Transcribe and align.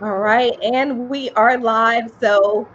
All 0.00 0.18
right, 0.18 0.52
and 0.60 1.08
we 1.08 1.30
are 1.30 1.56
live. 1.56 2.10
So, 2.20 2.66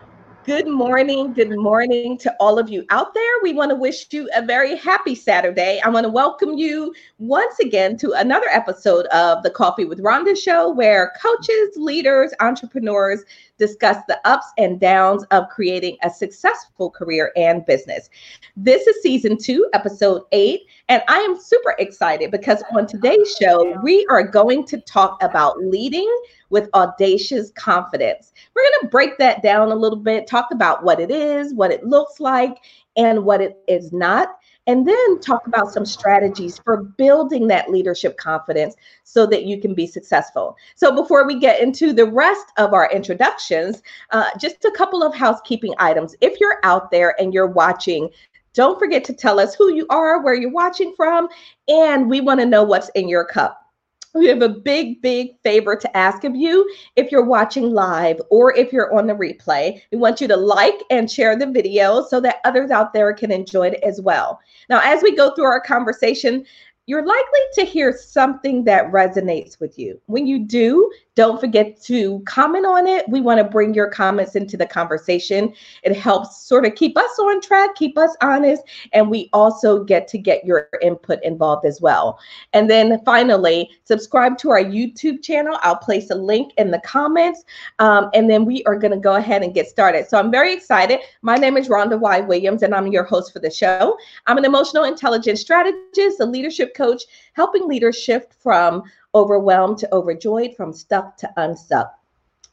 good 0.46 0.68
morning. 0.68 1.34
Good 1.34 1.52
morning 1.52 2.18
to 2.20 2.34
all 2.40 2.58
of 2.58 2.70
you 2.70 2.86
out 2.92 3.14
there. 3.14 3.34
We 3.44 3.52
want 3.52 3.72
to 3.72 3.76
wish 3.76 4.08
you 4.12 4.30
a 4.34 4.42
very 4.42 4.78
happy 4.78 5.16
Saturday. 5.16 5.82
I 5.84 5.90
want 5.90 6.06
to 6.06 6.10
welcome 6.10 6.58
you 6.58 6.94
once 7.18 7.60
again 7.60 7.98
to 7.98 8.14
another 8.14 8.48
episode 8.50 9.06
of 9.08 9.44
the 9.44 9.50
Coffee 9.50 9.84
with 9.84 10.00
Rhonda 10.00 10.34
show, 10.42 10.70
where 10.70 11.12
coaches, 11.22 11.76
leaders, 11.76 12.32
entrepreneurs 12.40 13.26
discuss 13.60 13.98
the 14.08 14.20
ups 14.26 14.48
and 14.58 14.80
downs 14.80 15.24
of 15.26 15.50
creating 15.50 15.98
a 16.04 16.10
successful 16.10 16.90
career 16.90 17.32
and 17.36 17.66
business. 17.66 18.10
This 18.56 18.88
is 18.88 19.02
season 19.04 19.38
two, 19.38 19.70
episode 19.74 20.24
eight, 20.32 20.62
and 20.88 21.04
I 21.08 21.20
am 21.20 21.40
super 21.40 21.76
excited 21.78 22.32
because 22.32 22.64
on 22.76 22.88
today's 22.88 23.36
show, 23.40 23.80
we 23.84 24.08
are 24.10 24.24
going 24.24 24.66
to 24.68 24.80
talk 24.82 25.22
about 25.22 25.60
leading 25.60 26.10
with 26.50 26.70
audacious 26.74 27.52
confidence. 27.52 28.34
We're 28.56 28.64
going 28.64 28.82
to 28.82 28.88
break 28.88 29.18
that 29.20 29.44
down 29.44 29.72
a 29.72 29.76
little 29.76 30.00
bit, 30.00 30.26
talk 30.26 30.48
about 30.52 30.84
what 30.84 31.00
it 31.00 31.12
is, 31.12 31.54
what 31.54 31.72
it 31.72 31.86
looks 31.86 32.20
like, 32.20 32.58
and 32.96 33.24
what 33.24 33.42
it 33.42 33.58
is 33.68 33.92
not. 33.94 34.30
And 34.68 34.88
then 34.88 35.20
talk 35.20 35.48
about 35.48 35.72
some 35.72 35.86
strategies 35.86 36.60
for 36.60 36.84
building 36.84 37.48
that 37.48 37.72
leadership 37.72 38.18
confidence 38.18 38.76
so 39.04 39.26
that 39.26 39.46
you 39.46 39.60
can 39.60 39.74
be 39.74 39.88
successful. 39.88 40.56
So, 40.76 40.96
before 40.96 41.26
we 41.26 41.40
get 41.40 41.62
into 41.62 41.92
the 41.92 42.06
rest 42.06 42.48
of 42.58 42.74
our 42.74 42.92
introductions, 42.92 43.82
uh, 44.12 44.30
just 44.40 44.66
a 44.66 44.72
couple 44.72 45.02
of 45.02 45.16
housekeeping 45.16 45.74
items. 45.80 46.16
If 46.22 46.40
you're 46.40 46.60
out 46.64 46.92
there 46.92 47.20
and 47.20 47.34
you're 47.34 47.48
watching, 47.48 48.10
don't 48.54 48.78
forget 48.78 49.04
to 49.06 49.14
tell 49.14 49.40
us 49.40 49.56
who 49.56 49.74
you 49.74 49.88
are, 49.90 50.22
where 50.22 50.36
you're 50.36 50.52
watching 50.52 50.94
from, 50.96 51.30
and 51.68 52.10
we 52.10 52.22
want 52.22 52.40
to 52.40 52.46
know 52.46 52.64
what's 52.64 52.90
in 52.90 53.08
your 53.08 53.26
cup 53.26 53.69
we 54.14 54.28
have 54.28 54.42
a 54.42 54.50
big, 54.50 55.02
big 55.02 55.40
favor 55.44 55.76
to 55.76 55.98
ask 55.98 56.24
of 56.24 56.36
you. 56.36 56.70
If 56.96 57.12
you're 57.12 57.24
watching 57.24 57.72
live 57.72 58.20
or 58.30 58.56
if 58.56 58.74
you're 58.74 58.94
on 58.94 59.08
the 59.08 59.14
replay, 59.14 59.82
we 59.92 59.98
want 59.98 60.20
you 60.20 60.28
to 60.28 60.38
like 60.38 60.82
and 60.90 61.10
share 61.10 61.36
the 61.36 61.52
video 61.52 62.04
so 62.04 62.20
that 62.22 62.38
others 62.44 62.72
out 62.72 62.94
there 62.94 63.14
can 63.14 63.32
enjoy 63.32 63.68
it 63.68 63.84
as 63.84 64.02
well. 64.02 64.40
Now, 64.70 64.82
as 64.84 65.04
we 65.04 65.16
go 65.16 65.34
through 65.34 65.46
our 65.46 65.62
conversation, 65.62 66.46
you're 66.88 67.06
likely 67.06 67.40
to 67.54 67.66
hear 67.66 67.96
something 67.96 68.64
that 68.64 68.92
resonates 68.92 69.60
with 69.60 69.78
you. 69.78 70.02
When 70.08 70.26
you 70.26 70.40
do, 70.40 70.90
don't 71.20 71.42
forget 71.42 71.78
to 71.82 72.22
comment 72.22 72.66
on 72.66 72.88
it. 72.88 73.04
We 73.10 73.20
want 73.20 73.40
to 73.40 73.44
bring 73.44 73.74
your 73.74 73.90
comments 73.90 74.38
into 74.38 74.56
the 74.56 74.66
conversation. 74.66 75.54
It 75.84 75.98
helps 75.98 76.44
sort 76.44 76.66
of 76.66 76.76
keep 76.76 76.98
us 76.98 77.20
on 77.20 77.42
track, 77.42 77.76
keep 77.76 77.98
us 77.98 78.16
honest, 78.22 78.64
and 78.94 79.10
we 79.10 79.30
also 79.34 79.84
get 79.84 80.08
to 80.08 80.18
get 80.18 80.46
your 80.46 80.70
input 80.82 81.22
involved 81.22 81.66
as 81.66 81.82
well. 81.82 82.20
And 82.54 82.70
then 82.70 83.02
finally, 83.04 83.70
subscribe 83.84 84.38
to 84.38 84.50
our 84.52 84.64
YouTube 84.64 85.22
channel. 85.22 85.58
I'll 85.62 85.76
place 85.76 86.10
a 86.10 86.16
link 86.16 86.54
in 86.58 86.72
the 86.72 86.80
comments. 86.86 87.44
Um, 87.80 88.10
and 88.14 88.30
then 88.30 88.46
we 88.46 88.64
are 88.64 88.78
going 88.78 88.94
to 88.94 88.98
go 88.98 89.16
ahead 89.16 89.44
and 89.44 89.54
get 89.54 89.68
started. 89.68 90.08
So 90.08 90.18
I'm 90.18 90.32
very 90.32 90.54
excited. 90.54 91.02
My 91.22 91.36
name 91.36 91.58
is 91.58 91.68
Rhonda 91.68 92.00
Y. 92.00 92.22
Williams, 92.22 92.64
and 92.64 92.74
I'm 92.74 92.88
your 92.88 93.04
host 93.04 93.34
for 93.34 93.40
the 93.40 93.52
show. 93.52 93.98
I'm 94.26 94.38
an 94.38 94.46
emotional 94.46 94.86
intelligence 94.86 95.42
strategist, 95.42 96.22
a 96.22 96.26
leadership 96.26 96.74
coach, 96.76 97.04
helping 97.34 97.68
leaders 97.68 97.98
shift 98.00 98.36
from 98.42 98.84
overwhelmed 99.16 99.78
to 99.80 99.94
overjoyed, 99.94 100.56
from 100.56 100.74
stuck 100.74 101.18
to 101.18 101.30
unstuck. 101.38 101.94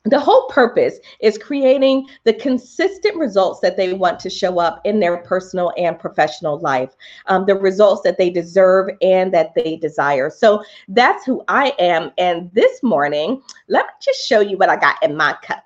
The 0.07 0.21
whole 0.21 0.47
purpose 0.49 1.01
is 1.21 1.37
creating 1.37 2.09
the 2.23 2.33
consistent 2.33 3.17
results 3.17 3.59
that 3.61 3.77
they 3.77 3.93
want 3.93 4.21
to 4.21 4.31
show 4.31 4.61
up 4.61 4.81
in 4.85 5.01
their 5.01 5.17
personal 5.17 5.73
and 5.77 5.99
professional 5.99 6.61
life, 6.61 6.95
um, 7.27 7.45
the 7.45 7.57
results 7.57 8.03
that 8.03 8.17
they 8.17 8.31
deserve 8.31 8.89
and 9.03 9.35
that 9.35 9.53
they 9.57 9.77
desire. 9.77 10.31
So 10.31 10.63
that's 10.87 11.25
who 11.25 11.43
I 11.49 11.73
am. 11.81 12.13
And 12.19 12.53
this 12.53 12.85
morning, 12.85 13.43
let 13.69 13.87
me 13.87 13.93
just 14.01 14.25
show 14.29 14.39
you 14.39 14.57
what 14.57 14.69
I 14.69 14.77
got 14.77 15.03
in 15.03 15.17
my 15.17 15.35
cup 15.43 15.63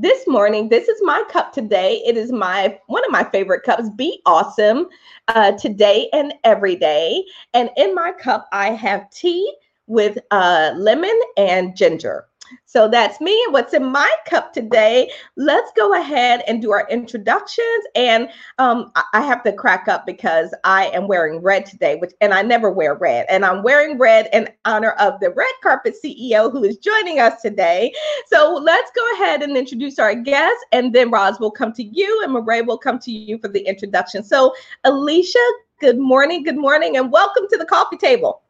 this 0.00 0.28
morning 0.28 0.68
this 0.68 0.86
is 0.86 1.00
my 1.02 1.24
cup 1.28 1.52
today 1.52 2.00
it 2.06 2.16
is 2.16 2.30
my 2.30 2.78
one 2.86 3.04
of 3.04 3.10
my 3.10 3.24
favorite 3.24 3.64
cups 3.64 3.90
be 3.96 4.22
awesome 4.26 4.86
uh, 5.26 5.50
today 5.58 6.08
and 6.12 6.32
every 6.44 6.76
day 6.76 7.24
and 7.52 7.68
in 7.76 7.92
my 7.96 8.12
cup 8.12 8.46
i 8.52 8.70
have 8.70 9.10
tea 9.10 9.52
with 9.88 10.18
uh, 10.30 10.72
lemon 10.76 11.18
and 11.36 11.76
ginger. 11.76 12.26
So 12.64 12.88
that's 12.88 13.20
me 13.20 13.42
and 13.44 13.52
what's 13.52 13.74
in 13.74 13.84
my 13.84 14.10
cup 14.26 14.52
today. 14.52 15.10
Let's 15.36 15.70
go 15.76 15.98
ahead 15.98 16.42
and 16.46 16.62
do 16.62 16.70
our 16.72 16.86
introductions. 16.90 17.84
And 17.94 18.28
um, 18.58 18.92
I 19.12 19.22
have 19.22 19.42
to 19.44 19.52
crack 19.52 19.88
up 19.88 20.06
because 20.06 20.54
I 20.64 20.86
am 20.88 21.08
wearing 21.08 21.40
red 21.40 21.66
today, 21.66 21.96
which 21.96 22.12
and 22.20 22.32
I 22.32 22.42
never 22.42 22.70
wear 22.70 22.94
red. 22.94 23.26
And 23.28 23.44
I'm 23.44 23.62
wearing 23.62 23.98
red 23.98 24.28
in 24.32 24.48
honor 24.64 24.92
of 24.92 25.20
the 25.20 25.30
red 25.30 25.52
carpet 25.62 25.96
CEO 26.02 26.50
who 26.50 26.64
is 26.64 26.78
joining 26.78 27.20
us 27.20 27.40
today. 27.42 27.92
So 28.26 28.54
let's 28.62 28.90
go 28.94 29.12
ahead 29.14 29.42
and 29.42 29.56
introduce 29.56 29.98
our 29.98 30.14
guests, 30.14 30.64
and 30.72 30.94
then 30.94 31.10
Roz 31.10 31.40
will 31.40 31.50
come 31.50 31.72
to 31.74 31.82
you, 31.82 32.22
and 32.22 32.32
Marae 32.32 32.62
will 32.62 32.78
come 32.78 32.98
to 33.00 33.10
you 33.10 33.38
for 33.38 33.48
the 33.48 33.60
introduction. 33.60 34.22
So 34.22 34.54
Alicia, 34.84 35.38
good 35.80 35.98
morning, 35.98 36.42
good 36.42 36.58
morning, 36.58 36.96
and 36.96 37.12
welcome 37.12 37.46
to 37.50 37.56
the 37.56 37.66
coffee 37.66 37.96
table. 37.96 38.42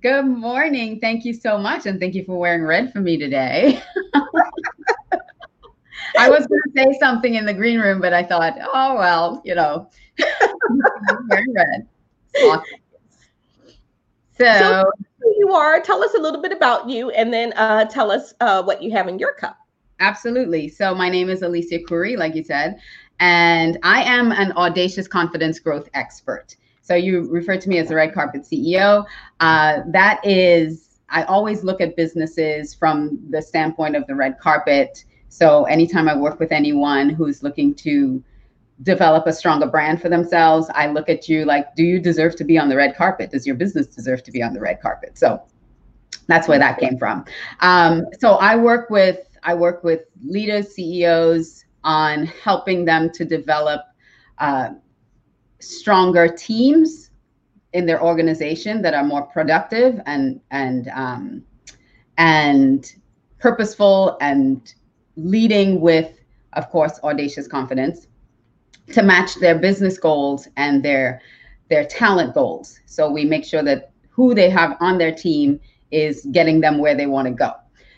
Good 0.00 0.24
morning. 0.24 0.98
Thank 0.98 1.24
you 1.24 1.32
so 1.32 1.58
much. 1.58 1.86
And 1.86 2.00
thank 2.00 2.14
you 2.14 2.24
for 2.24 2.36
wearing 2.38 2.64
red 2.64 2.92
for 2.92 3.00
me 3.00 3.16
today. 3.16 3.82
I 6.18 6.28
was 6.28 6.46
going 6.46 6.60
to 6.62 6.70
say 6.74 6.98
something 6.98 7.34
in 7.34 7.44
the 7.44 7.54
green 7.54 7.78
room, 7.80 8.00
but 8.00 8.12
I 8.12 8.22
thought, 8.22 8.56
oh, 8.60 8.96
well, 8.96 9.42
you 9.44 9.54
know, 9.54 9.90
wearing 11.28 11.54
red. 11.54 11.86
Awesome. 12.42 12.64
So, 14.36 14.44
so, 14.44 14.90
who 15.20 15.34
you 15.38 15.52
are, 15.52 15.80
tell 15.80 16.02
us 16.02 16.14
a 16.14 16.20
little 16.20 16.42
bit 16.42 16.50
about 16.50 16.88
you, 16.88 17.10
and 17.10 17.32
then 17.32 17.52
uh, 17.52 17.84
tell 17.84 18.10
us 18.10 18.34
uh, 18.40 18.62
what 18.64 18.82
you 18.82 18.90
have 18.90 19.06
in 19.06 19.18
your 19.18 19.34
cup. 19.34 19.56
Absolutely. 20.00 20.68
So, 20.68 20.92
my 20.92 21.08
name 21.08 21.30
is 21.30 21.42
Alicia 21.42 21.78
Couri, 21.80 22.16
like 22.16 22.34
you 22.34 22.42
said, 22.42 22.80
and 23.20 23.78
I 23.84 24.02
am 24.02 24.32
an 24.32 24.50
audacious 24.52 25.06
confidence 25.06 25.60
growth 25.60 25.88
expert. 25.94 26.56
So 26.84 26.94
you 26.94 27.22
refer 27.30 27.56
to 27.56 27.68
me 27.68 27.78
as 27.78 27.88
the 27.88 27.94
red 27.94 28.12
carpet 28.12 28.42
CEO. 28.42 29.06
Uh, 29.40 29.80
that 29.88 30.20
is, 30.24 31.00
I 31.08 31.22
always 31.24 31.64
look 31.64 31.80
at 31.80 31.96
businesses 31.96 32.74
from 32.74 33.18
the 33.30 33.40
standpoint 33.40 33.96
of 33.96 34.06
the 34.06 34.14
red 34.14 34.38
carpet. 34.38 35.04
So 35.30 35.64
anytime 35.64 36.10
I 36.10 36.16
work 36.16 36.38
with 36.38 36.52
anyone 36.52 37.08
who's 37.08 37.42
looking 37.42 37.74
to 37.76 38.22
develop 38.82 39.26
a 39.26 39.32
stronger 39.32 39.66
brand 39.66 40.02
for 40.02 40.10
themselves, 40.10 40.70
I 40.74 40.88
look 40.88 41.08
at 41.08 41.26
you 41.26 41.46
like, 41.46 41.74
do 41.74 41.82
you 41.82 41.98
deserve 41.98 42.36
to 42.36 42.44
be 42.44 42.58
on 42.58 42.68
the 42.68 42.76
red 42.76 42.96
carpet? 42.96 43.30
Does 43.30 43.46
your 43.46 43.56
business 43.56 43.86
deserve 43.86 44.22
to 44.24 44.30
be 44.30 44.42
on 44.42 44.52
the 44.52 44.60
red 44.60 44.82
carpet? 44.82 45.16
So 45.16 45.42
that's 46.26 46.48
where 46.48 46.58
that 46.58 46.78
came 46.78 46.98
from. 46.98 47.24
Um, 47.60 48.04
so 48.20 48.34
I 48.34 48.56
work 48.56 48.90
with 48.90 49.20
I 49.42 49.54
work 49.54 49.84
with 49.84 50.02
leaders, 50.22 50.74
CEOs 50.74 51.64
on 51.82 52.26
helping 52.26 52.84
them 52.84 53.10
to 53.10 53.24
develop 53.24 53.82
uh, 54.38 54.70
stronger 55.64 56.28
teams 56.28 57.10
in 57.72 57.86
their 57.86 58.02
organization 58.02 58.82
that 58.82 58.94
are 58.94 59.04
more 59.04 59.22
productive 59.22 60.00
and 60.06 60.40
and 60.50 60.88
um, 60.94 61.42
and 62.18 62.94
purposeful 63.38 64.16
and 64.20 64.74
leading 65.16 65.80
with, 65.80 66.18
of 66.54 66.70
course, 66.70 66.98
audacious 67.02 67.46
confidence 67.46 68.06
to 68.92 69.02
match 69.02 69.34
their 69.36 69.58
business 69.58 69.98
goals 69.98 70.48
and 70.56 70.82
their 70.82 71.20
their 71.68 71.84
talent 71.84 72.34
goals. 72.34 72.80
So 72.86 73.10
we 73.10 73.24
make 73.24 73.44
sure 73.44 73.62
that 73.62 73.90
who 74.10 74.34
they 74.34 74.50
have 74.50 74.76
on 74.80 74.98
their 74.98 75.12
team 75.12 75.60
is 75.90 76.26
getting 76.30 76.60
them 76.60 76.78
where 76.78 76.94
they 76.94 77.06
want 77.06 77.26
to 77.26 77.34
go. 77.34 77.52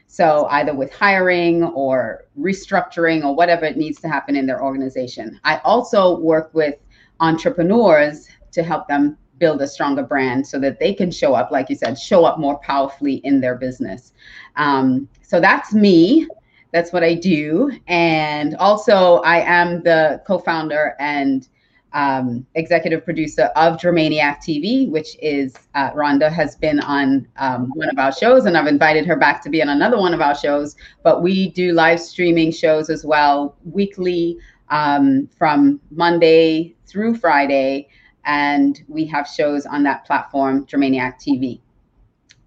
So 0.07 0.47
either 0.51 0.75
with 0.75 0.93
hiring 0.93 1.65
or 1.65 2.25
restructuring 2.39 3.25
or 3.25 3.35
whatever 3.35 3.65
it 3.65 3.77
needs 3.77 4.01
to 4.01 4.09
happen 4.09 4.37
in 4.37 4.47
their 4.47 4.63
organization. 4.63 5.39
I 5.45 5.59
also 5.59 6.19
work 6.19 6.51
with 6.55 6.77
entrepreneurs 7.21 8.29
to 8.53 8.63
help 8.63 8.89
them 8.89 9.17
build 9.39 9.61
a 9.61 9.67
stronger 9.67 10.03
brand 10.03 10.47
so 10.47 10.59
that 10.59 10.79
they 10.79 10.95
can 10.95 11.11
show 11.11 11.35
up, 11.35 11.51
like 11.51 11.69
you 11.69 11.77
said, 11.77 11.99
show 11.99 12.25
up 12.25 12.39
more 12.39 12.59
powerfully 12.59 13.17
in 13.17 13.41
their 13.41 13.55
business. 13.55 14.13
Um, 14.57 15.09
so 15.23 15.41
that's 15.41 15.75
me. 15.75 16.27
That's 16.73 16.93
what 16.93 17.03
I 17.03 17.15
do. 17.15 17.73
And 17.87 18.57
also, 18.57 19.17
I 19.19 19.39
am 19.41 19.83
the 19.83 20.23
co 20.27 20.39
founder 20.39 20.95
and 20.99 21.49
um, 21.93 22.47
executive 22.55 23.05
producer 23.05 23.45
of 23.57 23.79
Dramaniac 23.79 24.39
TV, 24.39 24.89
which 24.91 25.17
is 25.23 25.55
uh, 25.75 25.91
Rhonda 25.93 26.31
has 26.31 26.55
been 26.55 26.81
on 26.81 27.27
um, 27.39 27.71
one 27.75 27.89
of 27.89 27.99
our 27.99 28.13
shows, 28.13 28.45
and 28.45 28.57
I've 28.57 28.67
invited 28.67 29.07
her 29.07 29.17
back 29.17 29.43
to 29.45 29.51
be 29.51 29.63
on 29.63 29.71
another 29.71 29.99
one 29.99 30.13
of 30.13 30.21
our 30.21 30.35
shows. 30.35 30.77
But 31.03 31.23
we 31.23 31.51
do 31.53 31.73
live 31.73 32.01
streaming 32.01 32.53
shows 32.53 32.91
as 32.91 33.05
well, 33.05 33.57
weekly 33.65 34.39
um, 34.69 35.29
from 35.39 35.81
Monday 35.91 36.75
through 36.87 37.17
Friday, 37.17 37.89
and 38.25 38.83
we 38.89 39.05
have 39.07 39.27
shows 39.29 39.67
on 39.67 39.83
that 39.85 40.05
platform, 40.05 40.67
Dramaniac 40.67 41.15
TV. 41.21 41.61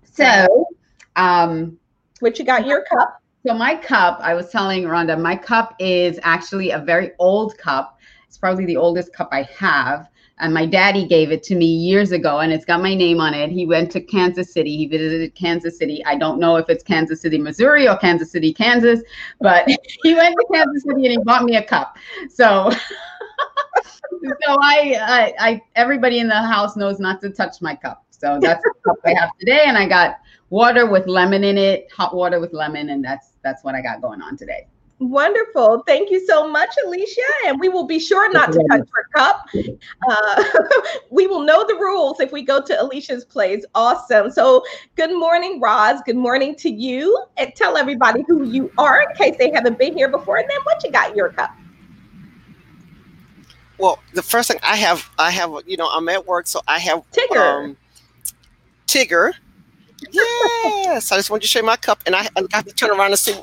So, 0.04 0.68
um, 1.16 1.80
what 2.20 2.38
you 2.38 2.46
got 2.46 2.66
your 2.66 2.84
cup? 2.84 3.22
So 3.46 3.54
my 3.54 3.76
cup, 3.76 4.20
I 4.22 4.34
was 4.34 4.50
telling 4.50 4.84
Rhonda, 4.84 5.20
my 5.20 5.36
cup 5.36 5.76
is 5.80 6.20
actually 6.24 6.72
a 6.72 6.80
very 6.80 7.12
old 7.20 7.58
cup. 7.58 7.98
It's 8.28 8.38
probably 8.38 8.66
the 8.66 8.76
oldest 8.76 9.14
cup 9.14 9.30
I 9.32 9.44
have. 9.58 10.09
And 10.40 10.54
my 10.54 10.66
daddy 10.66 11.06
gave 11.06 11.32
it 11.32 11.44
to 11.44 11.56
me 11.56 11.66
years 11.66 12.12
ago 12.12 12.40
and 12.40 12.52
it's 12.52 12.66
got 12.66 12.82
my 12.82 12.94
name 12.94 13.20
on 13.20 13.34
it. 13.34 13.50
He 13.50 13.66
went 13.66 13.92
to 13.92 14.02
kansas 14.02 14.54
city. 14.54 14.78
He 14.78 14.88
visited 14.88 15.36
kansas 15.36 15.78
city. 15.78 16.04
I 16.06 16.16
don't 16.16 16.40
know 16.40 16.56
if 16.56 16.70
it's 16.70 16.84
kansas 16.84 17.22
city 17.22 17.38
missouri 17.38 17.88
or 17.88 17.98
kansas 17.98 18.32
city 18.32 18.54
kansas 18.54 19.02
but 19.40 19.68
he 20.04 20.14
went 20.16 20.36
to 20.36 20.46
kansas 20.54 20.84
city 20.84 21.06
and 21.06 21.12
he 21.12 21.18
bought 21.24 21.44
me 21.44 21.58
a 21.58 21.64
cup. 21.64 21.98
So 22.30 22.72
so 24.12 24.58
I, 24.62 24.98
I 25.02 25.34
i 25.40 25.62
everybody 25.76 26.20
in 26.20 26.28
the 26.28 26.42
house 26.42 26.76
knows 26.76 27.00
not 27.00 27.22
to 27.22 27.30
touch 27.30 27.62
my 27.62 27.76
cup. 27.76 28.06
So 28.12 28.38
that's 28.42 28.62
the 28.62 28.74
cup 28.86 28.98
i 29.06 29.14
have 29.18 29.30
today 29.40 29.64
and 29.66 29.78
i 29.78 29.88
got 29.88 30.18
water 30.50 30.86
with 30.86 31.08
lemon 31.08 31.46
in 31.46 31.58
it 31.58 31.90
hot 31.90 32.14
water 32.14 32.42
with 32.42 32.52
lemon 32.52 32.90
and 32.90 33.04
that's 33.04 33.32
that's 33.44 33.64
what 33.64 33.76
i 33.76 33.82
got 33.82 34.02
going 34.02 34.22
on 34.22 34.36
today 34.36 34.68
Wonderful. 35.00 35.84
Thank 35.88 36.12
you 36.12 36.26
so 36.28 36.50
much, 36.50 36.70
Alicia. 36.86 37.22
And 37.46 37.58
we 37.58 37.70
will 37.70 37.86
be 37.86 38.00
sure 38.00 38.30
not 38.34 38.52
to 38.52 38.62
touch 38.70 38.88
her 38.94 39.08
cup. 39.16 39.48
Uh, 40.10 40.44
we 41.10 41.26
will 41.26 41.42
know 41.42 41.66
the 41.66 41.76
rules 41.76 42.20
if 42.20 42.34
we 42.34 42.44
go 42.44 42.62
to 42.62 42.82
Alicia's 42.82 43.24
place. 43.24 43.64
Awesome. 43.76 44.30
So, 44.30 44.64
good 44.98 45.18
morning, 45.18 45.62
Roz. 45.62 46.02
Good 46.06 46.18
morning 46.18 46.54
to 46.56 46.70
you. 46.70 47.24
And 47.38 47.56
tell 47.56 47.78
everybody 47.78 48.26
who 48.28 48.44
you 48.44 48.70
are 48.78 49.02
in 49.02 49.16
case 49.16 49.38
they 49.38 49.52
haven't 49.52 49.80
been 49.80 49.96
here 49.96 50.10
before. 50.10 50.38
And 50.38 50.50
then 50.50 50.60
what 50.64 50.84
you 50.84 50.92
got 50.92 51.12
in 51.12 51.16
your 51.16 51.30
cup. 51.30 51.52
Well, 53.78 54.00
the 54.14 54.22
first 54.22 54.52
thing 54.52 54.60
I 54.62 54.76
have, 54.76 55.10
I 55.18 55.32
have, 55.32 55.52
you 55.66 55.78
know, 55.78 55.90
I'm 55.90 56.10
at 56.10 56.28
work, 56.28 56.46
so 56.48 56.60
I 56.68 56.78
have 56.80 57.10
Tigger. 57.12 57.64
Um, 57.64 57.78
Tigger. 58.86 59.32
Yes, 60.12 61.14
I 61.14 61.16
just 61.16 61.30
wanted 61.30 61.44
to 61.44 61.48
show 61.48 61.60
you 61.60 61.66
my 61.66 61.78
cup, 61.78 62.02
and 62.06 62.16
I, 62.16 62.28
I 62.36 62.42
got 62.44 62.68
to 62.68 62.74
turn 62.74 62.90
around 62.90 63.12
and 63.12 63.20
see 63.20 63.36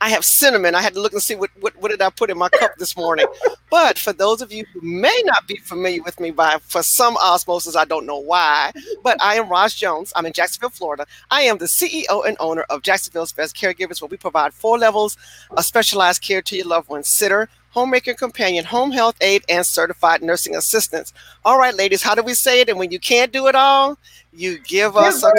I 0.00 0.08
have 0.08 0.24
cinnamon. 0.24 0.74
I 0.74 0.80
had 0.80 0.94
to 0.94 1.00
look 1.00 1.12
and 1.12 1.22
see 1.22 1.34
what, 1.34 1.50
what, 1.60 1.76
what 1.76 1.90
did 1.90 2.00
I 2.00 2.08
put 2.08 2.30
in 2.30 2.38
my 2.38 2.48
cup 2.48 2.76
this 2.78 2.96
morning. 2.96 3.26
but 3.70 3.98
for 3.98 4.14
those 4.14 4.40
of 4.40 4.50
you 4.50 4.64
who 4.72 4.80
may 4.80 5.22
not 5.26 5.46
be 5.46 5.56
familiar 5.56 6.02
with 6.02 6.18
me 6.18 6.30
by 6.30 6.56
for 6.62 6.82
some 6.82 7.18
osmosis, 7.18 7.76
I 7.76 7.84
don't 7.84 8.06
know 8.06 8.18
why, 8.18 8.72
but 9.02 9.22
I 9.22 9.34
am 9.34 9.50
Roz 9.50 9.74
Jones. 9.74 10.10
I'm 10.16 10.24
in 10.24 10.32
Jacksonville, 10.32 10.70
Florida. 10.70 11.06
I 11.30 11.42
am 11.42 11.58
the 11.58 11.66
CEO 11.66 12.26
and 12.26 12.36
owner 12.40 12.62
of 12.70 12.82
Jacksonville's 12.82 13.32
Best 13.32 13.54
Caregivers, 13.54 14.00
where 14.00 14.08
we 14.08 14.16
provide 14.16 14.54
four 14.54 14.78
levels 14.78 15.18
of 15.50 15.66
specialized 15.66 16.22
care 16.22 16.40
to 16.42 16.56
your 16.56 16.66
loved 16.66 16.88
ones: 16.88 17.10
sitter, 17.10 17.50
homemaker 17.70 18.14
companion, 18.14 18.64
home 18.64 18.92
health 18.92 19.16
aide, 19.20 19.44
and 19.50 19.66
certified 19.66 20.22
nursing 20.22 20.56
assistants. 20.56 21.12
All 21.44 21.58
right, 21.58 21.74
ladies, 21.74 22.02
how 22.02 22.14
do 22.14 22.22
we 22.22 22.32
say 22.32 22.60
it? 22.60 22.70
And 22.70 22.78
when 22.78 22.90
you 22.90 22.98
can't 22.98 23.32
do 23.32 23.48
it 23.48 23.54
all, 23.54 23.98
you 24.32 24.56
give, 24.60 24.94
give 24.94 24.96
us 24.96 25.22
a 25.22 25.30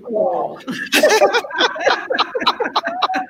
call. 0.00 0.60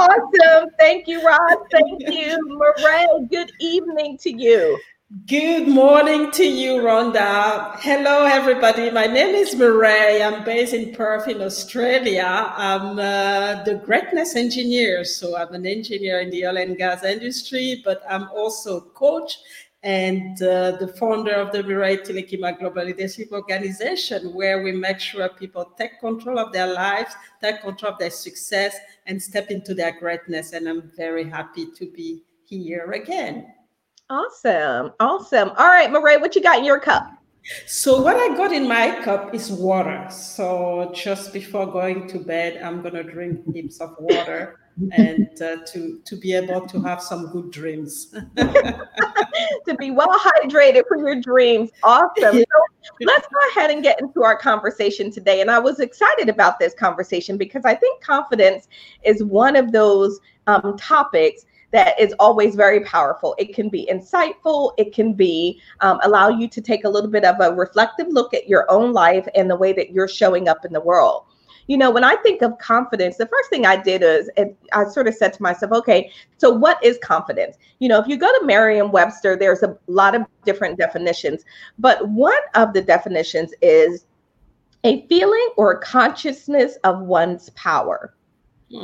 awesome. 0.00 0.70
Thank 0.78 1.06
you, 1.06 1.24
Roz. 1.24 1.58
Thank 1.70 2.08
you, 2.08 2.38
Murray. 2.58 3.26
Good 3.28 3.52
evening 3.60 4.18
to 4.18 4.32
you. 4.32 4.78
Good 5.26 5.66
morning 5.66 6.30
to 6.32 6.44
you, 6.44 6.76
Rhonda. 6.82 7.74
Hello, 7.80 8.24
everybody. 8.24 8.92
My 8.92 9.06
name 9.06 9.34
is 9.34 9.56
Murray. 9.56 10.22
I'm 10.22 10.44
based 10.44 10.72
in 10.72 10.94
Perth, 10.94 11.26
in 11.26 11.42
Australia. 11.42 12.54
I'm 12.56 12.96
uh, 12.96 13.64
the 13.64 13.82
greatness 13.84 14.36
engineer. 14.36 15.04
So 15.04 15.36
I'm 15.36 15.52
an 15.52 15.66
engineer 15.66 16.20
in 16.20 16.30
the 16.30 16.46
oil 16.46 16.58
and 16.58 16.76
gas 16.76 17.02
industry, 17.02 17.82
but 17.84 18.02
I'm 18.08 18.28
also 18.30 18.76
a 18.76 18.80
coach 18.82 19.38
and 19.82 20.42
uh, 20.42 20.72
the 20.72 20.88
founder 20.98 21.32
of 21.32 21.52
the 21.52 21.62
Mirai 21.62 22.04
Telekima 22.04 22.58
Global 22.58 22.84
Leadership 22.84 23.32
Organization, 23.32 24.34
where 24.34 24.62
we 24.62 24.72
make 24.72 25.00
sure 25.00 25.28
people 25.30 25.72
take 25.78 25.98
control 26.00 26.38
of 26.38 26.52
their 26.52 26.66
lives, 26.66 27.14
take 27.40 27.62
control 27.62 27.92
of 27.92 27.98
their 27.98 28.10
success, 28.10 28.76
and 29.06 29.20
step 29.20 29.50
into 29.50 29.72
their 29.72 29.98
greatness. 29.98 30.52
And 30.52 30.68
I'm 30.68 30.92
very 30.96 31.24
happy 31.24 31.66
to 31.76 31.90
be 31.90 32.24
here 32.44 32.92
again. 32.92 33.54
Awesome. 34.10 34.92
Awesome. 35.00 35.50
All 35.50 35.68
right, 35.68 35.90
Murray, 35.90 36.18
what 36.18 36.34
you 36.34 36.42
got 36.42 36.58
in 36.58 36.64
your 36.64 36.80
cup? 36.80 37.10
So 37.66 38.02
what 38.02 38.16
I 38.16 38.36
got 38.36 38.52
in 38.52 38.68
my 38.68 39.02
cup 39.02 39.34
is 39.34 39.50
water. 39.50 40.06
So 40.10 40.92
just 40.94 41.32
before 41.32 41.66
going 41.66 42.06
to 42.08 42.18
bed, 42.18 42.60
I'm 42.62 42.82
gonna 42.82 43.02
drink 43.02 43.40
heaps 43.54 43.80
of 43.80 43.96
water 43.98 44.59
and 44.92 45.28
uh, 45.42 45.56
to 45.66 46.00
to 46.04 46.16
be 46.16 46.32
able 46.32 46.66
to 46.66 46.80
have 46.80 47.02
some 47.02 47.30
good 47.30 47.50
dreams. 47.50 48.14
to 48.36 49.74
be 49.78 49.90
well 49.90 50.18
hydrated 50.18 50.82
for 50.88 50.96
your 50.96 51.20
dreams. 51.20 51.70
Awesome. 51.82 52.38
So 52.38 52.94
let's 53.02 53.26
go 53.28 53.38
ahead 53.50 53.70
and 53.70 53.82
get 53.82 54.00
into 54.00 54.24
our 54.24 54.36
conversation 54.36 55.10
today. 55.10 55.40
And 55.40 55.50
I 55.50 55.58
was 55.58 55.80
excited 55.80 56.28
about 56.28 56.58
this 56.58 56.74
conversation 56.74 57.36
because 57.36 57.64
I 57.64 57.74
think 57.74 58.02
confidence 58.02 58.68
is 59.04 59.22
one 59.22 59.56
of 59.56 59.72
those 59.72 60.20
um, 60.46 60.76
topics 60.78 61.44
that 61.72 61.98
is 62.00 62.14
always 62.18 62.56
very 62.56 62.80
powerful. 62.80 63.36
It 63.38 63.54
can 63.54 63.68
be 63.68 63.88
insightful. 63.90 64.72
It 64.76 64.92
can 64.92 65.12
be 65.12 65.60
um, 65.80 66.00
allow 66.02 66.28
you 66.28 66.48
to 66.48 66.60
take 66.60 66.84
a 66.84 66.88
little 66.88 67.10
bit 67.10 67.24
of 67.24 67.36
a 67.40 67.54
reflective 67.54 68.08
look 68.08 68.34
at 68.34 68.48
your 68.48 68.70
own 68.70 68.92
life 68.92 69.26
and 69.34 69.48
the 69.48 69.56
way 69.56 69.72
that 69.74 69.90
you're 69.90 70.08
showing 70.08 70.48
up 70.48 70.64
in 70.64 70.72
the 70.72 70.80
world. 70.80 71.26
You 71.66 71.76
know, 71.76 71.90
when 71.90 72.04
I 72.04 72.16
think 72.16 72.42
of 72.42 72.58
confidence, 72.58 73.16
the 73.16 73.26
first 73.26 73.50
thing 73.50 73.66
I 73.66 73.76
did 73.76 74.02
is 74.02 74.30
I 74.72 74.84
sort 74.84 75.08
of 75.08 75.14
said 75.14 75.32
to 75.34 75.42
myself, 75.42 75.72
okay, 75.72 76.10
so 76.36 76.50
what 76.50 76.82
is 76.84 76.98
confidence? 77.02 77.56
You 77.78 77.88
know, 77.88 78.00
if 78.00 78.08
you 78.08 78.16
go 78.16 78.26
to 78.26 78.46
Merriam 78.46 78.90
Webster, 78.90 79.36
there's 79.36 79.62
a 79.62 79.76
lot 79.86 80.14
of 80.14 80.22
different 80.44 80.78
definitions, 80.78 81.44
but 81.78 82.08
one 82.08 82.32
of 82.54 82.72
the 82.72 82.82
definitions 82.82 83.52
is 83.62 84.06
a 84.84 85.06
feeling 85.06 85.50
or 85.56 85.72
a 85.72 85.80
consciousness 85.80 86.76
of 86.84 87.00
one's 87.00 87.50
power 87.50 88.14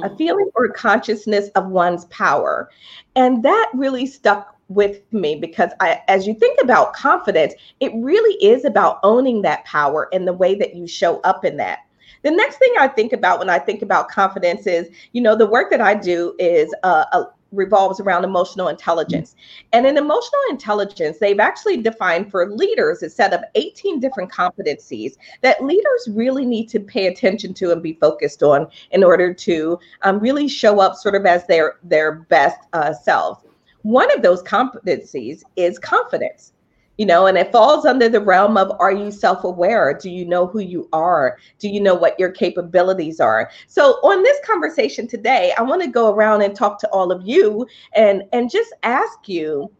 a 0.02 0.08
hmm. 0.08 0.16
feeling 0.16 0.50
or 0.54 0.68
consciousness 0.68 1.48
of 1.50 1.68
one's 1.68 2.06
power. 2.06 2.70
And 3.14 3.42
that 3.44 3.70
really 3.74 4.06
stuck 4.06 4.56
with 4.68 5.00
me 5.12 5.36
because 5.36 5.70
I, 5.80 6.02
as 6.08 6.26
you 6.26 6.34
think 6.34 6.60
about 6.60 6.94
confidence, 6.94 7.54
it 7.80 7.92
really 7.94 8.34
is 8.44 8.64
about 8.64 8.98
owning 9.02 9.42
that 9.42 9.64
power 9.64 10.08
and 10.12 10.26
the 10.26 10.32
way 10.32 10.56
that 10.56 10.74
you 10.74 10.86
show 10.86 11.20
up 11.20 11.44
in 11.44 11.56
that. 11.58 11.80
The 12.26 12.32
next 12.32 12.56
thing 12.56 12.74
I 12.76 12.88
think 12.88 13.12
about 13.12 13.38
when 13.38 13.48
I 13.48 13.60
think 13.60 13.82
about 13.82 14.08
confidence 14.08 14.66
is, 14.66 14.88
you 15.12 15.22
know, 15.22 15.36
the 15.36 15.46
work 15.46 15.70
that 15.70 15.80
I 15.80 15.94
do 15.94 16.34
is 16.40 16.74
uh, 16.82 17.04
a, 17.12 17.26
revolves 17.52 18.00
around 18.00 18.24
emotional 18.24 18.66
intelligence. 18.66 19.36
And 19.72 19.86
in 19.86 19.96
emotional 19.96 20.40
intelligence, 20.50 21.18
they've 21.20 21.38
actually 21.38 21.76
defined 21.76 22.32
for 22.32 22.50
leaders 22.50 23.04
a 23.04 23.10
set 23.10 23.32
of 23.32 23.44
18 23.54 24.00
different 24.00 24.32
competencies 24.32 25.12
that 25.42 25.62
leaders 25.62 26.08
really 26.10 26.44
need 26.44 26.68
to 26.70 26.80
pay 26.80 27.06
attention 27.06 27.54
to 27.54 27.70
and 27.70 27.80
be 27.80 27.92
focused 27.92 28.42
on 28.42 28.66
in 28.90 29.04
order 29.04 29.32
to 29.32 29.78
um, 30.02 30.18
really 30.18 30.48
show 30.48 30.80
up 30.80 30.96
sort 30.96 31.14
of 31.14 31.26
as 31.26 31.46
their 31.46 31.76
their 31.84 32.10
best 32.12 32.58
uh, 32.72 32.92
selves. 32.92 33.44
One 33.82 34.12
of 34.12 34.22
those 34.22 34.42
competencies 34.42 35.44
is 35.54 35.78
confidence 35.78 36.54
you 36.98 37.06
know 37.06 37.26
and 37.26 37.36
it 37.38 37.52
falls 37.52 37.84
under 37.84 38.08
the 38.08 38.20
realm 38.20 38.56
of 38.56 38.72
are 38.80 38.92
you 38.92 39.10
self-aware? 39.10 39.98
Do 40.00 40.10
you 40.10 40.24
know 40.24 40.46
who 40.46 40.60
you 40.60 40.88
are? 40.92 41.38
Do 41.58 41.68
you 41.68 41.80
know 41.80 41.94
what 41.94 42.18
your 42.18 42.30
capabilities 42.30 43.20
are? 43.20 43.50
So 43.66 43.94
on 44.02 44.22
this 44.22 44.38
conversation 44.44 45.06
today 45.06 45.52
i 45.58 45.62
want 45.62 45.82
to 45.82 45.88
go 45.88 46.12
around 46.12 46.42
and 46.42 46.54
talk 46.54 46.78
to 46.80 46.88
all 46.90 47.10
of 47.12 47.26
you 47.26 47.66
and 47.94 48.22
and 48.32 48.50
just 48.50 48.72
ask 48.82 49.28
you 49.28 49.70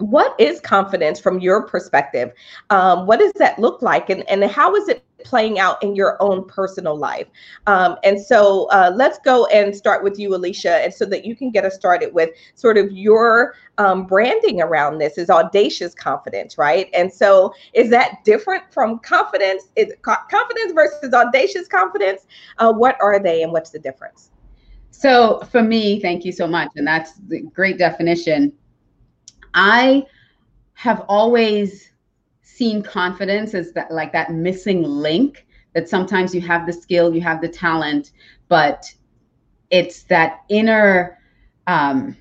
what 0.00 0.34
is 0.38 0.60
confidence 0.60 1.20
from 1.20 1.40
your 1.40 1.66
perspective? 1.66 2.32
Um, 2.70 3.06
what 3.06 3.18
does 3.18 3.32
that 3.34 3.58
look 3.58 3.82
like? 3.82 4.10
And, 4.10 4.28
and 4.28 4.42
how 4.44 4.74
is 4.74 4.88
it 4.88 5.04
playing 5.24 5.58
out 5.58 5.82
in 5.82 5.94
your 5.94 6.16
own 6.20 6.44
personal 6.46 6.96
life. 6.96 7.26
Um, 7.66 7.96
and 8.04 8.20
so 8.20 8.66
uh, 8.70 8.92
let's 8.94 9.18
go 9.18 9.46
and 9.46 9.74
start 9.74 10.02
with 10.02 10.18
you 10.18 10.34
alicia 10.34 10.82
and 10.82 10.92
so 10.92 11.04
that 11.06 11.24
you 11.24 11.34
can 11.34 11.50
get 11.50 11.64
us 11.64 11.74
started 11.74 12.12
with 12.12 12.30
sort 12.54 12.78
of 12.78 12.90
your 12.92 13.54
um, 13.78 14.06
branding 14.06 14.60
around 14.60 14.98
this 14.98 15.16
is 15.16 15.30
audacious 15.30 15.94
confidence 15.94 16.58
right? 16.58 16.88
And 16.94 17.12
so 17.12 17.54
is 17.72 17.90
that 17.90 18.24
different 18.24 18.64
from 18.72 18.98
confidence? 19.00 19.70
Is 19.76 19.92
confidence 20.02 20.72
versus 20.72 21.12
audacious 21.14 21.68
confidence? 21.68 22.26
Uh, 22.58 22.72
what 22.72 22.96
are 23.00 23.18
they 23.18 23.42
and 23.42 23.52
what's 23.52 23.70
the 23.70 23.78
difference? 23.78 24.30
So 24.90 25.40
for 25.50 25.62
me 25.62 26.00
thank 26.00 26.24
you 26.24 26.32
so 26.32 26.46
much 26.46 26.70
and 26.76 26.86
that's 26.86 27.14
the 27.28 27.40
great 27.40 27.78
definition. 27.78 28.52
I 29.54 30.04
have 30.74 31.04
always 31.08 31.89
seen 32.60 32.82
confidence 32.82 33.54
as 33.54 33.72
that 33.72 33.90
like 33.90 34.12
that 34.12 34.30
missing 34.32 34.82
link 34.82 35.46
that 35.74 35.88
sometimes 35.88 36.34
you 36.34 36.42
have 36.42 36.66
the 36.66 36.72
skill, 36.74 37.14
you 37.14 37.22
have 37.22 37.40
the 37.40 37.48
talent, 37.48 38.12
but 38.48 38.84
it's 39.70 40.02
that 40.02 40.40
inner 40.50 41.18
um, 41.66 42.14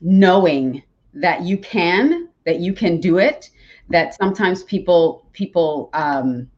knowing 0.00 0.82
that 1.12 1.42
you 1.42 1.58
can, 1.58 2.30
that 2.46 2.58
you 2.58 2.72
can 2.72 3.00
do 3.00 3.18
it. 3.18 3.50
That 3.90 4.14
sometimes 4.14 4.62
people 4.62 5.26
people 5.34 5.90
um, 5.92 6.48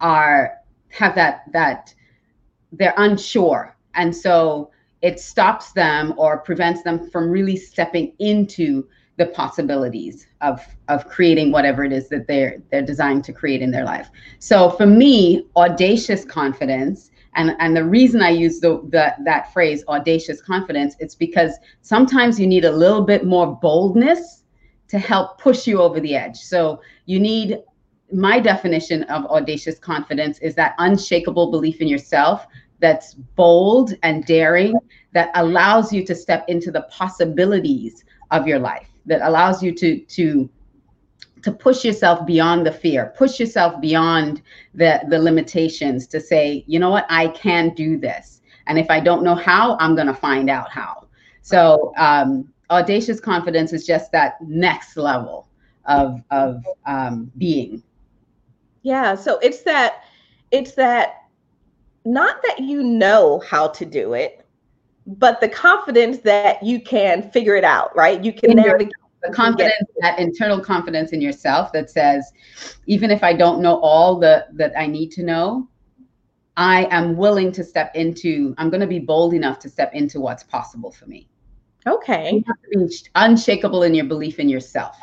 are 0.00 0.54
have 0.88 1.14
that 1.14 1.42
that 1.52 1.94
they're 2.72 2.94
unsure, 2.96 3.76
and 3.94 4.16
so 4.16 4.70
it 5.02 5.20
stops 5.20 5.72
them 5.72 6.14
or 6.16 6.38
prevents 6.38 6.82
them 6.84 7.10
from 7.10 7.28
really 7.28 7.56
stepping 7.56 8.14
into 8.18 8.88
the 9.16 9.26
possibilities 9.26 10.26
of 10.42 10.64
of 10.88 11.08
creating 11.08 11.50
whatever 11.50 11.84
it 11.84 11.92
is 11.92 12.08
that 12.08 12.26
they're 12.26 12.58
they're 12.70 12.82
designed 12.82 13.24
to 13.24 13.32
create 13.32 13.62
in 13.62 13.70
their 13.70 13.84
life. 13.84 14.10
So 14.38 14.70
for 14.70 14.86
me, 14.86 15.46
audacious 15.56 16.24
confidence 16.24 17.10
and 17.34 17.56
and 17.58 17.76
the 17.76 17.84
reason 17.84 18.22
I 18.22 18.30
use 18.30 18.60
the, 18.60 18.80
the 18.90 19.14
that 19.24 19.52
phrase 19.52 19.84
audacious 19.88 20.42
confidence 20.42 20.96
it's 21.00 21.14
because 21.14 21.52
sometimes 21.80 22.38
you 22.38 22.46
need 22.46 22.64
a 22.64 22.70
little 22.70 23.02
bit 23.02 23.24
more 23.24 23.56
boldness 23.56 24.42
to 24.88 24.98
help 24.98 25.40
push 25.40 25.66
you 25.66 25.80
over 25.80 25.98
the 25.98 26.14
edge. 26.14 26.36
So 26.36 26.80
you 27.06 27.18
need 27.18 27.58
my 28.12 28.38
definition 28.38 29.02
of 29.04 29.24
audacious 29.26 29.78
confidence 29.78 30.38
is 30.38 30.54
that 30.54 30.74
unshakable 30.78 31.50
belief 31.50 31.80
in 31.80 31.88
yourself 31.88 32.46
that's 32.78 33.14
bold 33.14 33.94
and 34.02 34.24
daring 34.26 34.74
that 35.12 35.30
allows 35.34 35.92
you 35.92 36.04
to 36.04 36.14
step 36.14 36.44
into 36.46 36.70
the 36.70 36.82
possibilities 36.82 38.04
of 38.30 38.46
your 38.46 38.58
life 38.58 38.88
that 39.06 39.22
allows 39.22 39.62
you 39.62 39.72
to 39.72 40.00
to 40.00 40.48
to 41.42 41.52
push 41.52 41.84
yourself 41.84 42.26
beyond 42.26 42.66
the 42.66 42.72
fear 42.72 43.14
push 43.16 43.38
yourself 43.38 43.80
beyond 43.80 44.42
the 44.74 45.00
the 45.08 45.18
limitations 45.18 46.06
to 46.06 46.20
say 46.20 46.64
you 46.66 46.78
know 46.78 46.90
what? 46.90 47.06
I 47.08 47.28
can 47.28 47.74
do 47.74 47.96
this. 47.98 48.40
And 48.66 48.78
if 48.78 48.90
i 48.90 49.00
don't 49.00 49.22
know 49.22 49.34
how 49.34 49.76
i'm 49.78 49.94
going 49.94 50.08
to 50.08 50.14
find 50.14 50.50
out 50.50 50.70
how. 50.70 51.06
So 51.42 51.92
um, 51.96 52.52
audacious 52.70 53.20
confidence 53.20 53.72
is 53.72 53.86
just 53.86 54.10
that 54.12 54.40
next 54.40 54.96
level 54.96 55.48
of 55.84 56.20
of 56.30 56.64
um, 56.86 57.30
being. 57.38 57.82
Yeah 58.82 59.14
so 59.14 59.38
it's 59.38 59.62
that 59.62 60.02
it's 60.50 60.72
that 60.72 61.22
not 62.04 62.40
that 62.44 62.60
you 62.60 62.82
know 62.82 63.42
how 63.48 63.68
to 63.68 63.84
do 63.84 64.14
it 64.14 64.45
but 65.06 65.40
the 65.40 65.48
confidence 65.48 66.18
that 66.18 66.62
you 66.62 66.80
can 66.80 67.30
figure 67.30 67.56
it 67.56 67.64
out 67.64 67.94
right? 67.96 68.22
You 68.24 68.32
can 68.32 68.56
navigate 68.56 68.92
the 69.22 69.32
confidence 69.32 69.88
that 70.00 70.18
internal 70.18 70.60
confidence 70.60 71.12
in 71.12 71.20
yourself 71.20 71.72
that 71.72 71.90
says 71.90 72.32
even 72.86 73.10
if 73.10 73.24
i 73.24 73.32
don't 73.32 73.60
know 73.60 73.80
all 73.80 74.18
the 74.18 74.46
that 74.52 74.72
i 74.78 74.86
need 74.86 75.10
to 75.10 75.22
know 75.22 75.68
i 76.56 76.86
am 76.90 77.16
willing 77.16 77.50
to 77.50 77.64
step 77.64 77.90
into 77.94 78.54
i'm 78.58 78.70
going 78.70 78.80
to 78.80 78.86
be 78.86 78.98
bold 78.98 79.32
enough 79.34 79.58
to 79.58 79.68
step 79.68 79.92
into 79.94 80.20
what's 80.20 80.42
possible 80.42 80.90
for 80.90 81.06
me. 81.06 81.28
Okay. 81.86 82.42
Unshakable 83.14 83.84
in 83.84 83.94
your 83.94 84.06
belief 84.06 84.40
in 84.40 84.48
yourself 84.48 84.96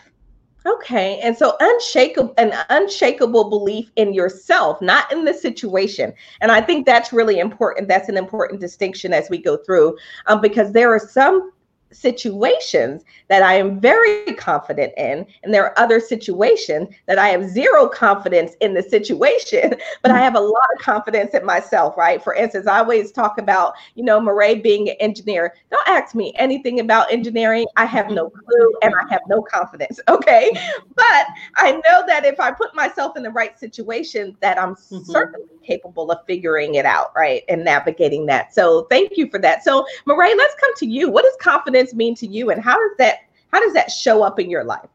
Okay. 0.65 1.19
And 1.19 1.37
so 1.37 1.55
unshakable 1.59 2.33
an 2.37 2.53
unshakable 2.69 3.49
belief 3.49 3.91
in 3.95 4.13
yourself, 4.13 4.81
not 4.81 5.11
in 5.11 5.25
the 5.25 5.33
situation. 5.33 6.13
And 6.41 6.51
I 6.51 6.61
think 6.61 6.85
that's 6.85 7.11
really 7.11 7.39
important. 7.39 7.87
That's 7.87 8.09
an 8.09 8.17
important 8.17 8.61
distinction 8.61 9.13
as 9.13 9.29
we 9.29 9.37
go 9.37 9.57
through 9.57 9.97
um, 10.27 10.39
because 10.39 10.71
there 10.71 10.93
are 10.93 10.99
some 10.99 11.51
situations 11.93 13.03
that 13.29 13.43
I 13.43 13.53
am 13.55 13.79
very 13.79 14.33
confident 14.33 14.93
in, 14.97 15.25
and 15.43 15.53
there 15.53 15.65
are 15.65 15.79
other 15.79 15.99
situations 15.99 16.89
that 17.07 17.17
I 17.17 17.29
have 17.29 17.49
zero 17.49 17.87
confidence 17.87 18.53
in 18.61 18.73
the 18.73 18.83
situation, 18.83 19.75
but 20.01 20.11
I 20.11 20.19
have 20.19 20.35
a 20.35 20.39
lot 20.39 20.69
of 20.75 20.81
confidence 20.81 21.33
in 21.33 21.45
myself, 21.45 21.97
right? 21.97 22.23
For 22.23 22.33
instance, 22.33 22.67
I 22.67 22.79
always 22.79 23.11
talk 23.11 23.37
about, 23.37 23.73
you 23.95 24.03
know, 24.03 24.19
Murray 24.19 24.55
being 24.55 24.89
an 24.89 24.95
engineer. 24.99 25.53
Don't 25.69 25.87
ask 25.87 26.15
me 26.15 26.33
anything 26.35 26.79
about 26.79 27.11
engineering. 27.11 27.65
I 27.77 27.85
have 27.85 28.09
no 28.09 28.29
clue 28.29 28.73
and 28.81 28.93
I 28.93 29.13
have 29.13 29.21
no 29.27 29.41
confidence, 29.41 29.99
okay? 30.09 30.51
But 30.95 31.27
I 31.57 31.73
know 31.73 32.03
that 32.07 32.25
if 32.25 32.39
I 32.39 32.51
put 32.51 32.75
myself 32.75 33.17
in 33.17 33.23
the 33.23 33.31
right 33.31 33.57
situation, 33.59 34.35
that 34.41 34.59
I'm 34.59 34.75
mm-hmm. 34.75 35.11
certainly 35.11 35.47
capable 35.65 36.11
of 36.11 36.19
figuring 36.27 36.75
it 36.75 36.85
out, 36.85 37.11
right? 37.15 37.43
And 37.49 37.63
navigating 37.63 38.25
that. 38.27 38.53
So 38.53 38.83
thank 38.89 39.17
you 39.17 39.29
for 39.29 39.39
that. 39.39 39.63
So 39.63 39.85
Murray, 40.05 40.35
let's 40.35 40.55
come 40.59 40.75
to 40.77 40.85
you. 40.85 41.09
What 41.09 41.25
is 41.25 41.33
confidence 41.41 41.82
mean 41.91 42.15
to 42.15 42.27
you 42.27 42.51
and 42.51 42.61
how 42.61 42.77
does 42.77 42.97
that 42.99 43.19
how 43.51 43.59
does 43.59 43.73
that 43.73 43.91
show 43.91 44.23
up 44.23 44.39
in 44.39 44.49
your 44.49 44.63
life? 44.63 44.89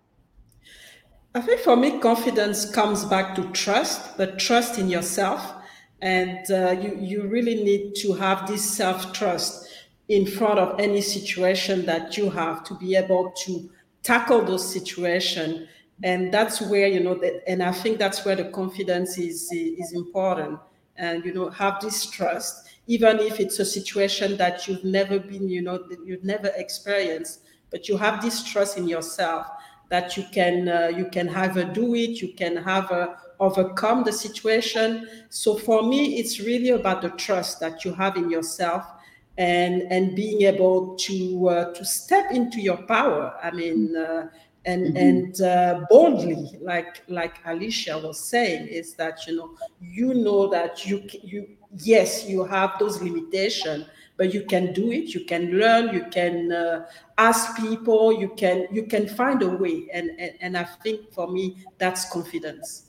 I 1.35 1.41
think 1.41 1.61
for 1.61 1.77
me, 1.77 2.01
confidence 2.01 2.69
comes 2.69 3.05
back 3.05 3.35
to 3.37 3.45
trust, 3.53 4.17
but 4.17 4.39
trust 4.39 4.79
in 4.79 4.89
yourself. 4.89 5.55
And 6.01 6.51
uh, 6.51 6.77
you, 6.81 6.97
you 7.01 7.29
really 7.29 7.63
need 7.63 7.95
to 7.97 8.15
have 8.15 8.49
this 8.49 8.69
self 8.69 9.13
trust 9.13 9.69
in 10.09 10.27
front 10.27 10.59
of 10.59 10.81
any 10.81 11.01
situation 11.01 11.85
that 11.87 12.17
you 12.17 12.31
have 12.31 12.65
to 12.65 12.75
be 12.75 12.97
able 12.97 13.31
to 13.45 13.71
tackle 14.03 14.45
those 14.45 14.73
situations 14.73 15.69
and 16.03 16.33
that's 16.33 16.61
where 16.61 16.87
you 16.87 17.01
know 17.01 17.15
that 17.15 17.43
and 17.51 17.63
i 17.63 17.73
think 17.73 17.99
that's 17.99 18.25
where 18.25 18.37
the 18.37 18.45
confidence 18.45 19.19
is 19.19 19.51
is 19.53 19.93
important 19.93 20.59
and 20.97 21.25
you 21.25 21.35
know 21.35 21.51
have 21.51 21.81
this 21.81 22.07
trust 22.07 22.68
even 22.89 23.21
if 23.21 23.39
it's 23.39 23.61
a 23.61 23.65
situation 23.65 24.37
that 24.37 24.67
you've 24.67 24.85
never 24.85 25.21
been 25.21 25.49
you 25.49 25.63
know 25.63 25.79
you've 26.05 26.25
never 26.25 26.51
experienced 26.57 27.43
but 27.71 27.89
you 27.89 27.97
have 27.97 28.21
this 28.21 28.43
trust 28.43 28.77
in 28.77 28.89
yourself 28.89 29.47
that 29.91 30.17
you 30.17 30.25
can 30.33 30.69
uh, 30.69 30.89
you 30.89 31.07
can 31.07 31.29
have 31.29 31.57
a 31.57 31.65
do 31.65 31.95
it 31.95 32.21
you 32.21 32.33
can 32.35 32.57
have 32.57 32.91
a 32.91 33.17
overcome 33.41 34.05
the 34.05 34.13
situation. 34.13 35.09
So 35.29 35.57
for 35.57 35.83
me 35.83 36.19
it's 36.19 36.41
really 36.41 36.71
about 36.71 37.03
the 37.03 37.11
trust 37.11 37.61
that 37.61 37.85
you 37.85 37.93
have 37.95 38.17
in 38.17 38.31
yourself 38.31 38.85
and 39.37 39.83
and 39.83 40.17
being 40.17 40.43
able 40.43 40.97
to 40.97 41.49
uh, 41.49 41.75
to 41.75 41.85
step 41.85 42.33
into 42.33 42.61
your 42.61 42.79
power. 42.79 43.35
I 43.43 43.51
mean 43.51 43.97
uh, 43.97 44.29
and 44.69 44.87
mm-hmm. 44.87 44.97
and 44.97 45.41
uh, 45.41 45.81
boldly 45.91 46.59
like 46.61 47.03
like 47.09 47.37
alicia 47.47 47.99
was 47.99 48.19
saying 48.21 48.67
is 48.69 48.95
that 48.95 49.27
you 49.27 49.37
know 49.37 49.51
you 49.81 50.15
know 50.15 50.47
that 50.47 50.87
you 50.87 50.97
you 51.23 51.49
yes 51.79 52.27
you 52.29 52.45
have 52.45 52.73
those 52.79 53.01
limitations 53.03 53.87
but 54.19 54.35
you 54.35 54.43
can 54.45 54.73
do 54.73 54.91
it 54.93 55.15
you 55.15 55.25
can 55.25 55.45
learn 55.63 55.95
you 55.95 56.05
can 56.11 56.53
uh, 56.53 56.87
ask 57.17 57.57
people 57.57 58.13
you 58.13 58.29
can 58.43 58.67
you 58.71 58.85
can 58.85 59.09
find 59.09 59.43
a 59.43 59.49
way 59.49 59.89
and, 59.93 60.11
and 60.19 60.33
and 60.41 60.57
i 60.57 60.65
think 60.83 61.13
for 61.13 61.27
me 61.29 61.57
that's 61.79 62.11
confidence 62.13 62.85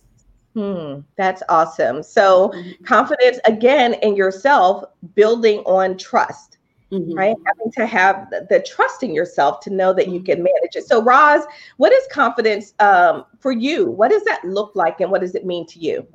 Hmm, 0.55 1.01
that's 1.15 1.43
awesome. 1.47 2.01
So, 2.01 2.49
mm-hmm. 2.49 2.83
confidence 2.83 3.39
again 3.45 3.93
in 4.01 4.15
yourself, 4.15 4.83
building 5.13 5.59
on 5.59 5.95
trust 5.95 6.57
mm-hmm. 6.91 7.13
right? 7.13 7.35
Having 7.45 7.71
to 7.73 7.85
have 7.85 8.29
the, 8.29 8.47
the, 8.49 8.59
trust 8.61 9.03
in 9.03 9.13
yourself 9.13 9.59
to 9.61 9.69
know 9.69 9.93
that 9.93 10.07
you 10.07 10.21
can 10.21 10.43
manage 10.43 10.75
it. 10.75 10.87
So, 10.87 11.01
Roz, 11.01 11.43
what 11.77 11.91
is 11.93 12.03
confidence 12.11 12.73
um, 12.79 13.25
for 13.39 13.51
you? 13.51 13.89
What 13.89 14.11
does 14.11 14.23
that 14.23 14.43
look 14.43 14.75
like, 14.75 15.01
and 15.01 15.11
what 15.11 15.21
does 15.21 15.35
it 15.35 15.45
mean 15.45 15.65
to 15.67 15.79
you? 15.79 16.07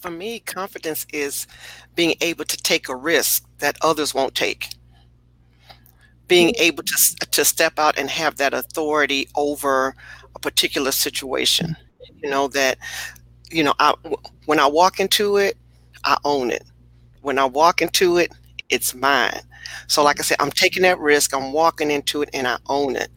For 0.00 0.10
me, 0.10 0.40
confidence 0.40 1.06
is 1.12 1.46
being 1.94 2.14
able 2.20 2.44
to 2.44 2.56
take 2.56 2.88
a 2.88 2.96
risk 2.96 3.44
that 3.58 3.76
others 3.82 4.14
won't 4.14 4.34
take. 4.34 4.68
Being 6.26 6.54
mm-hmm. 6.54 6.62
able 6.62 6.82
to, 6.84 7.16
to 7.30 7.44
step 7.44 7.78
out 7.78 7.98
and 7.98 8.08
have 8.08 8.36
that 8.36 8.54
authority 8.54 9.28
over 9.34 9.94
a 10.34 10.38
particular 10.38 10.92
situation. 10.92 11.76
You 12.22 12.30
know, 12.30 12.48
that, 12.48 12.78
you 13.50 13.62
know, 13.62 13.74
I, 13.78 13.94
when 14.46 14.60
I 14.60 14.66
walk 14.66 15.00
into 15.00 15.36
it, 15.36 15.56
I 16.04 16.16
own 16.24 16.50
it. 16.50 16.64
When 17.22 17.38
I 17.38 17.44
walk 17.44 17.82
into 17.82 18.16
it, 18.16 18.32
it's 18.70 18.94
mine. 18.94 19.40
So, 19.86 20.02
like 20.02 20.20
I 20.20 20.22
said, 20.22 20.38
I'm 20.40 20.50
taking 20.50 20.82
that 20.82 20.98
risk. 20.98 21.34
I'm 21.34 21.52
walking 21.52 21.90
into 21.90 22.22
it, 22.22 22.30
and 22.32 22.46
I 22.46 22.58
own 22.68 22.96
it. 22.96 23.10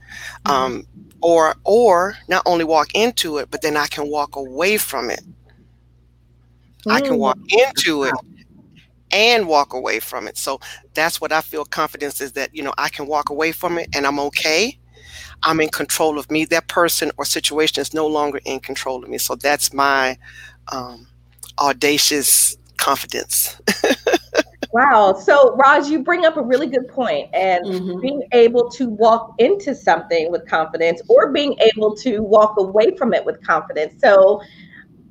Mm-hmm. 0.45 0.51
Um, 0.51 0.87
or, 1.21 1.55
or 1.63 2.17
not 2.27 2.43
only 2.45 2.65
walk 2.65 2.89
into 2.93 3.37
it, 3.37 3.49
but 3.49 3.61
then 3.61 3.77
I 3.77 3.87
can 3.87 4.09
walk 4.09 4.35
away 4.35 4.77
from 4.77 5.09
it. 5.09 5.21
I 6.89 6.99
can 6.99 7.17
walk 7.17 7.37
into 7.49 8.03
it 8.03 8.13
and 9.11 9.47
walk 9.47 9.73
away 9.73 9.99
from 9.99 10.27
it. 10.27 10.37
So 10.37 10.59
that's 10.93 11.21
what 11.21 11.31
I 11.31 11.41
feel 11.41 11.63
confidence 11.63 12.19
is 12.19 12.33
that, 12.33 12.53
you 12.53 12.63
know, 12.63 12.73
I 12.77 12.89
can 12.89 13.07
walk 13.07 13.29
away 13.29 13.51
from 13.51 13.77
it 13.77 13.87
and 13.95 14.05
I'm 14.05 14.19
okay. 14.19 14.77
I'm 15.43 15.61
in 15.61 15.69
control 15.69 16.17
of 16.17 16.29
me. 16.31 16.45
That 16.45 16.67
person 16.67 17.11
or 17.17 17.25
situation 17.25 17.81
is 17.81 17.93
no 17.93 18.07
longer 18.07 18.39
in 18.45 18.59
control 18.59 19.03
of 19.03 19.09
me. 19.09 19.17
So 19.17 19.35
that's 19.35 19.71
my 19.73 20.17
um, 20.71 21.07
audacious 21.59 22.57
confidence. 22.77 23.61
Wow. 24.73 25.13
So, 25.13 25.55
Raj, 25.55 25.87
you 25.87 26.03
bring 26.03 26.25
up 26.25 26.35
a 26.35 26.41
really 26.41 26.65
good 26.65 26.87
point, 26.87 27.29
and 27.31 27.63
mm-hmm. 27.63 28.01
being 28.01 28.23
able 28.31 28.71
to 28.71 28.89
walk 28.89 29.35
into 29.37 29.75
something 29.75 30.31
with 30.31 30.47
confidence 30.47 30.99
or 31.09 31.31
being 31.31 31.55
able 31.59 31.95
to 31.97 32.23
walk 32.23 32.55
away 32.57 32.97
from 32.97 33.13
it 33.13 33.23
with 33.23 33.39
confidence. 33.45 34.01
So, 34.01 34.41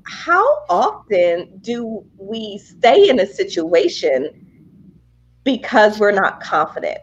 how 0.05 0.45
often 0.69 1.59
do 1.61 2.05
we 2.19 2.59
stay 2.59 3.09
in 3.09 3.21
a 3.21 3.27
situation 3.27 4.49
because 5.45 6.01
we're 6.01 6.11
not 6.11 6.43
confident? 6.43 6.99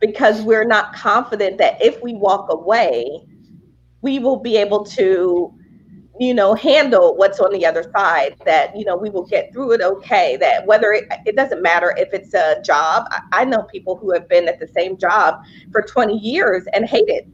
Because 0.00 0.42
we're 0.42 0.66
not 0.66 0.96
confident 0.96 1.58
that 1.58 1.80
if 1.80 2.02
we 2.02 2.14
walk 2.14 2.52
away, 2.52 3.24
we 4.02 4.18
will 4.18 4.40
be 4.40 4.56
able 4.56 4.84
to 4.84 5.54
you 6.18 6.32
know 6.32 6.54
handle 6.54 7.16
what's 7.16 7.40
on 7.40 7.52
the 7.52 7.66
other 7.66 7.82
side 7.96 8.36
that 8.44 8.76
you 8.76 8.84
know 8.84 8.96
we 8.96 9.10
will 9.10 9.26
get 9.26 9.52
through 9.52 9.72
it 9.72 9.80
okay 9.80 10.36
that 10.36 10.64
whether 10.66 10.92
it, 10.92 11.04
it 11.26 11.34
doesn't 11.34 11.62
matter 11.62 11.94
if 11.96 12.12
it's 12.12 12.34
a 12.34 12.62
job. 12.62 13.06
I, 13.10 13.20
I 13.32 13.44
know 13.44 13.62
people 13.62 13.96
who 13.96 14.12
have 14.12 14.28
been 14.28 14.48
at 14.48 14.60
the 14.60 14.68
same 14.68 14.96
job 14.96 15.42
for 15.72 15.82
20 15.82 16.16
years 16.18 16.64
and 16.72 16.84
hate 16.84 17.08
it 17.08 17.26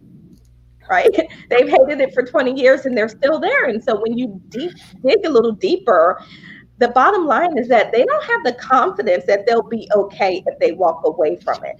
right? 0.89 1.15
They've 1.51 1.69
hated 1.69 2.01
it 2.01 2.13
for 2.13 2.25
20 2.25 2.61
years 2.61 2.85
and 2.85 2.97
they're 2.97 3.09
still 3.09 3.39
there. 3.39 3.67
And 3.67 3.85
so 3.85 4.01
when 4.01 4.19
you 4.19 4.41
deep, 4.49 4.73
dig 5.05 5.25
a 5.25 5.31
little 5.31 5.53
deeper 5.53 6.21
the 6.81 6.89
bottom 6.89 7.27
line 7.27 7.59
is 7.59 7.69
that 7.69 7.93
they 7.93 8.05
don't 8.05 8.25
have 8.25 8.43
the 8.43 8.55
confidence 8.55 9.25
that 9.27 9.47
they'll 9.47 9.63
be 9.63 9.89
okay 9.95 10.43
if 10.47 10.59
they 10.59 10.73
walk 10.73 11.03
away 11.05 11.37
from 11.37 11.63
it 11.63 11.77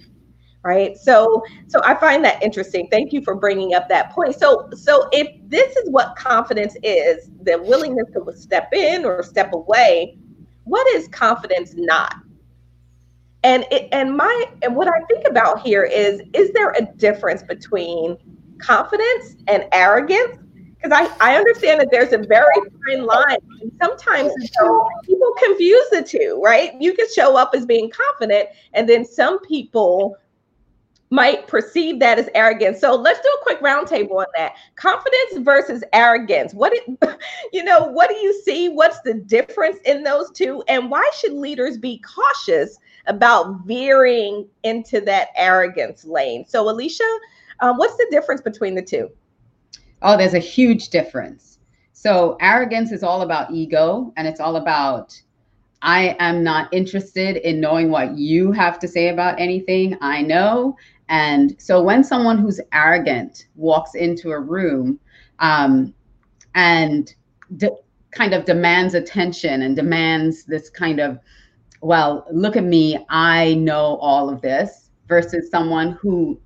right 0.63 0.97
so 0.97 1.43
so 1.67 1.81
i 1.83 1.95
find 1.95 2.23
that 2.23 2.41
interesting 2.43 2.87
thank 2.91 3.11
you 3.11 3.21
for 3.23 3.35
bringing 3.35 3.73
up 3.73 3.89
that 3.89 4.11
point 4.11 4.35
so 4.35 4.69
so 4.73 5.07
if 5.11 5.27
this 5.49 5.75
is 5.77 5.89
what 5.89 6.15
confidence 6.15 6.75
is 6.83 7.29
the 7.43 7.57
willingness 7.63 8.07
to 8.13 8.23
step 8.35 8.71
in 8.73 9.03
or 9.05 9.23
step 9.23 9.53
away 9.53 10.17
what 10.65 10.87
is 10.95 11.07
confidence 11.07 11.73
not 11.75 12.15
and 13.43 13.65
it, 13.71 13.89
and 13.91 14.15
my 14.15 14.45
and 14.61 14.75
what 14.75 14.87
i 14.87 14.99
think 15.05 15.27
about 15.27 15.59
here 15.61 15.83
is 15.83 16.21
is 16.33 16.51
there 16.51 16.71
a 16.71 16.85
difference 16.97 17.41
between 17.41 18.17
confidence 18.61 19.35
and 19.47 19.65
arrogance? 19.71 20.37
Because 20.75 20.91
I, 20.91 21.13
I 21.19 21.35
understand 21.35 21.79
that 21.81 21.89
there's 21.91 22.13
a 22.13 22.17
very 22.17 22.55
fine 22.87 23.05
line. 23.05 23.37
And 23.61 23.71
sometimes 23.81 24.33
people 25.05 25.33
confuse 25.43 25.89
the 25.91 26.01
two, 26.01 26.41
right? 26.43 26.73
You 26.79 26.93
can 26.93 27.05
show 27.13 27.37
up 27.37 27.51
as 27.53 27.65
being 27.65 27.91
confident, 27.91 28.49
and 28.73 28.87
then 28.87 29.05
some 29.05 29.39
people 29.39 30.17
might 31.11 31.45
perceive 31.45 31.99
that 31.99 32.17
as 32.17 32.29
arrogance. 32.33 32.79
So 32.79 32.95
let's 32.95 33.19
do 33.19 33.27
a 33.27 33.43
quick 33.43 33.59
roundtable 33.59 34.15
on 34.15 34.25
that. 34.37 34.55
Confidence 34.77 35.39
versus 35.39 35.83
arrogance. 35.91 36.53
What 36.53 36.73
you 37.53 37.63
know, 37.63 37.83
what 37.83 38.09
do 38.09 38.15
you 38.15 38.33
see? 38.41 38.69
What's 38.69 39.01
the 39.01 39.13
difference 39.13 39.77
in 39.85 40.03
those 40.03 40.31
two? 40.31 40.63
And 40.69 40.89
why 40.89 41.07
should 41.13 41.33
leaders 41.33 41.77
be 41.77 42.01
cautious 42.01 42.77
about 43.07 43.65
veering 43.65 44.47
into 44.63 45.01
that 45.01 45.29
arrogance 45.35 46.05
lane? 46.05 46.45
So 46.47 46.69
Alicia, 46.69 47.03
um, 47.59 47.77
what's 47.77 47.97
the 47.97 48.07
difference 48.09 48.41
between 48.41 48.73
the 48.73 48.81
two? 48.81 49.09
Oh, 50.01 50.17
there's 50.17 50.33
a 50.33 50.39
huge 50.39 50.89
difference. 50.89 51.59
So 51.91 52.37
arrogance 52.39 52.91
is 52.93 53.03
all 53.03 53.21
about 53.21 53.51
ego 53.51 54.13
and 54.15 54.27
it's 54.27 54.39
all 54.39 54.55
about 54.55 55.21
I 55.83 56.15
am 56.19 56.43
not 56.43 56.71
interested 56.71 57.37
in 57.37 57.59
knowing 57.59 57.89
what 57.89 58.15
you 58.15 58.51
have 58.51 58.77
to 58.79 58.87
say 58.87 59.09
about 59.09 59.39
anything. 59.39 59.97
I 59.99 60.21
know 60.21 60.77
and 61.11 61.55
so 61.59 61.83
when 61.83 62.05
someone 62.05 62.37
who's 62.37 62.61
arrogant 62.71 63.47
walks 63.55 63.95
into 63.95 64.31
a 64.31 64.39
room 64.39 64.97
um, 65.39 65.93
and 66.55 67.13
de- 67.57 67.75
kind 68.11 68.33
of 68.33 68.45
demands 68.45 68.93
attention 68.93 69.63
and 69.63 69.75
demands 69.75 70.45
this 70.45 70.69
kind 70.69 71.01
of, 71.01 71.19
well, 71.81 72.25
look 72.31 72.55
at 72.55 72.63
me, 72.63 72.97
I 73.09 73.55
know 73.55 73.97
all 73.97 74.29
of 74.29 74.41
this, 74.41 74.89
versus 75.09 75.51
someone 75.51 75.91
who 76.01 76.39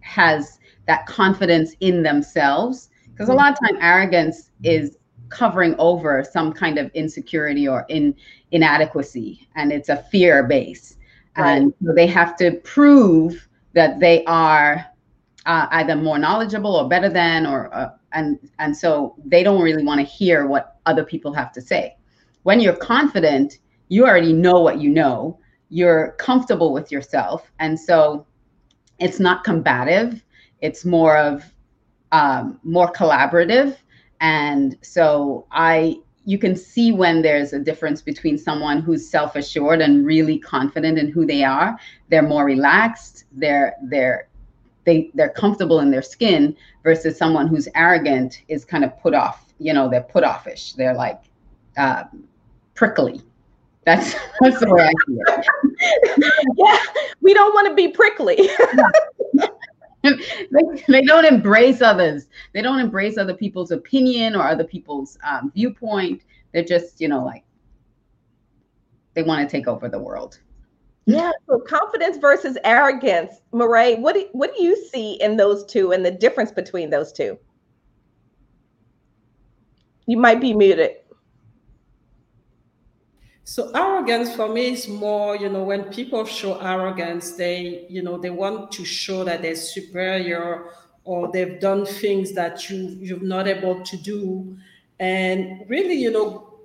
has 0.00 0.58
that 0.86 1.06
confidence 1.06 1.74
in 1.80 2.02
themselves. 2.02 2.90
Because 3.12 3.30
a 3.30 3.34
lot 3.34 3.52
of 3.52 3.58
time 3.66 3.78
arrogance 3.80 4.50
is 4.62 4.98
covering 5.30 5.74
over 5.78 6.24
some 6.30 6.52
kind 6.52 6.76
of 6.76 6.90
insecurity 6.92 7.66
or 7.66 7.86
in 7.88 8.14
inadequacy, 8.50 9.48
and 9.56 9.72
it's 9.72 9.88
a 9.88 10.02
fear 10.10 10.42
base. 10.42 10.98
Right. 11.38 11.56
And 11.56 11.74
so 11.82 11.94
they 11.94 12.06
have 12.06 12.36
to 12.36 12.50
prove 12.64 13.46
that 13.72 14.00
they 14.00 14.24
are 14.24 14.84
uh, 15.46 15.66
either 15.70 15.96
more 15.96 16.18
knowledgeable 16.18 16.74
or 16.76 16.88
better 16.88 17.08
than 17.08 17.46
or 17.46 17.74
uh, 17.74 17.90
and 18.12 18.38
and 18.58 18.76
so 18.76 19.14
they 19.24 19.42
don't 19.42 19.62
really 19.62 19.84
want 19.84 20.00
to 20.00 20.06
hear 20.06 20.46
what 20.46 20.78
other 20.86 21.04
people 21.04 21.32
have 21.32 21.52
to 21.52 21.60
say. 21.60 21.96
When 22.42 22.60
you're 22.60 22.76
confident 22.76 23.58
you 23.90 24.06
already 24.06 24.32
know 24.32 24.60
what 24.60 24.80
you 24.80 24.88
know. 24.88 25.38
You're 25.68 26.12
comfortable 26.12 26.72
with 26.72 26.90
yourself. 26.90 27.52
And 27.58 27.78
so 27.78 28.26
it's 28.98 29.20
not 29.20 29.44
combative. 29.44 30.24
It's 30.60 30.84
more 30.84 31.18
of 31.18 31.44
um, 32.12 32.58
more 32.62 32.90
collaborative. 32.92 33.76
And 34.20 34.76
so 34.82 35.46
i 35.50 35.96
you 36.24 36.38
can 36.38 36.54
see 36.54 36.92
when 36.92 37.22
there's 37.22 37.52
a 37.52 37.58
difference 37.58 38.02
between 38.02 38.36
someone 38.36 38.80
who's 38.80 39.08
self-assured 39.08 39.80
and 39.80 40.04
really 40.04 40.38
confident 40.38 40.98
in 40.98 41.10
who 41.10 41.26
they 41.26 41.44
are. 41.44 41.78
They're 42.08 42.22
more 42.22 42.44
relaxed. 42.44 43.24
They're 43.32 43.74
they're 43.82 44.28
they 44.84 45.10
they're 45.14 45.30
comfortable 45.30 45.80
in 45.80 45.90
their 45.90 46.02
skin 46.02 46.56
versus 46.82 47.16
someone 47.16 47.46
who's 47.46 47.68
arrogant 47.74 48.42
is 48.48 48.64
kind 48.64 48.84
of 48.84 48.98
put 49.00 49.14
off 49.14 49.52
you 49.58 49.72
know 49.72 49.88
they're 49.88 50.02
put 50.02 50.24
offish. 50.24 50.72
They're 50.74 50.94
like 50.94 51.22
uh, 51.76 52.04
prickly. 52.74 53.22
That's 53.84 54.14
that's 54.40 54.60
the 54.60 54.72
way 54.72 54.84
i 54.84 54.92
see 55.06 55.16
it. 55.16 56.34
Yeah 56.56 56.78
we 57.20 57.34
don't 57.34 57.54
want 57.54 57.68
to 57.68 57.74
be 57.74 57.88
prickly 57.88 58.50
they, 60.02 60.84
they 60.88 61.02
don't 61.02 61.24
embrace 61.24 61.82
others. 61.82 62.26
They 62.52 62.62
don't 62.62 62.80
embrace 62.80 63.18
other 63.18 63.34
people's 63.34 63.70
opinion 63.70 64.34
or 64.34 64.42
other 64.48 64.64
people's 64.64 65.18
um, 65.24 65.52
viewpoint. 65.54 66.22
They're 66.52 66.64
just, 66.64 67.00
you 67.00 67.08
know, 67.08 67.24
like 67.24 67.44
they 69.14 69.22
want 69.22 69.48
to 69.48 69.50
take 69.50 69.68
over 69.68 69.88
the 69.88 69.98
world. 69.98 70.38
Yeah. 71.06 71.32
So 71.48 71.58
confidence 71.58 72.16
versus 72.18 72.56
arrogance, 72.64 73.40
Marae. 73.52 73.96
What 73.96 74.14
do, 74.14 74.26
what 74.32 74.54
do 74.56 74.62
you 74.62 74.76
see 74.76 75.14
in 75.14 75.36
those 75.36 75.64
two 75.66 75.92
and 75.92 76.04
the 76.04 76.10
difference 76.10 76.52
between 76.52 76.90
those 76.90 77.12
two? 77.12 77.38
You 80.06 80.16
might 80.18 80.40
be 80.40 80.54
muted. 80.54 80.96
So 83.50 83.68
arrogance 83.74 84.36
for 84.36 84.48
me 84.48 84.74
is 84.74 84.86
more, 84.86 85.34
you 85.34 85.48
know, 85.48 85.64
when 85.64 85.82
people 85.86 86.24
show 86.24 86.60
arrogance, 86.60 87.32
they, 87.32 87.84
you 87.88 88.00
know, 88.00 88.16
they 88.16 88.30
want 88.30 88.70
to 88.70 88.84
show 88.84 89.24
that 89.24 89.42
they're 89.42 89.56
superior 89.56 90.66
or 91.02 91.32
they've 91.32 91.58
done 91.58 91.84
things 91.84 92.32
that 92.34 92.70
you 92.70 92.76
you've 93.00 93.22
not 93.22 93.48
able 93.48 93.82
to 93.82 93.96
do, 93.96 94.56
and 95.00 95.64
really, 95.66 95.94
you 95.94 96.12
know, 96.12 96.60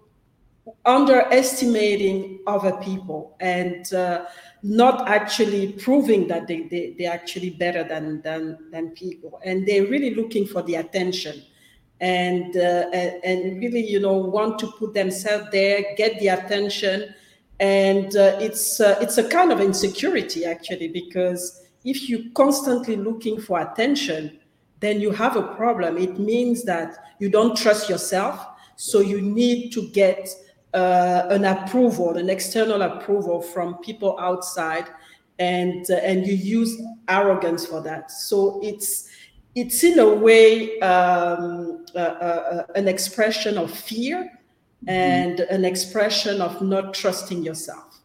underestimating 0.86 2.42
other 2.46 2.74
people 2.74 3.36
and 3.40 3.92
uh, 3.92 4.26
not 4.62 5.10
actually 5.10 5.74
proving 5.74 6.28
that 6.28 6.46
they, 6.46 6.68
they 6.68 6.96
they're 7.00 7.12
actually 7.12 7.50
better 7.50 7.84
than 7.84 8.22
than 8.22 8.60
than 8.70 8.92
people, 8.92 9.42
and 9.44 9.66
they're 9.66 9.88
really 9.88 10.14
looking 10.14 10.46
for 10.46 10.62
the 10.62 10.76
attention 10.76 11.42
and, 12.02 12.56
uh, 12.58 12.90
and, 13.24 13.60
really, 13.60 13.86
you 13.86 14.00
know, 14.00 14.14
want 14.14 14.60
to 14.60 14.68
put 14.68 14.94
themselves 14.94 15.48
there, 15.52 15.96
get 15.96 16.20
the 16.20 16.28
attention. 16.28 17.14
And 17.60 18.16
uh, 18.16 18.38
it's, 18.40 18.80
uh, 18.82 18.98
it's 19.02 19.18
a 19.18 19.28
kind 19.28 19.52
of 19.52 19.62
insecurity, 19.62 20.46
actually, 20.46 20.90
because 20.90 21.64
if 21.86 22.10
you're 22.10 22.30
constantly 22.34 22.96
looking 22.96 23.40
for 23.40 23.62
attention, 23.62 24.40
then 24.82 25.00
you 25.00 25.12
have 25.12 25.38
a 25.38 25.42
problem. 25.56 25.98
It 25.98 26.20
means 26.20 26.64
that 26.66 26.98
you 27.20 27.30
don't 27.30 27.56
trust 27.56 27.90
yourself. 27.90 28.46
So 28.76 29.00
you 29.00 29.22
need 29.22 29.72
to 29.72 29.88
get 29.90 30.28
uh, 30.74 31.28
an 31.30 31.46
approval, 31.46 32.18
an 32.18 32.30
external 32.30 32.82
approval 32.82 33.42
from 33.42 33.78
people 33.78 34.18
outside, 34.20 34.90
and 35.40 35.86
uh, 35.90 35.96
and 35.96 36.28
you 36.28 36.34
use 36.34 36.82
arrogance 37.08 37.66
for 37.66 37.82
that. 37.82 38.12
So 38.12 38.60
it's 38.62 39.10
it's 39.56 39.84
in 39.84 40.00
a 40.00 40.14
way 40.14 40.80
um, 40.82 41.86
uh, 41.96 42.00
uh, 42.00 42.66
an 42.76 42.88
expression 42.88 43.58
of 43.58 43.72
fear 43.72 44.30
and 44.88 45.40
mm-hmm. 45.40 45.54
an 45.54 45.66
expression 45.66 46.42
of 46.42 46.62
not 46.62 46.94
trusting 46.94 47.44
yourself. 47.44 48.02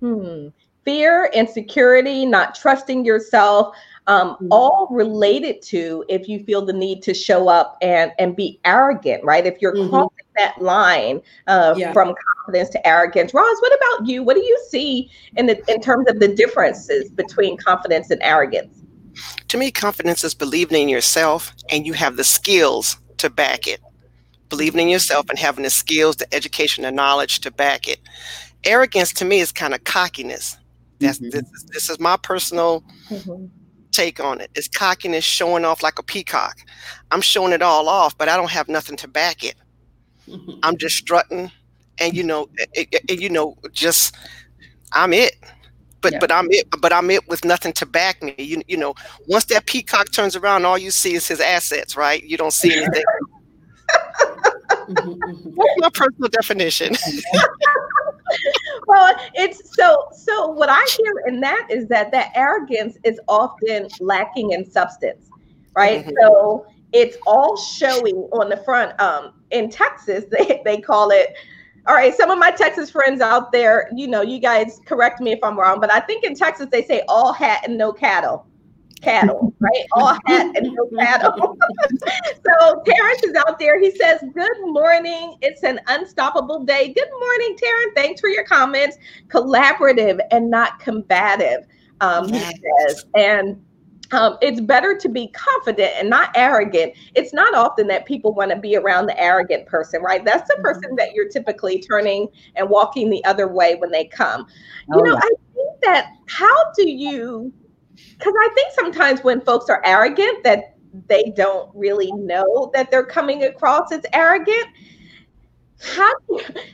Hmm. 0.00 0.48
Fear, 0.84 1.30
insecurity, 1.34 2.26
not 2.26 2.54
trusting 2.54 3.04
yourself, 3.04 3.76
um, 4.06 4.30
mm-hmm. 4.30 4.48
all 4.50 4.88
related 4.90 5.62
to 5.62 6.04
if 6.08 6.28
you 6.28 6.42
feel 6.42 6.64
the 6.64 6.72
need 6.72 7.02
to 7.02 7.14
show 7.14 7.48
up 7.48 7.76
and 7.80 8.12
and 8.18 8.34
be 8.34 8.58
arrogant, 8.64 9.22
right? 9.22 9.46
If 9.46 9.60
you're 9.60 9.74
mm-hmm. 9.74 9.90
crossing 9.90 10.26
that 10.36 10.60
line 10.60 11.20
uh, 11.46 11.74
yeah. 11.76 11.92
from 11.92 12.14
confidence 12.36 12.70
to 12.70 12.86
arrogance, 12.86 13.32
Roz, 13.32 13.60
what 13.60 13.72
about 13.76 14.08
you? 14.08 14.24
What 14.24 14.34
do 14.34 14.42
you 14.42 14.58
see 14.68 15.10
in 15.36 15.46
the, 15.46 15.62
in 15.72 15.80
terms 15.80 16.10
of 16.10 16.18
the 16.18 16.28
differences 16.28 17.10
between 17.10 17.56
confidence 17.58 18.10
and 18.10 18.20
arrogance? 18.22 18.79
To 19.48 19.58
me, 19.58 19.70
confidence 19.70 20.24
is 20.24 20.34
believing 20.34 20.82
in 20.82 20.88
yourself 20.88 21.52
and 21.70 21.86
you 21.86 21.92
have 21.94 22.16
the 22.16 22.24
skills 22.24 22.96
to 23.18 23.30
back 23.30 23.66
it. 23.66 23.80
Believing 24.48 24.80
in 24.80 24.88
yourself 24.88 25.28
and 25.28 25.38
having 25.38 25.64
the 25.64 25.70
skills, 25.70 26.16
the 26.16 26.32
education, 26.34 26.82
the 26.82 26.90
knowledge 26.90 27.40
to 27.40 27.50
back 27.50 27.88
it. 27.88 28.00
Arrogance 28.64 29.12
to 29.14 29.24
me 29.24 29.40
is 29.40 29.52
kind 29.52 29.74
of 29.74 29.84
cockiness. 29.84 30.56
That's 30.98 31.18
mm-hmm. 31.18 31.30
this, 31.30 31.50
is, 31.52 31.64
this 31.72 31.90
is 31.90 32.00
my 32.00 32.16
personal 32.16 32.84
mm-hmm. 33.08 33.46
take 33.92 34.20
on 34.20 34.40
it. 34.40 34.50
It's 34.54 34.68
cockiness 34.68 35.24
showing 35.24 35.64
off 35.64 35.82
like 35.82 35.98
a 35.98 36.02
peacock. 36.02 36.58
I'm 37.10 37.20
showing 37.20 37.52
it 37.52 37.62
all 37.62 37.88
off, 37.88 38.18
but 38.18 38.28
I 38.28 38.36
don't 38.36 38.50
have 38.50 38.68
nothing 38.68 38.96
to 38.98 39.08
back 39.08 39.44
it. 39.44 39.54
Mm-hmm. 40.28 40.58
I'm 40.62 40.76
just 40.76 40.96
strutting 40.96 41.50
and 42.00 42.16
you 42.16 42.22
know, 42.22 42.48
it, 42.72 42.88
it, 43.08 43.20
you 43.20 43.28
know, 43.28 43.56
just 43.72 44.16
I'm 44.92 45.12
it 45.12 45.36
but 46.00 46.12
yeah. 46.12 46.18
but 46.18 46.32
I'm 46.32 46.50
it 46.50 46.66
but 46.80 46.92
I'm 46.92 47.10
it 47.10 47.26
with 47.28 47.44
nothing 47.44 47.72
to 47.74 47.86
back 47.86 48.22
me. 48.22 48.34
You 48.38 48.62
you 48.68 48.76
know, 48.76 48.94
once 49.26 49.46
that 49.46 49.66
peacock 49.66 50.12
turns 50.12 50.36
around, 50.36 50.64
all 50.64 50.78
you 50.78 50.90
see 50.90 51.14
is 51.14 51.26
his 51.28 51.40
assets, 51.40 51.96
right? 51.96 52.22
You 52.24 52.36
don't 52.36 52.52
see 52.52 52.74
anything. 52.74 53.04
What's 55.54 55.80
my 55.80 55.90
personal 55.92 56.28
definition? 56.30 56.96
well, 58.86 59.14
it's 59.34 59.76
so 59.76 60.08
so 60.12 60.48
what 60.48 60.68
I 60.68 60.84
hear 60.96 61.12
in 61.26 61.40
that 61.40 61.66
is 61.70 61.88
that 61.88 62.10
that 62.12 62.32
arrogance 62.34 62.96
is 63.04 63.20
often 63.28 63.88
lacking 64.00 64.52
in 64.52 64.68
substance, 64.68 65.28
right? 65.76 66.04
Mm-hmm. 66.04 66.16
So 66.22 66.66
it's 66.92 67.16
all 67.26 67.56
showing 67.56 68.16
on 68.32 68.48
the 68.48 68.56
front. 68.58 68.98
Um, 69.00 69.32
in 69.50 69.70
Texas, 69.70 70.24
they, 70.30 70.62
they 70.64 70.80
call 70.80 71.10
it 71.10 71.34
all 71.86 71.94
right, 71.94 72.14
some 72.14 72.30
of 72.30 72.38
my 72.38 72.50
Texas 72.50 72.90
friends 72.90 73.20
out 73.20 73.52
there, 73.52 73.88
you 73.94 74.06
know, 74.06 74.22
you 74.22 74.38
guys 74.38 74.80
correct 74.84 75.20
me 75.20 75.32
if 75.32 75.38
I'm 75.42 75.58
wrong, 75.58 75.80
but 75.80 75.90
I 75.90 76.00
think 76.00 76.24
in 76.24 76.34
Texas 76.34 76.68
they 76.70 76.84
say 76.84 77.02
all 77.08 77.32
hat 77.32 77.62
and 77.66 77.78
no 77.78 77.92
cattle. 77.92 78.46
Cattle, 79.00 79.54
right? 79.60 79.86
All 79.92 80.12
hat 80.26 80.54
and 80.56 80.72
no 80.74 80.86
cattle. 80.98 81.56
so 82.00 82.82
Terrence 82.84 83.22
is 83.22 83.34
out 83.46 83.58
there. 83.58 83.80
He 83.80 83.90
says, 83.96 84.20
Good 84.34 84.60
morning. 84.60 85.36
It's 85.40 85.62
an 85.62 85.80
unstoppable 85.86 86.64
day. 86.64 86.92
Good 86.92 87.10
morning, 87.18 87.56
Terrence. 87.56 87.92
Thanks 87.96 88.20
for 88.20 88.28
your 88.28 88.44
comments. 88.44 88.98
Collaborative 89.28 90.20
and 90.30 90.50
not 90.50 90.80
combative, 90.80 91.66
um, 92.02 92.28
he 92.30 92.40
says. 92.40 93.06
And 93.14 93.62
um, 94.12 94.36
it's 94.40 94.60
better 94.60 94.96
to 94.96 95.08
be 95.08 95.28
confident 95.28 95.92
and 95.96 96.10
not 96.10 96.30
arrogant. 96.34 96.94
It's 97.14 97.32
not 97.32 97.54
often 97.54 97.86
that 97.88 98.06
people 98.06 98.34
want 98.34 98.50
to 98.50 98.56
be 98.56 98.76
around 98.76 99.06
the 99.06 99.20
arrogant 99.20 99.66
person, 99.66 100.02
right? 100.02 100.24
That's 100.24 100.48
the 100.48 100.60
person 100.60 100.82
mm-hmm. 100.84 100.96
that 100.96 101.14
you're 101.14 101.28
typically 101.28 101.80
turning 101.80 102.28
and 102.56 102.68
walking 102.68 103.10
the 103.10 103.24
other 103.24 103.48
way 103.48 103.76
when 103.76 103.90
they 103.90 104.06
come. 104.06 104.46
Oh, 104.92 104.98
you 104.98 105.04
know, 105.04 105.12
yeah. 105.12 105.20
I 105.22 105.30
think 105.54 105.80
that 105.82 106.12
how 106.28 106.72
do 106.76 106.88
you, 106.88 107.52
because 107.94 108.34
I 108.36 108.48
think 108.54 108.72
sometimes 108.72 109.22
when 109.22 109.40
folks 109.40 109.68
are 109.68 109.82
arrogant, 109.84 110.42
that 110.44 110.76
they 111.06 111.32
don't 111.36 111.70
really 111.74 112.10
know 112.12 112.70
that 112.74 112.90
they're 112.90 113.04
coming 113.04 113.44
across 113.44 113.92
as 113.92 114.02
arrogant 114.12 114.66
how 115.82 116.12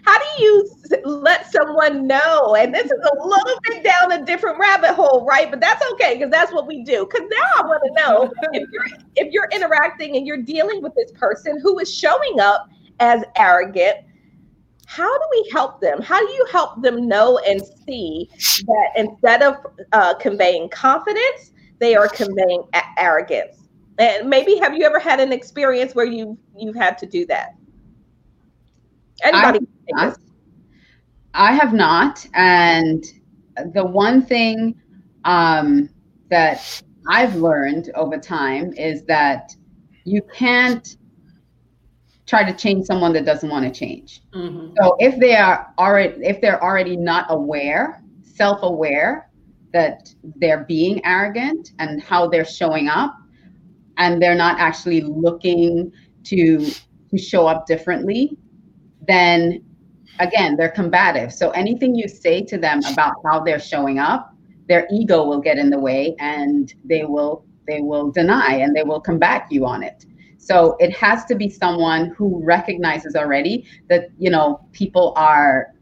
how 0.03 0.19
do 0.19 0.43
you 0.43 0.69
let 1.05 1.51
someone 1.53 2.07
know? 2.07 2.57
And 2.57 2.75
this 2.75 2.87
is 2.87 2.91
a 2.91 3.27
little 3.27 3.61
bit 3.69 3.85
down 3.85 4.13
a 4.13 4.25
different 4.25 4.59
rabbit 4.59 4.95
hole 4.95 5.25
right? 5.25 5.51
But 5.51 5.61
that's 5.61 5.83
okay 5.93 6.15
because 6.15 6.31
that's 6.31 6.53
what 6.53 6.67
we 6.67 6.83
do. 6.83 7.07
Because 7.07 7.29
now 7.29 7.63
i 7.63 7.67
want 7.67 7.83
to 7.85 8.03
know 8.03 8.33
if 8.53 8.69
you're 8.73 8.87
if 9.17 9.33
you're 9.33 9.49
interacting 9.53 10.17
and 10.17 10.27
you're 10.27 10.43
dealing 10.43 10.83
with 10.83 10.95
this 10.95 11.13
person 11.13 11.61
who 11.61 11.79
is 11.79 11.93
showing 11.93 12.41
up 12.41 12.69
as 12.99 13.23
arrogant 13.37 13.99
how 14.89 15.19
do 15.19 15.25
we 15.33 15.51
help 15.53 15.81
them? 15.81 16.01
How 16.01 16.25
do 16.25 16.33
you 16.33 16.47
help 16.51 16.81
them 16.81 17.09
know 17.09 17.39
and 17.39 17.61
see 17.87 18.31
that 18.67 18.91
instead 18.97 19.43
of 19.43 19.57
uh, 19.93 20.15
conveying 20.15 20.69
confidence 20.69 21.51
they 21.81 21.97
are 21.97 22.09
conveying 22.09 22.63
a- 22.73 23.01
arrogance? 23.01 23.69
And 23.99 24.31
maybe 24.31 24.57
have 24.57 24.77
you 24.77 24.85
ever 24.85 25.01
had 25.01 25.19
an 25.19 25.33
experience 25.33 25.95
where 25.95 26.07
you 26.07 26.39
you've 26.57 26.77
had 26.77 26.99
to 26.99 27.07
do 27.07 27.27
that 27.27 27.56
Anybody? 29.23 29.67
I 29.97 30.05
have, 30.05 30.17
I 31.35 31.53
have 31.53 31.73
not. 31.73 32.27
And 32.35 33.05
the 33.73 33.85
one 33.85 34.23
thing 34.23 34.75
um, 35.25 35.89
that 36.29 36.83
I've 37.09 37.37
learned 37.37 37.91
over 37.95 38.19
time 38.19 38.73
is 38.75 39.05
that 39.05 39.55
you 40.05 40.23
can't 40.35 40.97
try 42.27 42.45
to 42.45 42.57
change 42.57 42.87
someone 42.87 43.13
that 43.13 43.25
doesn't 43.25 43.49
want 43.49 43.65
to 43.65 43.71
change. 43.71 44.23
Mm-hmm. 44.35 44.75
So 44.81 44.97
if 44.99 45.19
they 45.19 45.37
are 45.37 45.73
already 45.79 46.25
if 46.25 46.41
they're 46.41 46.63
already 46.63 46.97
not 46.97 47.27
aware, 47.29 48.03
self-aware 48.23 49.31
that 49.73 50.13
they're 50.37 50.65
being 50.65 51.05
arrogant 51.05 51.73
and 51.79 52.03
how 52.03 52.29
they're 52.29 52.45
showing 52.45 52.89
up 52.89 53.17
and 53.99 54.21
they're 54.21 54.35
not 54.35 54.59
actually 54.59 55.03
looking 55.03 55.93
to 56.25 56.71
to 57.11 57.19
show 57.19 57.47
up 57.47 57.67
differently, 57.67 58.37
then 59.07 59.65
again, 60.19 60.57
they're 60.57 60.71
combative. 60.71 61.33
So 61.33 61.51
anything 61.51 61.95
you 61.95 62.09
say 62.09 62.43
to 62.45 62.59
them 62.59 62.81
about 62.91 63.15
how 63.25 63.41
they're 63.41 63.61
showing 63.61 63.99
up, 63.99 64.35
their 64.69 64.87
ego 64.91 65.25
will 65.25 65.41
get 65.41 65.59
in 65.59 65.71
the 65.71 65.79
way 65.79 66.17
and 66.19 66.73
they 66.85 67.05
will 67.05 67.45
they 67.67 67.81
will 67.81 68.13
deny 68.13 68.55
and 68.55 68.77
they 68.77 68.85
will 68.85 69.01
combat 69.01 69.47
you 69.51 69.67
on 69.67 69.83
it. 69.83 70.07
So 70.39 70.77
it 70.79 70.95
has 70.97 71.25
to 71.27 71.35
be 71.35 71.49
someone 71.49 72.11
who 72.11 72.41
recognizes 72.45 73.17
already 73.17 73.67
that 73.89 74.09
you 74.19 74.31
know 74.31 74.67
people 74.73 75.13
are 75.17 75.73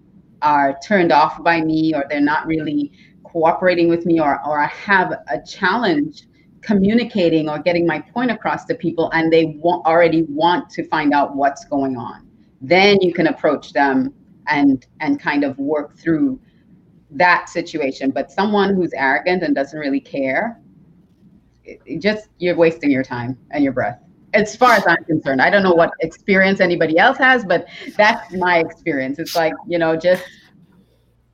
are 0.43 0.79
turned 0.87 1.13
off 1.13 1.43
by 1.43 1.61
me 1.61 1.95
or 1.95 2.05
they're 2.09 2.21
not 2.21 2.47
really 2.47 2.93
cooperating 3.25 3.89
with 3.89 4.07
me 4.07 4.21
or 4.21 4.41
or 4.47 4.61
I 4.61 4.67
have 4.67 5.13
a 5.29 5.41
challenge 5.43 6.27
communicating 6.63 7.49
or 7.49 7.59
getting 7.59 7.87
my 7.87 8.01
point 8.01 8.31
across 8.31 8.65
to 8.67 8.75
people 8.75 9.11
and 9.13 9.31
they 9.31 9.59
already 9.63 10.23
want 10.23 10.71
to 10.71 10.89
find 10.89 11.13
out 11.13 11.37
what's 11.37 11.67
going 11.67 11.99
on 11.99 12.27
then 12.61 13.01
you 13.01 13.13
can 13.13 13.27
approach 13.29 13.73
them 13.73 14.13
and 14.49 14.87
and 15.01 15.21
kind 15.21 15.45
of 15.45 15.59
work 15.59 15.97
through 15.97 16.41
that 17.11 17.49
situation. 17.49 18.11
But 18.11 18.31
someone 18.31 18.75
who's 18.75 18.93
arrogant 18.95 19.43
and 19.43 19.55
doesn't 19.55 19.79
really 19.79 20.01
care 20.01 20.61
it, 21.65 21.81
it 21.87 21.99
just 22.01 22.29
you're 22.39 22.57
wasting 22.57 22.91
your 22.91 23.03
time 23.03 23.39
and 23.51 23.65
your 23.65 23.73
breath. 23.73 24.01
As 24.35 24.57
far 24.57 24.73
as 24.73 24.85
i'm 24.87 25.05
concerned 25.05 25.41
i 25.41 25.49
don't 25.49 25.63
know 25.63 25.75
what 25.75 25.93
experience 26.01 26.61
anybody 26.61 26.99
else 26.99 27.17
has 27.19 27.45
but 27.45 27.67
that's 27.97 28.33
my 28.35 28.59
experience. 28.59 29.19
It's 29.19 29.37
like 29.37 29.53
you 29.69 29.79
know 29.79 29.97
just 29.97 30.25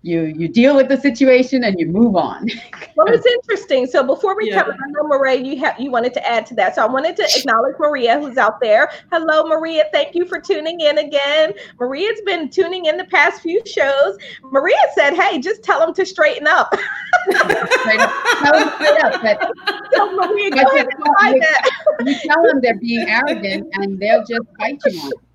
you 0.03 0.23
you 0.23 0.49
deal 0.49 0.77
with 0.77 0.89
the 0.89 0.97
situation 0.97 1.65
and 1.65 1.79
you 1.79 1.87
move 1.87 2.17
on. 2.17 2.49
well, 2.97 3.07
it's 3.09 3.27
interesting. 3.27 3.87
So 3.87 4.03
before 4.03 4.35
we 4.37 4.51
yeah. 4.51 4.63
come, 4.63 4.73
I 4.73 4.91
know 4.91 5.07
Maria, 5.07 5.41
you 5.41 5.59
have 5.59 5.79
you 5.79 5.91
wanted 5.91 6.15
to 6.15 6.27
add 6.27 6.47
to 6.47 6.55
that. 6.55 6.75
So 6.75 6.83
I 6.83 6.87
wanted 6.87 7.17
to 7.17 7.29
acknowledge 7.37 7.77
Maria, 7.79 8.19
who's 8.19 8.39
out 8.39 8.61
there. 8.61 8.91
Hello, 9.13 9.47
Maria. 9.47 9.85
Thank 9.93 10.15
you 10.15 10.25
for 10.25 10.41
tuning 10.41 10.81
in 10.81 10.99
again. 10.99 11.53
Maria's 11.79 12.21
been 12.25 12.49
tuning 12.49 12.87
in 12.87 12.97
the 12.97 13.05
past 13.05 13.43
few 13.43 13.61
shows. 13.67 14.17
Maria 14.43 14.77
said, 14.95 15.15
"Hey, 15.15 15.39
just 15.39 15.63
tell 15.63 15.81
them 15.81 15.93
to 15.95 16.07
straighten 16.07 16.47
up." 16.47 16.75
straight 17.31 18.01
up. 18.01 18.13
Tell 18.39 18.53
them 18.53 18.73
straight 18.77 19.05
up. 19.05 19.23
But, 19.23 19.53
so 19.93 20.13
Maria, 20.13 20.51
go 20.51 20.63
ahead 20.63 20.87
and 20.87 21.05
try 21.05 21.39
that. 21.39 21.71
You 22.07 22.15
tell 22.15 22.43
them 22.43 22.61
they're 22.63 22.79
being 22.79 23.07
arrogant, 23.07 23.69
and 23.75 23.99
they'll 23.99 24.25
just 24.25 24.47
fight 24.59 24.81
you 24.87 25.01
on 25.01 25.13
it 25.13 25.30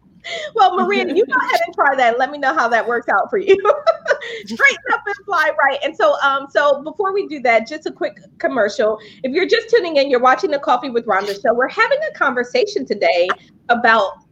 well, 0.53 0.75
Maria, 0.75 1.07
you 1.07 1.25
go 1.25 1.33
ahead 1.41 1.61
and 1.65 1.75
try 1.75 1.95
that. 1.95 2.17
Let 2.19 2.31
me 2.31 2.37
know 2.37 2.53
how 2.53 2.67
that 2.69 2.85
works 2.87 3.07
out 3.09 3.29
for 3.29 3.37
you. 3.37 3.55
Straighten 4.45 4.83
up 4.93 5.01
and 5.05 5.15
fly 5.25 5.51
right. 5.61 5.79
And 5.83 5.95
so, 5.95 6.19
um, 6.21 6.47
so 6.49 6.81
before 6.83 7.13
we 7.13 7.27
do 7.27 7.39
that, 7.41 7.67
just 7.67 7.85
a 7.85 7.91
quick 7.91 8.19
commercial. 8.39 8.99
If 9.23 9.31
you're 9.31 9.47
just 9.47 9.69
tuning 9.69 9.97
in, 9.97 10.09
you're 10.09 10.19
watching 10.19 10.51
the 10.51 10.59
Coffee 10.59 10.89
with 10.89 11.05
Rhonda 11.05 11.39
show. 11.41 11.53
We're 11.53 11.69
having 11.69 11.99
a 12.09 12.17
conversation 12.17 12.85
today 12.85 13.27
about 13.69 14.25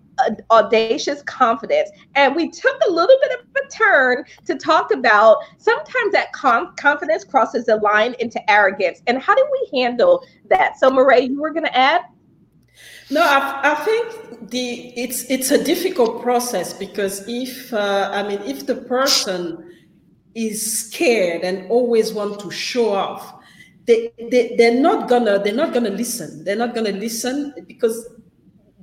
audacious 0.51 1.21
confidence. 1.23 1.89
And 2.15 2.36
we 2.36 2.49
took 2.49 2.79
a 2.88 2.91
little 2.91 3.15
bit 3.21 3.39
of 3.39 3.45
a 3.56 3.69
turn 3.69 4.25
to 4.45 4.56
talk 4.56 4.91
about 4.91 5.38
sometimes 5.58 6.13
that 6.13 6.32
com- 6.34 6.75
confidence 6.75 7.23
crosses 7.23 7.65
the 7.65 7.77
line 7.77 8.15
into 8.19 8.39
arrogance. 8.49 9.01
And 9.08 9.21
how 9.21 9.36
do 9.36 9.45
we 9.51 9.79
handle 9.79 10.25
that? 10.49 10.79
So, 10.79 10.89
Marie, 10.89 11.25
you 11.25 11.41
were 11.41 11.51
going 11.51 11.65
to 11.65 11.77
add? 11.77 12.01
No, 13.10 13.22
I, 13.22 13.72
I, 13.72 13.76
think 13.84 14.50
the 14.50 14.94
it's 14.96 15.24
it's 15.30 15.52
a 15.52 15.62
difficult 15.62 16.22
process 16.22 16.74
because 16.74 17.28
if 17.28 17.74
uh, 17.74 18.10
I 18.13 18.28
mean 18.28 18.42
if 18.44 18.66
the 18.66 18.76
person 18.76 19.72
is 20.36 20.88
scared 20.88 21.44
and 21.44 21.70
always 21.70 22.13
want 22.13 22.39
to 22.39 22.50
show 22.52 22.94
off, 22.94 23.36
they, 23.86 24.12
they 24.32 24.56
they're 24.58 24.80
not 24.80 25.10
gonna 25.10 25.39
they're 25.44 25.54
not 25.54 25.74
gonna 25.74 25.89
listen. 25.89 26.44
They're 26.44 26.56
not 26.56 26.74
gonna 26.74 26.92
listen 26.92 27.54
because 27.68 28.10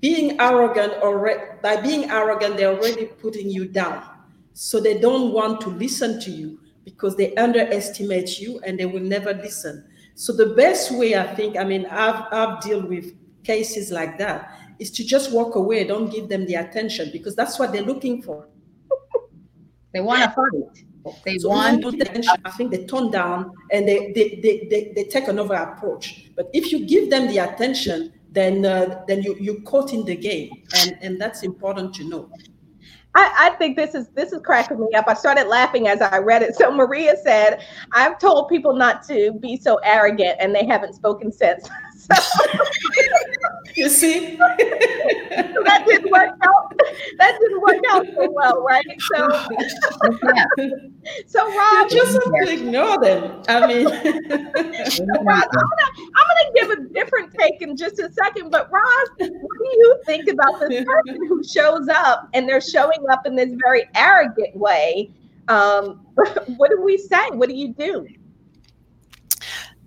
being 0.01 0.41
arrogant 0.41 0.95
or 1.03 1.59
by 1.63 1.81
being 1.81 2.11
arrogant 2.11 2.57
they're 2.57 2.77
already 2.77 3.07
putting 3.07 3.51
you 3.51 3.67
down. 3.67 4.05
So 4.53 4.81
they 4.81 4.99
don't 4.99 5.33
want 5.33 5.61
to 5.63 5.71
listen 5.71 6.21
to 6.21 6.31
you 6.31 6.61
because 6.85 7.17
they 7.17 7.35
underestimate 7.37 8.39
you 8.39 8.61
and 8.65 8.79
they 8.79 8.87
will 8.87 9.01
never 9.03 9.33
listen. 9.33 9.87
So 10.15 10.35
the 10.35 10.55
best 10.55 10.93
way 10.93 11.17
I 11.17 11.35
think 11.35 11.57
I 11.57 11.65
mean 11.65 11.87
I've 11.87 12.27
I've 12.33 12.61
dealt 12.61 12.89
with 12.89 13.15
cases 13.53 13.91
like 13.91 14.19
that 14.19 14.39
is 14.79 14.91
to 14.93 15.03
just 15.05 15.33
walk 15.33 15.53
away. 15.57 15.85
Don't 15.85 16.11
give 16.17 16.29
them 16.29 16.47
the 16.47 16.57
attention 16.65 17.11
because 17.13 17.35
that's 17.35 17.59
what 17.59 17.73
they're 17.73 17.91
looking 17.93 18.23
for. 18.23 18.49
they 19.93 20.01
want 20.01 20.23
to 20.23 20.31
fight. 20.31 20.85
They 21.25 21.39
so 21.39 21.49
want 21.49 21.83
to 21.83 21.89
attention. 21.89 22.37
I 22.45 22.51
think 22.57 22.71
they 22.71 22.85
tone 22.85 23.11
down 23.11 23.53
and 23.73 23.89
they, 23.89 24.13
they, 24.17 24.27
they, 24.45 24.69
they, 24.71 24.93
they 24.95 25.05
take 25.05 25.29
another 25.29 25.55
approach. 25.55 26.31
But 26.37 26.51
if 26.53 26.71
you 26.73 26.87
give 26.87 27.11
them 27.11 27.27
the 27.29 27.39
attention, 27.39 28.13
then 28.33 28.65
uh, 28.65 29.03
then 29.09 29.23
you 29.23 29.35
you 29.41 29.61
caught 29.63 29.93
in 29.93 30.05
the 30.05 30.15
game, 30.15 30.51
and 30.79 30.97
and 31.03 31.21
that's 31.21 31.43
important 31.43 31.93
to 31.95 32.05
know. 32.05 32.31
I, 33.17 33.25
I, 33.47 33.51
think 33.59 33.77
this 33.77 33.97
is 33.97 34.07
this 34.11 34.33
is 34.33 34.41
cracking 34.41 34.79
me 34.79 34.87
up. 34.95 35.07
I 35.09 35.15
started 35.15 35.49
laughing 35.49 35.89
as 35.89 36.01
I 36.01 36.19
read 36.19 36.43
it. 36.43 36.55
So 36.55 36.71
Maria 36.71 37.17
said, 37.25 37.61
"I've 37.93 38.21
told 38.21 38.49
people 38.49 38.77
not 38.77 39.03
to 39.09 39.33
be 39.33 39.57
so 39.57 39.81
arrogant, 39.83 40.37
and 40.39 40.55
they 40.55 40.65
haven't 40.65 40.95
spoken 40.95 41.33
since." 41.33 41.69
you 43.75 43.89
see, 43.89 44.37
that 44.37 45.85
didn't 45.87 46.11
work 46.11 46.31
out. 46.43 46.81
That 47.19 47.39
didn't 47.41 47.61
work 47.61 47.79
out 47.91 48.07
so 48.15 48.31
well, 48.31 48.63
right? 48.63 48.85
So, 49.15 49.29
so 51.27 51.57
Rob, 51.57 51.91
you 51.91 51.97
just 51.97 52.13
have 52.15 52.33
to 52.33 52.53
ignore 52.53 52.99
them. 53.01 53.43
I 53.49 53.67
mean, 53.67 53.85
Roz, 53.87 53.99
I'm 54.29 55.01
gonna, 55.25 55.89
I'm 55.99 56.27
gonna 56.29 56.53
give 56.55 56.71
a 56.71 56.77
different 56.93 57.33
take 57.39 57.63
in 57.63 57.77
just 57.77 57.99
a 57.99 58.11
second. 58.13 58.51
But 58.51 58.71
Roz, 58.73 59.09
what 59.19 59.29
do 59.29 59.65
you 59.65 60.01
think 60.07 60.29
about 60.29 60.61
this 60.61 60.85
person 60.85 61.27
who 61.29 61.43
shows 61.45 61.89
up 61.89 62.29
and 62.35 62.49
they're 62.49 62.61
showing 62.61 63.05
up 63.11 63.27
in 63.27 63.37
this 63.37 63.53
very 63.63 63.85
arrogant 63.95 64.57
way? 64.57 65.11
Um, 65.49 66.07
what 66.57 66.71
do 66.71 66.81
we 66.81 66.97
say? 66.99 67.31
What 67.31 67.49
do 67.49 67.55
you 67.55 67.75
do? 67.75 68.07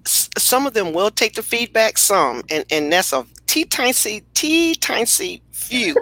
some 0.05 0.67
of 0.67 0.73
them 0.73 0.93
will 0.93 1.09
take 1.09 1.33
the 1.33 1.43
feedback, 1.43 1.97
some, 1.97 2.43
and, 2.49 2.65
and 2.69 2.91
that's 2.91 3.13
a 3.13 3.25
T 3.53 3.65
tiny 3.65 4.23
T 4.33 4.73
tiny 4.73 5.43
few. 5.51 5.93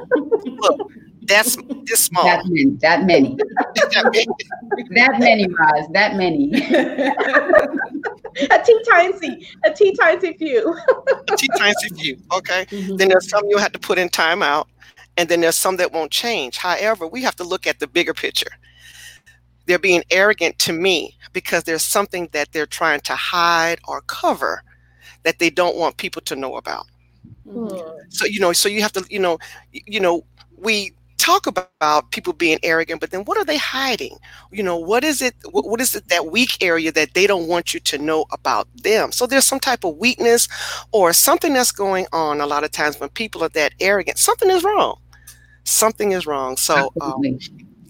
Look, 0.46 0.90
that's 1.24 1.58
this 1.84 2.06
small. 2.06 2.24
That 2.24 2.46
many. 2.46 2.78
That 2.80 3.04
many. 3.04 3.36
that 4.96 5.20
many, 5.20 5.48
Roz. 5.50 5.86
That 5.92 6.16
many. 6.16 6.50
a 8.52 8.64
T 8.64 8.84
tiny, 8.90 9.46
a 9.66 9.74
T 9.74 9.94
tiny 10.00 10.34
few. 10.38 10.78
a 11.30 11.36
T 11.36 11.50
tiny 11.58 11.74
few. 11.98 12.18
Okay. 12.32 12.66
Mm-hmm. 12.68 12.96
Then 12.96 13.10
there's 13.10 13.28
some 13.28 13.44
you'll 13.50 13.60
have 13.60 13.74
to 13.74 13.80
put 13.80 13.98
in 13.98 14.08
timeout, 14.08 14.68
and 15.18 15.28
then 15.28 15.42
there's 15.42 15.58
some 15.58 15.76
that 15.76 15.92
won't 15.92 16.12
change. 16.12 16.56
However, 16.56 17.06
we 17.06 17.22
have 17.24 17.36
to 17.36 17.44
look 17.44 17.68
at 17.68 17.80
the 17.80 17.88
bigger 17.88 18.14
picture 18.14 18.52
they're 19.66 19.78
being 19.78 20.04
arrogant 20.10 20.58
to 20.60 20.72
me 20.72 21.18
because 21.34 21.66
there's 21.66 21.84
something 21.84 22.30
that 22.32 22.54
they're 22.54 22.66
trying 22.66 23.02
to 23.02 23.14
hide 23.14 23.80
or 23.88 24.00
cover 24.02 24.64
that 25.24 25.38
they 25.40 25.50
don't 25.50 25.76
want 25.76 25.98
people 25.98 26.22
to 26.22 26.36
know 26.36 26.56
about. 26.56 26.88
Mm. 27.48 27.98
So 28.10 28.26
you 28.26 28.40
know, 28.40 28.54
so 28.54 28.70
you 28.70 28.82
have 28.82 28.94
to, 28.94 29.06
you 29.10 29.20
know, 29.20 29.40
you 29.72 30.00
know, 30.00 30.24
we 30.58 30.94
talk 31.18 31.46
about 31.46 32.10
people 32.12 32.34
being 32.34 32.58
arrogant, 32.64 33.00
but 33.00 33.12
then 33.12 33.24
what 33.26 33.38
are 33.38 33.46
they 33.46 33.58
hiding? 33.58 34.18
You 34.52 34.64
know, 34.64 34.78
what 34.78 35.04
is 35.04 35.22
it? 35.22 35.36
What, 35.52 35.68
what 35.68 35.80
is 35.80 35.96
it 35.96 36.08
that 36.10 36.28
weak 36.28 36.62
area 36.62 36.92
that 36.92 37.14
they 37.14 37.28
don't 37.28 37.48
want 37.48 37.74
you 37.74 37.80
to 37.82 37.98
know 37.98 38.26
about 38.32 38.68
them? 38.76 39.12
So 39.12 39.28
there's 39.28 39.46
some 39.46 39.60
type 39.60 39.84
of 39.84 39.98
weakness 39.98 40.48
or 40.92 41.14
something 41.14 41.54
that's 41.54 41.72
going 41.72 42.08
on. 42.12 42.42
A 42.42 42.48
lot 42.48 42.64
of 42.64 42.72
times 42.72 43.00
when 43.00 43.10
people 43.10 43.44
are 43.44 43.50
that 43.50 43.74
arrogant, 43.80 44.18
something 44.18 44.50
is 44.50 44.64
wrong. 44.64 45.00
Something 45.64 46.12
is 46.12 46.26
wrong. 46.26 46.58
So, 46.58 46.92
um, 47.02 47.22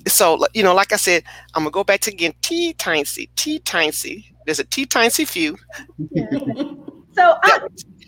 so 0.08 0.46
you 0.54 0.63
know, 0.63 0.74
like 0.74 0.91
I 0.91 0.98
said, 0.98 1.24
I'm 1.54 1.63
gonna 1.63 1.72
go 1.72 1.84
back 1.84 2.02
to 2.02 2.12
again. 2.12 2.34
T 2.41 2.74
tiny, 2.74 3.30
T 3.36 3.60
tiny. 3.60 4.34
There's 4.46 4.60
a 4.60 4.65
T 4.65 4.86
tiny 4.86 5.10
few 5.26 5.56
So 7.13 7.38
I, 7.44 7.60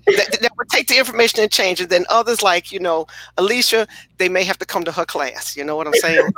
that, 0.05 0.37
that 0.41 0.51
would 0.57 0.69
take 0.69 0.87
the 0.87 0.97
information 0.97 1.39
and 1.41 1.51
change 1.51 1.79
it. 1.81 1.89
Then 1.89 2.05
others, 2.09 2.41
like 2.41 2.71
you 2.71 2.79
know, 2.79 3.07
Alicia, 3.37 3.87
they 4.17 4.29
may 4.29 4.43
have 4.43 4.57
to 4.59 4.65
come 4.65 4.83
to 4.83 4.91
her 4.91 5.05
class. 5.05 5.55
You 5.55 5.63
know 5.63 5.75
what 5.75 5.87
I'm 5.87 5.93
saying? 5.93 6.29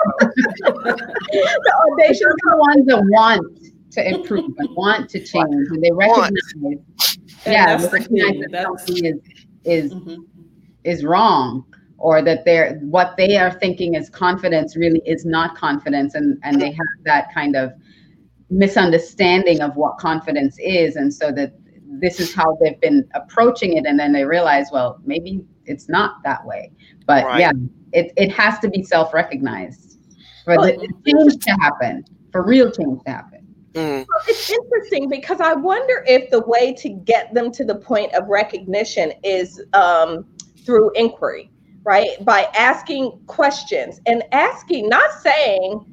the 0.60 1.74
audacious 1.92 2.20
Those 2.20 2.32
are 2.48 2.52
the 2.52 2.58
ones 2.58 2.86
that 2.88 3.04
want 3.10 3.58
to 3.92 4.10
improve 4.10 4.52
and 4.58 4.70
want 4.76 5.10
to 5.10 5.20
change, 5.20 5.68
and 5.70 5.84
they 5.84 5.92
recognize, 5.92 6.32
yeah, 7.46 7.78
that's 7.78 7.84
they 7.84 7.90
the 7.90 7.94
recognize 7.94 8.52
that 8.52 8.64
something 8.64 9.06
is 9.06 9.20
is 9.64 9.94
Mhm. 9.94 10.18
is 10.84 11.04
wrong, 11.04 11.66
or 11.98 12.22
that 12.22 12.46
they're 12.46 12.80
what 12.82 13.16
they 13.18 13.38
are 13.38 13.52
thinking 13.52 13.96
is 13.96 14.10
confidence 14.10 14.76
really 14.76 15.02
is 15.06 15.26
not 15.26 15.56
confidence, 15.56 16.14
and 16.14 16.38
and 16.44 16.62
they 16.62 16.72
have 16.72 16.88
that 17.04 17.34
kind 17.34 17.56
of 17.56 17.72
misunderstanding 18.52 19.62
of 19.62 19.76
what 19.76 19.98
confidence 19.98 20.56
is, 20.60 20.98
and 20.98 21.12
so 21.12 21.32
that 21.32 21.54
this 21.88 22.20
is 22.20 22.34
how 22.34 22.58
they've 22.62 22.80
been 22.82 23.08
approaching 23.14 23.78
it, 23.78 23.86
and 23.86 24.00
then 24.00 24.12
they 24.12 24.26
realize, 24.26 24.68
well, 24.72 25.00
maybe 25.06 25.44
it's 25.66 25.88
not 25.90 26.24
that 26.24 26.46
way. 26.46 26.72
But 27.06 27.26
Right. 27.26 27.40
yeah, 27.40 27.52
it 27.94 28.12
it 28.18 28.32
has 28.32 28.60
to 28.60 28.70
be 28.70 28.84
self-recognized 28.84 29.98
for 30.44 30.58
Well, 30.58 30.68
the 30.68 30.88
the 31.04 31.12
change 31.12 31.44
to 31.46 31.52
happen, 31.62 32.04
for 32.32 32.44
real 32.44 32.72
change 32.72 33.04
to 33.06 33.12
happen. 33.12 33.48
Mm, 33.74 34.06
it's 34.28 34.50
interesting 34.50 35.10
because 35.10 35.42
I 35.42 35.54
wonder 35.54 36.06
if 36.08 36.30
the 36.30 36.42
way 36.48 36.74
to 36.76 36.90
get 36.90 37.34
them 37.34 37.52
to 37.52 37.66
the 37.66 37.76
point 37.76 38.14
of 38.14 38.28
recognition 38.28 39.12
is 39.24 39.62
um, 39.74 40.26
through 40.66 40.92
inquiry, 40.94 41.52
right? 41.84 42.24
By 42.24 42.48
asking 42.58 43.20
questions 43.28 44.00
and 44.06 44.24
asking, 44.32 44.88
not 44.88 45.12
saying 45.22 45.86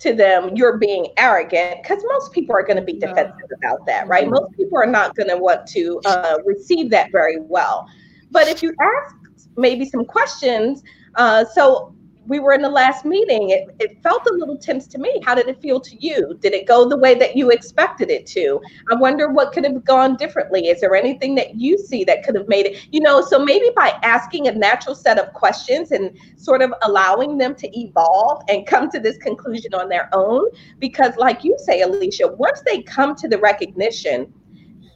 to 0.00 0.12
them, 0.12 0.54
you're 0.54 0.76
being 0.76 1.08
arrogant, 1.16 1.82
because 1.82 2.02
most 2.08 2.32
people 2.32 2.54
are 2.54 2.62
going 2.62 2.76
to 2.76 2.82
be 2.82 2.94
defensive 2.94 3.50
about 3.62 3.86
that, 3.86 4.06
right? 4.08 4.26
Mhm. 4.26 4.32
Most 4.32 4.52
people 4.56 4.76
are 4.76 4.86
not 4.86 5.14
going 5.14 5.28
to 5.28 5.36
want 5.36 5.66
to 5.68 6.00
uh, 6.04 6.38
receive 6.44 6.90
that 6.90 7.12
very 7.12 7.38
well. 7.40 7.86
But 8.30 8.48
if 8.48 8.62
you 8.62 8.74
ask 8.80 9.14
maybe 9.56 9.84
some 9.84 10.04
questions, 10.04 10.82
uh, 11.14 11.44
so 11.44 11.93
we 12.26 12.40
were 12.40 12.52
in 12.52 12.62
the 12.62 12.70
last 12.70 13.04
meeting. 13.04 13.50
It, 13.50 13.74
it 13.78 14.02
felt 14.02 14.26
a 14.26 14.34
little 14.34 14.56
tense 14.56 14.86
to 14.88 14.98
me. 14.98 15.20
How 15.24 15.34
did 15.34 15.48
it 15.48 15.60
feel 15.60 15.80
to 15.80 16.04
you? 16.04 16.38
Did 16.40 16.54
it 16.54 16.66
go 16.66 16.88
the 16.88 16.96
way 16.96 17.14
that 17.14 17.36
you 17.36 17.50
expected 17.50 18.10
it 18.10 18.26
to? 18.28 18.60
I 18.90 18.94
wonder 18.94 19.30
what 19.30 19.52
could 19.52 19.64
have 19.64 19.84
gone 19.84 20.16
differently. 20.16 20.68
Is 20.68 20.80
there 20.80 20.94
anything 20.94 21.34
that 21.36 21.56
you 21.56 21.78
see 21.78 22.04
that 22.04 22.24
could 22.24 22.34
have 22.34 22.48
made 22.48 22.66
it, 22.66 22.86
you 22.92 23.00
know? 23.00 23.20
So 23.20 23.44
maybe 23.44 23.70
by 23.76 23.98
asking 24.02 24.48
a 24.48 24.52
natural 24.52 24.94
set 24.94 25.18
of 25.18 25.32
questions 25.32 25.92
and 25.92 26.16
sort 26.36 26.62
of 26.62 26.72
allowing 26.82 27.38
them 27.38 27.54
to 27.56 27.78
evolve 27.78 28.42
and 28.48 28.66
come 28.66 28.90
to 28.90 29.00
this 29.00 29.18
conclusion 29.18 29.74
on 29.74 29.88
their 29.88 30.08
own. 30.12 30.46
Because, 30.78 31.16
like 31.16 31.44
you 31.44 31.56
say, 31.58 31.82
Alicia, 31.82 32.28
once 32.28 32.62
they 32.64 32.82
come 32.82 33.14
to 33.16 33.28
the 33.28 33.38
recognition, 33.38 34.32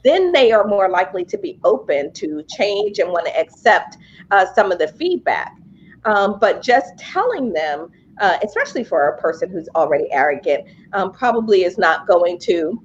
then 0.03 0.31
they 0.31 0.51
are 0.51 0.65
more 0.65 0.89
likely 0.89 1.25
to 1.25 1.37
be 1.37 1.59
open 1.63 2.11
to 2.13 2.43
change 2.43 2.99
and 2.99 3.11
want 3.11 3.25
to 3.25 3.37
accept 3.37 3.97
uh, 4.31 4.45
some 4.53 4.71
of 4.71 4.79
the 4.79 4.87
feedback. 4.87 5.58
Um, 6.05 6.39
but 6.39 6.61
just 6.61 6.97
telling 6.97 7.53
them, 7.53 7.91
uh, 8.19 8.37
especially 8.43 8.83
for 8.83 9.09
a 9.09 9.21
person 9.21 9.49
who's 9.49 9.69
already 9.75 10.11
arrogant, 10.11 10.65
um, 10.93 11.11
probably 11.11 11.63
is 11.63 11.77
not 11.77 12.07
going 12.07 12.37
to 12.39 12.81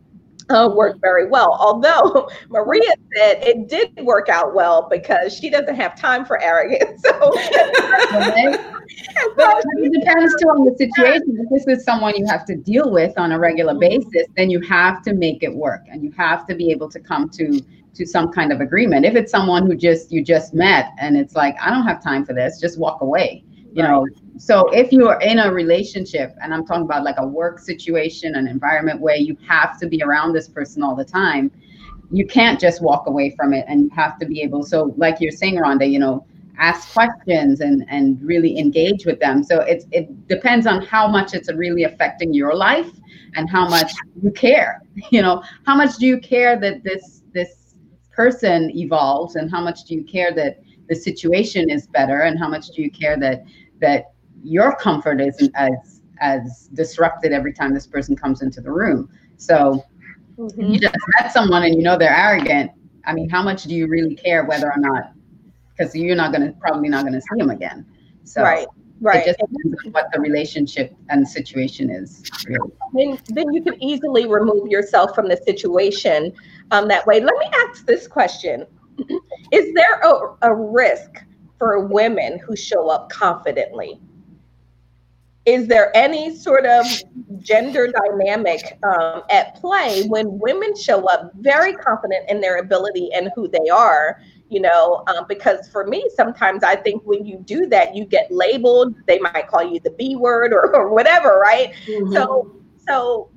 uh, 0.50 0.70
work 0.74 1.00
very 1.00 1.26
well. 1.26 1.56
Although 1.60 2.30
Maria 2.48 2.94
said 3.16 3.42
it 3.42 3.68
did 3.68 4.04
work 4.04 4.28
out 4.28 4.54
well 4.54 4.88
because 4.90 5.34
she 5.34 5.50
doesn't 5.50 5.74
have 5.74 5.98
time 5.98 6.24
for 6.24 6.40
arrogance. 6.42 7.02
So, 7.14 7.32
Right? 8.12 8.60
But 9.36 9.64
it 9.78 9.92
depends 9.92 10.34
too 10.40 10.48
on 10.48 10.64
the 10.64 10.74
situation. 10.76 11.38
If 11.38 11.66
this 11.66 11.78
is 11.78 11.84
someone 11.84 12.14
you 12.16 12.26
have 12.26 12.44
to 12.46 12.56
deal 12.56 12.90
with 12.90 13.18
on 13.18 13.32
a 13.32 13.38
regular 13.38 13.74
basis, 13.74 14.26
then 14.36 14.50
you 14.50 14.60
have 14.62 15.02
to 15.02 15.14
make 15.14 15.42
it 15.42 15.54
work 15.54 15.82
and 15.90 16.02
you 16.02 16.12
have 16.12 16.46
to 16.46 16.54
be 16.54 16.70
able 16.70 16.88
to 16.90 17.00
come 17.00 17.28
to 17.30 17.60
to 17.94 18.06
some 18.06 18.32
kind 18.32 18.52
of 18.52 18.60
agreement. 18.60 19.04
If 19.04 19.14
it's 19.14 19.30
someone 19.30 19.66
who 19.66 19.76
just 19.76 20.12
you 20.12 20.22
just 20.22 20.54
met 20.54 20.92
and 20.98 21.16
it's 21.16 21.34
like, 21.34 21.56
I 21.60 21.70
don't 21.70 21.84
have 21.84 22.02
time 22.02 22.24
for 22.24 22.32
this, 22.34 22.60
just 22.60 22.78
walk 22.78 23.00
away. 23.00 23.44
You 23.72 23.82
know, 23.82 24.06
so 24.38 24.68
if 24.68 24.92
you 24.92 25.08
are 25.08 25.20
in 25.20 25.40
a 25.40 25.52
relationship, 25.52 26.36
and 26.40 26.54
I'm 26.54 26.64
talking 26.64 26.84
about 26.84 27.02
like 27.02 27.16
a 27.18 27.26
work 27.26 27.58
situation, 27.58 28.36
an 28.36 28.46
environment 28.46 29.00
where 29.00 29.16
you 29.16 29.36
have 29.48 29.80
to 29.80 29.88
be 29.88 30.00
around 30.00 30.32
this 30.32 30.48
person 30.48 30.80
all 30.84 30.94
the 30.94 31.04
time, 31.04 31.50
you 32.10 32.26
can't 32.26 32.60
just 32.60 32.82
walk 32.82 33.06
away 33.06 33.30
from 33.30 33.52
it 33.52 33.64
and 33.68 33.84
you 33.84 33.90
have 33.90 34.18
to 34.18 34.26
be 34.26 34.42
able 34.42 34.62
so 34.62 34.94
like 34.96 35.16
you're 35.20 35.32
saying 35.32 35.56
rhonda 35.56 35.90
you 35.90 35.98
know 35.98 36.24
ask 36.58 36.92
questions 36.92 37.60
and 37.60 37.84
and 37.88 38.22
really 38.22 38.58
engage 38.58 39.04
with 39.04 39.18
them 39.18 39.42
so 39.42 39.60
it's 39.60 39.86
it 39.90 40.28
depends 40.28 40.66
on 40.66 40.80
how 40.82 41.08
much 41.08 41.34
it's 41.34 41.52
really 41.54 41.84
affecting 41.84 42.32
your 42.32 42.54
life 42.54 42.90
and 43.34 43.50
how 43.50 43.68
much 43.68 43.92
you 44.22 44.30
care 44.30 44.80
you 45.10 45.20
know 45.20 45.42
how 45.66 45.74
much 45.74 45.96
do 45.96 46.06
you 46.06 46.18
care 46.20 46.58
that 46.58 46.82
this 46.84 47.22
person 48.14 48.70
evolves 48.76 49.36
and 49.36 49.50
how 49.50 49.60
much 49.60 49.84
do 49.84 49.94
you 49.94 50.04
care 50.04 50.32
that 50.34 50.60
the 50.88 50.94
situation 50.94 51.70
is 51.70 51.86
better 51.88 52.20
and 52.20 52.38
how 52.38 52.48
much 52.48 52.68
do 52.68 52.82
you 52.82 52.90
care 52.90 53.18
that 53.18 53.44
that 53.80 54.12
your 54.42 54.76
comfort 54.76 55.20
isn't 55.20 55.52
as 55.54 56.00
as 56.20 56.68
disrupted 56.74 57.32
every 57.32 57.52
time 57.52 57.74
this 57.74 57.86
person 57.86 58.14
comes 58.14 58.42
into 58.42 58.60
the 58.60 58.70
room 58.70 59.08
so 59.36 59.82
Mhm. 60.38 60.72
you 60.74 60.78
just 60.80 60.96
met 61.20 61.32
someone 61.32 61.62
and 61.62 61.74
you 61.74 61.82
know 61.82 61.96
they're 61.96 62.16
arrogant 62.16 62.70
i 63.04 63.12
mean 63.12 63.28
how 63.28 63.42
much 63.42 63.64
do 63.64 63.74
you 63.74 63.86
really 63.86 64.14
care 64.14 64.44
whether 64.44 64.70
or 64.70 64.78
not 64.78 65.12
because 65.70 65.94
you're 65.94 66.16
not 66.16 66.32
going 66.32 66.46
to 66.46 66.52
probably 66.60 66.88
not 66.88 67.02
going 67.02 67.14
to 67.14 67.20
see 67.20 67.38
them 67.38 67.50
again 67.50 67.86
so 68.24 68.42
right, 68.42 68.66
right. 69.00 69.22
it 69.22 69.26
just 69.26 69.38
depends 69.38 69.84
on 69.86 69.92
what 69.92 70.06
the 70.12 70.20
relationship 70.20 70.94
and 71.10 71.26
situation 71.26 71.90
is 71.90 72.22
really. 72.46 72.70
then, 72.94 73.18
then 73.28 73.52
you 73.52 73.62
can 73.62 73.80
easily 73.82 74.26
remove 74.26 74.68
yourself 74.68 75.14
from 75.14 75.28
the 75.28 75.36
situation 75.36 76.32
um, 76.70 76.88
that 76.88 77.06
way. 77.06 77.20
Let 77.20 77.34
me 77.38 77.46
ask 77.66 77.86
this 77.86 78.06
question 78.06 78.66
Is 79.52 79.74
there 79.74 80.00
a, 80.00 80.36
a 80.42 80.54
risk 80.54 81.24
for 81.58 81.86
women 81.86 82.38
who 82.38 82.56
show 82.56 82.88
up 82.88 83.10
confidently? 83.10 84.00
Is 85.46 85.66
there 85.68 85.94
any 85.94 86.34
sort 86.34 86.64
of 86.64 86.86
gender 87.38 87.92
dynamic 87.92 88.78
um, 88.82 89.22
at 89.30 89.54
play 89.56 90.04
when 90.08 90.38
women 90.38 90.74
show 90.74 91.06
up 91.06 91.32
very 91.34 91.74
confident 91.74 92.30
in 92.30 92.40
their 92.40 92.56
ability 92.58 93.10
and 93.12 93.30
who 93.34 93.48
they 93.48 93.68
are? 93.68 94.20
You 94.48 94.60
know, 94.60 95.04
um, 95.06 95.26
because 95.28 95.68
for 95.68 95.86
me, 95.86 96.08
sometimes 96.14 96.64
I 96.64 96.76
think 96.76 97.02
when 97.04 97.26
you 97.26 97.38
do 97.44 97.66
that, 97.66 97.94
you 97.94 98.06
get 98.06 98.30
labeled. 98.30 98.94
They 99.06 99.18
might 99.18 99.48
call 99.48 99.62
you 99.70 99.80
the 99.80 99.90
B 99.90 100.16
word 100.16 100.52
or, 100.54 100.74
or 100.74 100.94
whatever, 100.94 101.38
right? 101.38 101.74
So, 102.12 102.56
so 102.88 103.30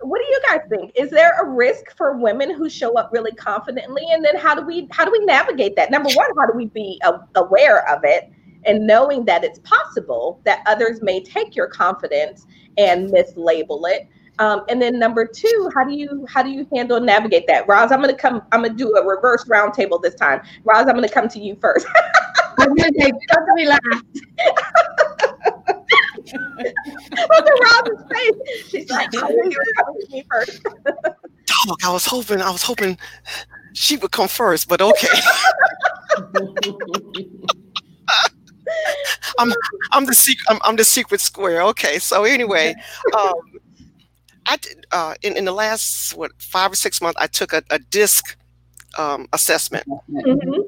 what 0.00 0.20
do 0.20 0.26
you 0.26 0.40
guys 0.48 0.60
think? 0.68 0.92
Is 0.96 1.10
there 1.10 1.32
a 1.40 1.48
risk 1.48 1.96
for 1.96 2.16
women 2.16 2.54
who 2.54 2.68
show 2.68 2.94
up 2.96 3.10
really 3.12 3.32
confidently? 3.32 4.02
And 4.10 4.24
then 4.24 4.36
how 4.36 4.54
do 4.54 4.62
we 4.62 4.88
how 4.90 5.04
do 5.04 5.12
we 5.12 5.24
navigate 5.24 5.76
that? 5.76 5.90
Number 5.90 6.10
one, 6.14 6.28
how 6.38 6.46
do 6.46 6.56
we 6.56 6.66
be 6.66 7.00
aware 7.34 7.88
of 7.88 8.00
it 8.04 8.30
and 8.64 8.86
knowing 8.86 9.24
that 9.24 9.44
it's 9.44 9.58
possible 9.60 10.40
that 10.44 10.62
others 10.66 11.00
may 11.02 11.22
take 11.22 11.54
your 11.54 11.68
confidence 11.68 12.46
and 12.76 13.10
mislabel 13.10 13.82
it? 13.90 14.08
Um, 14.40 14.62
and 14.68 14.80
then 14.80 14.98
number 14.98 15.26
two, 15.26 15.70
how 15.74 15.84
do 15.84 15.92
you 15.92 16.24
how 16.28 16.42
do 16.42 16.50
you 16.50 16.66
handle 16.72 17.00
navigate 17.00 17.46
that? 17.48 17.66
Roz, 17.66 17.90
I'm 17.90 18.00
gonna 18.00 18.14
come. 18.14 18.42
I'm 18.52 18.62
gonna 18.62 18.74
do 18.74 18.94
a 18.94 19.04
reverse 19.04 19.44
roundtable 19.44 20.00
this 20.00 20.14
time. 20.14 20.42
Roz, 20.64 20.86
I'm 20.86 20.94
gonna 20.94 21.08
come 21.08 21.28
to 21.28 21.40
you 21.40 21.56
first. 21.60 21.86
i'm 22.58 22.76
take 22.76 23.14
just 23.14 23.48
relax 23.56 23.86
Look 26.30 27.46
at 27.46 27.60
Roz's 27.62 28.04
face. 28.12 28.68
She's 28.68 28.90
like, 28.90 29.08
I 29.16 29.28
knew 29.28 29.50
you 29.50 29.62
were 29.86 29.94
me 30.10 30.24
first. 30.30 30.62
dog, 30.62 31.78
I 31.84 31.90
was 31.92 32.04
hoping, 32.04 32.40
I 32.42 32.50
was 32.50 32.62
hoping 32.62 32.98
she 33.72 33.96
would 33.96 34.10
come 34.10 34.28
first, 34.28 34.68
but 34.68 34.80
okay. 34.82 35.08
I'm 39.38 39.52
I'm 39.92 40.04
the 40.04 40.14
secret. 40.14 40.44
I'm, 40.50 40.58
I'm 40.64 40.76
the 40.76 40.84
secret 40.84 41.20
square. 41.20 41.62
Okay. 41.62 41.98
So 41.98 42.24
anyway, 42.24 42.74
um, 43.18 43.32
I 44.46 44.56
did, 44.56 44.84
uh, 44.92 45.14
in 45.22 45.36
in 45.36 45.44
the 45.44 45.52
last 45.52 46.14
what 46.16 46.32
five 46.38 46.72
or 46.72 46.76
six 46.76 47.00
months, 47.00 47.18
I 47.20 47.26
took 47.28 47.52
a, 47.52 47.62
a 47.70 47.78
DISC 47.78 48.36
um, 48.98 49.26
assessment, 49.32 49.86
Mhm. 50.10 50.64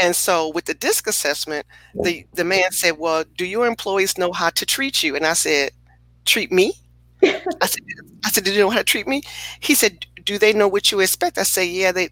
And 0.00 0.14
so 0.16 0.48
with 0.50 0.66
the 0.66 0.74
DISC 0.74 1.06
assessment, 1.06 1.66
the 1.94 2.26
the 2.34 2.44
man 2.44 2.72
said, 2.72 2.98
"Well, 2.98 3.24
do 3.36 3.44
your 3.46 3.66
employees 3.66 4.18
know 4.18 4.32
how 4.32 4.50
to 4.50 4.66
treat 4.66 5.02
you?" 5.02 5.16
And 5.16 5.26
I 5.26 5.34
said, 5.34 5.70
"Treat 6.24 6.52
me." 6.52 6.74
I 7.22 7.66
said, 7.66 7.82
"I 8.24 8.30
said, 8.30 8.44
do 8.44 8.52
they 8.52 8.58
know 8.60 8.70
how 8.70 8.78
to 8.78 8.84
treat 8.84 9.06
me?" 9.08 9.22
He 9.60 9.74
said, 9.74 10.06
"Do 10.24 10.38
they 10.38 10.52
know 10.52 10.68
what 10.68 10.92
you 10.92 11.00
expect?" 11.00 11.38
I 11.38 11.44
said, 11.44 11.62
"Yeah, 11.68 11.92
they 11.92 12.10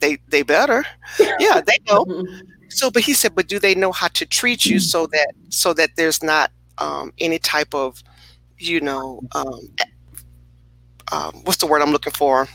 they 0.00 0.18
they 0.28 0.42
better. 0.42 0.84
Yeah, 1.40 1.60
they 1.66 1.78
know. 1.88 2.04
Mm-hmm. 2.04 2.48
So, 2.70 2.90
but 2.90 3.02
he 3.02 3.14
said, 3.14 3.34
but 3.34 3.48
do 3.48 3.58
they 3.58 3.74
know 3.74 3.92
how 3.92 4.08
to 4.08 4.26
treat 4.26 4.64
you 4.66 4.78
so 4.80 5.06
that 5.08 5.32
so 5.50 5.74
that 5.74 5.90
there's 5.96 6.22
not 6.22 6.52
um, 6.78 7.12
any 7.18 7.38
type 7.38 7.74
of, 7.74 8.02
you 8.58 8.80
know, 8.80 9.22
um, 9.34 9.60
um, 11.12 11.32
what's 11.44 11.58
the 11.58 11.66
word 11.66 11.82
I'm 11.82 11.90
looking 11.92 12.12
for? 12.12 12.48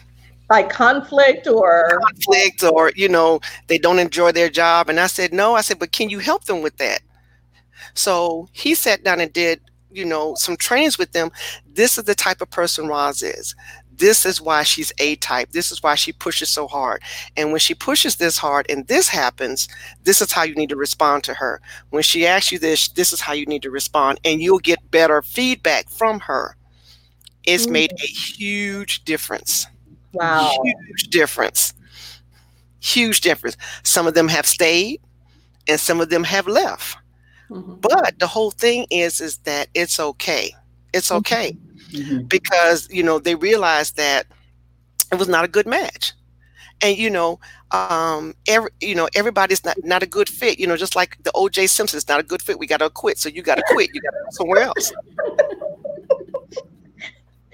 Like 0.50 0.70
conflict 0.70 1.48
or 1.48 2.00
conflict, 2.06 2.64
or 2.64 2.92
you 2.96 3.10
know, 3.10 3.40
they 3.68 3.78
don't 3.78 4.00
enjoy 4.00 4.32
their 4.32 4.50
job. 4.50 4.90
And 4.90 5.00
I 5.00 5.08
said, 5.08 5.34
no. 5.34 5.56
I 5.56 5.62
said, 5.62 5.80
but 5.80 5.92
can 5.92 6.10
you 6.10 6.20
help 6.20 6.46
them 6.46 6.62
with 6.62 6.78
that? 6.78 7.02
So 7.96 8.48
he 8.52 8.76
sat 8.76 9.04
down 9.04 9.22
and 9.22 9.32
did, 9.34 9.62
you 9.92 10.06
know, 10.06 10.36
some 10.36 10.58
trainings 10.58 10.98
with 10.98 11.14
them. 11.14 11.32
This 11.66 11.98
is 11.98 12.04
the 12.04 12.16
type 12.16 12.42
of 12.42 12.52
person 12.52 12.88
Roz 12.88 13.24
is. 13.24 13.56
This 13.98 14.26
is 14.26 14.42
why 14.42 14.64
she's 14.64 14.92
A 15.00 15.16
type. 15.16 15.52
This 15.52 15.72
is 15.72 15.82
why 15.82 15.96
she 15.96 16.12
pushes 16.12 16.50
so 16.50 16.68
hard. 16.68 17.02
And 17.38 17.52
when 17.52 17.60
she 17.60 17.74
pushes 17.74 18.18
this 18.18 18.38
hard 18.38 18.66
and 18.70 18.86
this 18.88 19.08
happens, 19.08 19.68
this 20.04 20.22
is 20.22 20.32
how 20.32 20.44
you 20.44 20.54
need 20.56 20.70
to 20.70 20.76
respond 20.76 21.24
to 21.24 21.34
her. 21.34 21.62
When 21.92 22.04
she 22.04 22.28
asks 22.28 22.52
you 22.52 22.60
this, 22.60 22.90
this 22.90 23.14
is 23.14 23.22
how 23.22 23.34
you 23.34 23.46
need 23.46 23.62
to 23.62 23.72
respond. 23.72 24.20
And 24.26 24.42
you'll 24.42 24.60
get 24.60 24.92
better 24.92 25.22
feedback 25.22 25.90
from 25.90 26.20
her. 26.20 26.58
It's 27.46 27.68
mm. 27.68 27.72
made 27.72 27.94
a 27.94 28.06
huge 28.06 29.06
difference. 29.06 29.68
Wow. 30.16 30.52
Huge 30.64 31.10
difference. 31.10 31.74
Huge 32.80 33.22
difference. 33.22 33.58
Some 33.84 34.08
of 34.08 34.14
them 34.14 34.28
have 34.28 34.46
stayed 34.46 35.02
and 35.68 35.80
some 35.80 36.02
of 36.02 36.10
them 36.10 36.24
have 36.24 36.48
left. 36.48 36.98
Mm-hmm. 37.50 37.76
But 37.76 38.20
the 38.20 38.28
whole 38.28 38.52
thing 38.52 38.88
is 38.90 39.22
is 39.22 39.38
that 39.40 39.70
it's 39.74 40.00
okay. 40.00 40.54
It's 40.94 41.08
mm-hmm. 41.08 41.18
okay 41.18 41.58
mm-hmm. 41.92 42.24
because 42.24 42.88
you 42.92 43.04
know 43.04 43.20
they 43.20 43.36
realized 43.36 43.98
that 43.98 44.28
it 45.12 45.20
was 45.20 45.28
not 45.28 45.46
a 45.46 45.48
good 45.48 45.66
match 45.66 46.14
and 46.82 46.98
you 46.98 47.10
know 47.10 47.40
um 47.72 48.34
every 48.48 48.70
you 48.82 48.96
know 48.96 49.08
everybody's 49.16 49.64
not 49.64 49.76
not 49.84 50.04
a 50.04 50.08
good 50.08 50.30
fit 50.30 50.60
you 50.60 50.68
know 50.68 50.78
just 50.78 50.96
like 50.96 51.22
the 51.24 51.32
oj 51.32 51.70
simpson's 51.70 52.08
not 52.08 52.20
a 52.20 52.24
good 52.24 52.42
fit 52.42 52.60
we 52.60 52.68
gotta 52.68 52.90
quit 52.90 53.18
so 53.18 53.30
you 53.30 53.42
gotta 53.42 53.64
quit 53.70 53.90
you 53.94 54.02
gotta 54.02 54.18
go 54.24 54.30
somewhere 54.32 54.64
else 54.64 54.92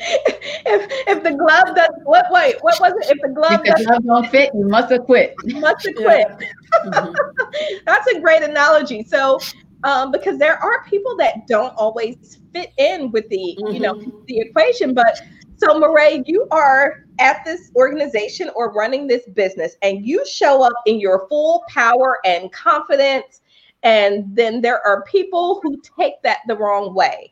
if 0.01 1.07
if 1.07 1.23
the 1.23 1.31
glove 1.31 1.75
does 1.75 1.89
what 2.03 2.25
wait 2.31 2.55
what 2.61 2.79
was 2.79 2.93
it 3.01 3.15
if 3.15 3.21
the 3.21 3.29
glove 3.29 3.61
if 3.65 3.75
the 3.77 3.85
glove 3.85 4.03
don't 4.03 4.29
fit 4.29 4.51
you 4.53 4.67
must 4.67 4.91
have 4.91 5.03
quit 5.05 5.35
must 5.59 5.85
have 5.85 5.95
quit 5.95 6.27
yeah. 6.39 6.47
mm-hmm. 6.85 7.79
that's 7.85 8.07
a 8.07 8.19
great 8.19 8.41
analogy 8.41 9.03
so 9.03 9.39
um, 9.83 10.11
because 10.11 10.37
there 10.37 10.57
are 10.57 10.83
people 10.85 11.15
that 11.17 11.47
don't 11.47 11.73
always 11.75 12.39
fit 12.53 12.71
in 12.77 13.11
with 13.11 13.27
the 13.29 13.57
mm-hmm. 13.59 13.73
you 13.73 13.79
know 13.79 13.95
mm-hmm. 13.95 14.09
the 14.27 14.39
equation 14.39 14.93
but 14.93 15.21
so 15.57 15.77
Marae, 15.77 16.23
you 16.25 16.47
are 16.49 17.05
at 17.19 17.45
this 17.45 17.69
organization 17.75 18.49
or 18.55 18.73
running 18.73 19.05
this 19.05 19.23
business 19.35 19.75
and 19.83 20.03
you 20.03 20.25
show 20.25 20.63
up 20.63 20.73
in 20.87 20.99
your 20.99 21.27
full 21.29 21.63
power 21.69 22.17
and 22.25 22.51
confidence 22.51 23.41
and 23.83 24.25
then 24.35 24.61
there 24.61 24.85
are 24.85 25.03
people 25.03 25.59
who 25.61 25.79
take 25.99 26.13
that 26.23 26.39
the 26.47 26.55
wrong 26.55 26.95
way 26.95 27.30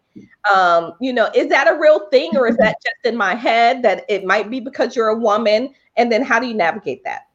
um, 0.53 0.93
you 0.99 1.13
know 1.13 1.29
is 1.35 1.47
that 1.49 1.67
a 1.67 1.77
real 1.77 2.09
thing 2.09 2.35
or 2.35 2.47
is 2.47 2.57
that 2.57 2.75
just 2.83 3.05
in 3.05 3.15
my 3.15 3.35
head 3.35 3.83
that 3.83 4.05
it 4.09 4.23
might 4.25 4.49
be 4.49 4.59
because 4.59 4.95
you're 4.95 5.09
a 5.09 5.17
woman? 5.17 5.73
And 5.97 6.11
then 6.11 6.23
how 6.23 6.39
do 6.39 6.47
you 6.47 6.53
navigate 6.53 7.03
that? 7.03 7.29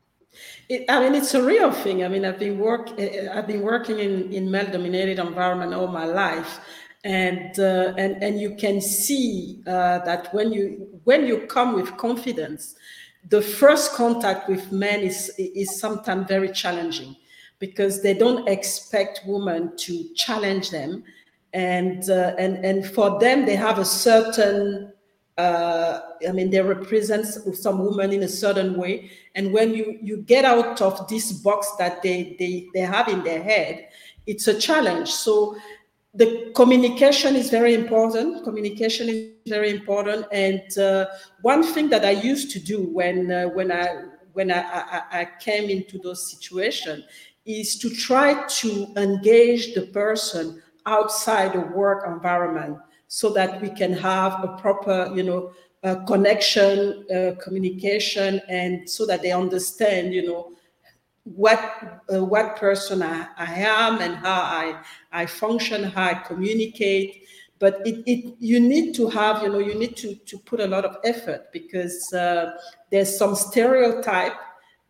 It, 0.69 0.85
I 0.89 1.01
mean, 1.01 1.15
it's 1.15 1.35
a 1.35 1.43
real 1.43 1.71
thing. 1.71 2.05
I 2.05 2.09
mean, 2.09 2.25
I've 2.25 2.39
been 2.39 2.59
work, 2.59 2.91
eh, 2.99 3.09
eh, 3.13 3.29
I've 3.33 3.47
been 3.47 3.63
working 3.63 3.99
in 3.99 4.33
in 4.33 4.51
male-dominated 4.51 5.19
environment 5.19 5.75
all 5.75 5.89
my 5.89 6.07
life, 6.07 6.61
and 7.05 7.59
uh, 7.59 7.93
and 7.99 8.23
and 8.23 8.41
you 8.41 8.55
can 8.57 8.81
see 8.81 9.63
uh, 9.67 9.99
that 10.01 10.33
when 10.33 10.53
you 10.53 10.89
when 11.05 11.27
you 11.27 11.47
come 11.47 11.75
with 11.75 11.97
confidence, 11.97 12.75
the 13.29 13.43
first 13.43 13.93
contact 13.93 14.49
with 14.49 14.73
men 14.73 15.01
is 15.01 15.31
is 15.39 15.79
sometimes 15.79 16.27
very 16.27 16.51
challenging 16.51 17.15
because 17.59 18.03
they 18.03 18.15
don't 18.15 18.49
expect 18.49 19.21
women 19.27 19.77
to 19.77 20.13
challenge 20.15 20.71
them, 20.71 21.05
and 21.55 22.11
uh, 22.11 22.35
and 22.39 22.65
and 22.65 22.87
for 22.87 23.19
them 23.19 23.47
they 23.47 23.57
have 23.57 23.79
a 23.79 23.85
certain 23.85 24.93
uh, 25.37 26.01
I 26.29 26.33
mean, 26.33 26.51
they 26.51 26.61
represent 26.61 27.27
some 27.27 27.85
women 27.85 28.13
in 28.13 28.23
a 28.23 28.29
certain 28.29 28.77
way. 28.77 29.11
And 29.35 29.53
when 29.53 29.75
you, 29.75 29.99
you 30.01 30.19
get 30.19 30.45
out 30.45 30.81
of 30.81 31.09
this 31.09 31.33
box 31.33 31.69
that 31.79 32.03
they, 32.03 32.37
they, 32.39 32.69
they 32.73 32.81
have 32.81 33.09
in 33.09 33.25
their 33.25 33.43
head, 33.43 33.89
it's 34.27 34.47
a 34.47 34.59
challenge. 34.59 35.11
So 35.11 35.57
the 36.15 36.53
communication 36.55 37.35
is 37.35 37.51
very 37.51 37.75
important. 37.75 38.45
Communication 38.45 39.09
is 39.09 39.31
very 39.49 39.71
important. 39.71 40.27
And 40.31 40.79
uh, 40.79 41.07
one 41.43 41.65
thing 41.65 41.89
that 41.91 42.05
I 42.05 42.13
used 42.13 42.53
to 42.53 42.61
do 42.61 42.83
when, 42.83 43.33
uh, 43.33 43.47
when, 43.49 43.73
I, 43.73 44.05
when 44.35 44.53
I, 44.53 44.61
I, 44.61 45.03
I 45.21 45.29
came 45.41 45.69
into 45.69 45.99
those 45.99 46.31
situations 46.31 47.05
is 47.45 47.77
to 47.79 47.91
try 47.91 48.47
to 48.47 48.87
engage 48.97 49.75
the 49.75 49.87
person 49.89 50.63
outside 50.87 51.53
the 51.53 51.61
work 51.61 52.05
environment 52.07 52.79
so 53.09 53.31
that 53.31 53.61
we 53.63 53.71
can 53.71 53.93
have 53.93 54.43
a 54.45 54.57
proper, 54.57 55.11
you 55.15 55.23
know, 55.23 55.53
uh, 55.83 56.03
connection, 56.07 57.05
uh, 57.15 57.35
communication, 57.43 58.41
and 58.49 58.89
so 58.89 59.05
that 59.07 59.23
they 59.23 59.33
understand, 59.33 60.15
you 60.15 60.27
know, 60.27 60.53
what 61.25 62.03
uh, 62.13 62.25
what 62.25 62.57
person 62.57 63.03
I, 63.03 63.27
I 63.37 63.53
am 63.61 64.01
and 64.01 64.15
how 64.17 64.43
I 64.43 64.83
I 65.13 65.27
function, 65.27 65.85
how 65.85 66.05
I 66.05 66.15
communicate. 66.15 67.23
But 67.59 67.81
it, 67.87 68.03
it 68.07 68.35
you 68.41 68.61
need 68.61 68.95
to 68.97 69.09
have, 69.09 69.43
you 69.43 69.49
know, 69.49 69.59
you 69.59 69.75
need 69.75 69.97
to 69.99 70.15
to 70.15 70.39
put 70.39 70.61
a 70.61 70.67
lot 70.67 70.85
of 70.85 70.97
effort 71.05 71.53
because 71.53 72.13
uh, 72.13 72.57
there's 72.91 73.17
some 73.17 73.35
stereotype, 73.35 74.35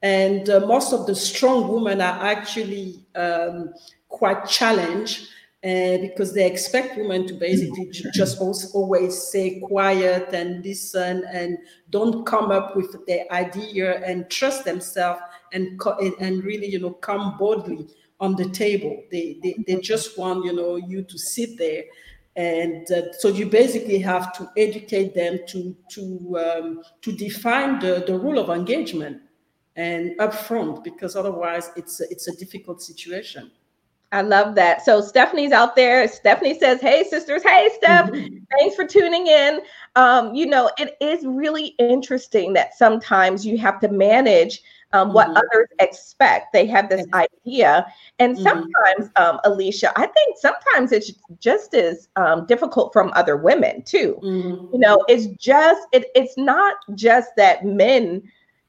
and 0.03 0.49
uh, 0.49 0.61
most 0.61 0.93
of 0.93 1.07
the 1.07 1.15
strong 1.15 1.73
women 1.73 2.01
are 2.01 2.25
actually 2.25 3.05
um, 3.15 3.75
quite 4.09 4.47
challenged 4.47 5.29
uh, 5.65 5.97
because 5.99 6.35
they 6.35 6.47
expect 6.47 6.99
women 6.99 7.27
to 7.27 7.35
basically 7.35 7.91
just 8.13 8.39
always 8.75 9.17
stay 9.17 9.61
quiet 9.61 10.29
and 10.35 10.63
listen 10.63 11.25
and 11.33 11.57
don't 11.89 12.27
come 12.27 12.51
up 12.51 12.77
with 12.77 12.95
their 13.07 13.25
idea 13.33 14.05
and 14.05 14.29
trust 14.31 14.65
themselves 14.67 15.21
and 15.53 15.81
and 16.21 16.45
really 16.45 16.67
you 16.67 16.79
know 16.79 16.91
come 16.91 17.39
boldly 17.39 17.89
on 18.21 18.37
the 18.37 18.49
table. 18.51 19.03
They 19.11 19.39
they, 19.43 19.55
they 19.67 19.81
just 19.81 20.19
want 20.19 20.45
you 20.45 20.53
know 20.53 20.77
you 20.77 21.03
to 21.03 21.19
sit 21.19 21.57
there 21.57 21.85
and 22.37 22.91
uh, 22.91 23.13
so 23.13 23.29
you 23.29 23.47
basically 23.47 23.99
have 23.99 24.33
to 24.35 24.51
educate 24.57 25.15
them 25.15 25.39
to 25.49 25.75
to 25.93 26.39
um, 26.39 26.83
to 27.01 27.13
define 27.13 27.79
the, 27.79 28.05
the 28.07 28.19
rule 28.19 28.39
of 28.39 28.51
engagement 28.51 29.23
and 29.77 30.19
upfront 30.19 30.85
because 30.85 31.17
otherwise 31.17 31.71
it's 31.77 32.01
a, 32.01 32.05
it's 32.11 32.29
a 32.29 32.37
difficult 32.37 32.83
situation 32.83 33.51
I 34.15 34.21
love 34.21 34.55
that. 34.55 34.85
So 34.85 35.01
Stephanie's 35.01 35.51
out 35.51 35.75
there. 35.75 36.07
Stephanie 36.07 36.57
says, 36.57 36.81
Hey, 36.81 37.03
sisters. 37.03 37.43
Hey, 37.43 37.69
Steph. 37.75 38.11
Mm-hmm. 38.11 38.37
Thanks 38.59 38.77
for 38.77 38.87
tuning 38.87 39.27
in. 39.27 39.61
Um, 39.97 40.33
you 40.37 40.47
know, 40.47 40.71
it 40.79 40.97
is 41.01 41.27
really 41.27 41.75
interesting 41.81 42.53
that 42.53 42.75
sometimes 42.75 43.45
you 43.45 43.59
have 43.59 43.81
to 43.81 43.89
manage 43.89 44.63
um, 44.93 45.13
what 45.13 45.27
mm-hmm. 45.27 45.39
others 45.39 45.69
expect. 45.81 46.53
They 46.53 46.65
have 46.67 46.89
this 46.89 47.05
idea. 47.13 47.93
And 48.21 48.37
mm-hmm. 48.37 48.45
sometimes, 48.45 49.11
um, 49.17 49.41
Alicia, 49.43 49.93
I 49.99 50.07
think 50.07 50.37
sometimes 50.39 50.93
it's 50.93 51.11
just 51.41 51.75
as 51.75 52.09
um, 52.15 52.47
difficult 52.47 52.93
from 52.93 53.11
other 53.17 53.37
women 53.37 53.83
too. 53.83 54.21
Mm-hmm. 54.23 54.75
You 54.75 54.79
know, 54.79 55.05
it's 55.09 55.27
just, 55.43 55.89
it, 55.91 56.07
it's 56.15 56.39
not 56.39 56.77
just 56.95 57.31
that 57.37 57.65
men 57.65 58.23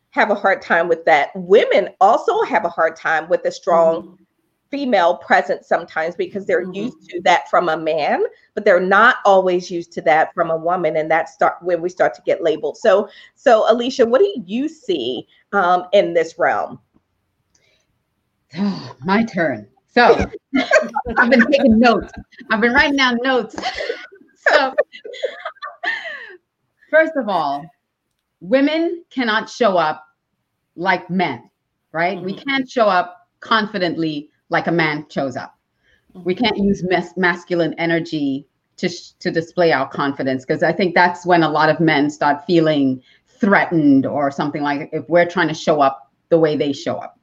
have 0.09 0.31
a 0.31 0.35
hard 0.35 0.63
time 0.63 0.87
with 0.87 1.05
that. 1.05 1.29
Women 1.35 1.89
also 2.01 2.41
have 2.45 2.65
a 2.65 2.69
hard 2.69 2.95
time 2.95 3.29
with 3.29 3.45
a 3.45 3.51
strong 3.51 4.01
mm-hmm 4.01 4.24
female 4.71 5.17
presence 5.17 5.67
sometimes 5.67 6.15
because 6.15 6.45
they're 6.45 6.63
mm-hmm. 6.63 6.73
used 6.73 7.09
to 7.09 7.21
that 7.21 7.49
from 7.49 7.69
a 7.69 7.77
man 7.77 8.23
but 8.53 8.65
they're 8.65 8.79
not 8.79 9.17
always 9.25 9.69
used 9.69 9.91
to 9.93 10.01
that 10.01 10.33
from 10.33 10.49
a 10.49 10.57
woman 10.57 10.97
and 10.97 11.09
that's 11.09 11.33
start 11.33 11.55
when 11.61 11.81
we 11.81 11.89
start 11.89 12.13
to 12.13 12.21
get 12.25 12.43
labeled. 12.43 12.77
So 12.77 13.09
so 13.35 13.71
alicia 13.71 14.05
what 14.05 14.19
do 14.19 14.43
you 14.45 14.67
see 14.67 15.27
um, 15.53 15.85
in 15.93 16.13
this 16.13 16.37
realm? 16.37 16.79
Oh, 18.57 18.95
my 19.05 19.23
turn. 19.23 19.67
So 19.87 20.29
i've 21.17 21.29
been 21.29 21.45
taking 21.51 21.79
notes. 21.79 22.11
I've 22.51 22.61
been 22.61 22.73
writing 22.73 22.97
down 22.97 23.17
notes. 23.23 23.55
So 24.47 24.75
first 26.91 27.13
of 27.15 27.27
all 27.29 27.65
women 28.41 29.03
cannot 29.09 29.49
show 29.49 29.75
up 29.75 30.05
like 30.75 31.09
men 31.09 31.49
right? 31.95 32.17
Mm-hmm. 32.17 32.25
we 32.25 32.33
can't 32.33 32.69
show 32.69 32.87
up 32.87 33.29
confidently 33.39 34.29
like 34.49 34.67
a 34.67 34.71
man 34.71 35.05
shows 35.09 35.35
up. 35.35 35.57
We 36.13 36.33
mm-hmm. 36.33 36.43
can't 36.43 36.57
use 36.57 36.83
mas- 36.83 37.17
masculine 37.17 37.73
energy 37.77 38.47
to 38.77 38.89
sh- 38.89 39.11
to 39.19 39.31
display 39.31 39.71
our 39.71 39.87
confidence 39.87 40.45
because 40.45 40.63
I 40.63 40.71
think 40.71 40.95
that's 40.95 41.25
when 41.25 41.43
a 41.43 41.49
lot 41.49 41.69
of 41.69 41.79
men 41.79 42.09
start 42.09 42.45
feeling 42.45 43.01
threatened 43.27 44.05
or 44.05 44.31
something 44.31 44.61
like 44.61 44.89
if 44.93 45.07
we're 45.09 45.25
trying 45.25 45.47
to 45.49 45.53
show 45.53 45.81
up 45.81 46.11
the 46.29 46.37
way 46.37 46.55
they 46.55 46.73
show 46.73 46.97
up. 46.97 47.19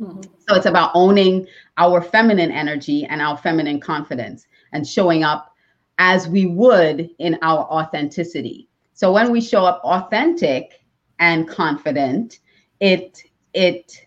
Mm-hmm. 0.00 0.22
So 0.48 0.56
it's 0.56 0.66
about 0.66 0.90
owning 0.94 1.46
our 1.76 2.00
feminine 2.00 2.50
energy 2.50 3.04
and 3.04 3.20
our 3.20 3.36
feminine 3.36 3.80
confidence 3.80 4.46
and 4.72 4.86
showing 4.86 5.24
up 5.24 5.54
as 5.98 6.26
we 6.28 6.46
would 6.46 7.10
in 7.18 7.38
our 7.42 7.60
authenticity. 7.64 8.68
So 8.94 9.12
when 9.12 9.30
we 9.30 9.40
show 9.40 9.64
up 9.64 9.82
authentic 9.84 10.80
and 11.18 11.46
confident, 11.46 12.38
it 12.80 13.22
it, 13.52 14.06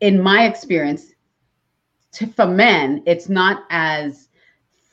in 0.00 0.20
my 0.20 0.44
experience, 0.44 1.13
to, 2.14 2.26
for 2.28 2.46
men, 2.46 3.02
it's 3.06 3.28
not 3.28 3.64
as 3.70 4.28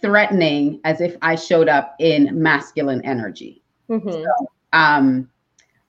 threatening 0.02 0.80
as 0.84 1.02
if 1.02 1.16
I 1.22 1.36
showed 1.36 1.70
up 1.70 1.96
in 2.00 2.42
masculine 2.42 3.04
energy. 3.06 3.62
Mm-hmm. 3.90 4.10
So, 4.10 4.52
um, 4.74 5.30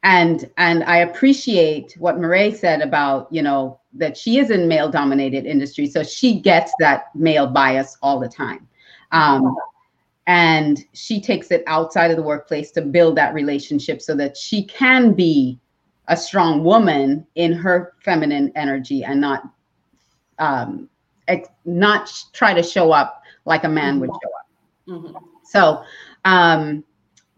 and 0.03 0.51
and 0.57 0.83
I 0.85 0.99
appreciate 0.99 1.95
what 1.99 2.19
Marae 2.19 2.53
said 2.53 2.83
about 2.83 3.33
you 3.33 3.43
know 3.43 3.79
that 3.95 4.17
she 4.17 4.39
is 4.39 4.51
in 4.51 4.69
male 4.69 4.91
dominated 4.91 5.47
industry, 5.47 5.87
so 5.87 6.03
she 6.03 6.41
gets 6.41 6.73
that 6.81 7.15
male 7.15 7.47
bias 7.47 7.97
all 8.03 8.19
the 8.19 8.29
time. 8.29 8.69
Um, 9.13 9.55
and 10.27 10.85
she 10.93 11.21
takes 11.21 11.51
it 11.51 11.65
outside 11.67 12.11
of 12.11 12.17
the 12.17 12.23
workplace 12.23 12.71
to 12.73 12.83
build 12.83 13.17
that 13.17 13.35
relationship 13.35 14.01
so 14.01 14.15
that 14.15 14.37
she 14.37 14.65
can 14.65 15.13
be 15.13 15.59
a 16.09 16.17
strong 16.17 16.63
woman 16.65 17.27
in 17.35 17.53
her 17.53 17.95
feminine 18.05 18.53
energy 18.55 19.05
and 19.05 19.21
not 19.21 19.43
um, 20.39 20.89
ex- 21.33 21.49
not 21.65 22.13
try 22.33 22.55
to 22.55 22.63
show 22.63 22.93
up 22.93 23.23
like 23.45 23.65
a 23.65 23.69
man 23.69 24.01
would 24.01 24.11
show 24.11 24.31
up. 24.39 24.47
Mm-hmm. 24.89 25.17
So 25.45 25.83
um, 26.25 26.85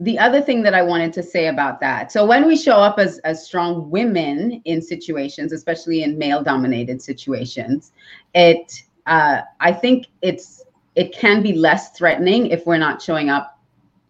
the 0.01 0.19
other 0.19 0.41
thing 0.41 0.63
that 0.63 0.75
I 0.75 0.83
wanted 0.83 1.13
to 1.15 1.23
say 1.23 1.47
about 1.47 1.81
that. 1.81 2.13
So 2.13 2.27
when 2.27 2.47
we 2.47 2.57
show 2.57 2.77
up 2.77 2.99
as 2.99 3.19
as 3.21 3.47
strong 3.47 3.91
women 3.91 4.61
in 4.65 4.83
situations, 4.83 5.53
especially 5.53 6.03
in 6.03 6.19
male 6.19 6.43
dominated 6.43 7.01
situations, 7.01 7.93
it 8.35 8.83
uh, 9.07 9.43
I 9.61 9.73
think 9.73 10.07
it's 10.23 10.65
it 10.95 11.13
can 11.13 11.43
be 11.43 11.55
less 11.55 11.91
threatening 11.97 12.47
if 12.49 12.67
we're 12.67 12.79
not 12.79 13.03
showing 13.03 13.31
up 13.31 13.59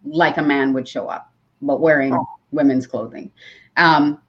like 0.04 0.36
a 0.36 0.42
man 0.42 0.72
would 0.74 0.88
show 0.88 1.08
up, 1.08 1.30
but 1.62 1.80
wearing 1.80 2.16
women's 2.52 2.86
clothing. 2.86 3.30
Um, 3.76 4.20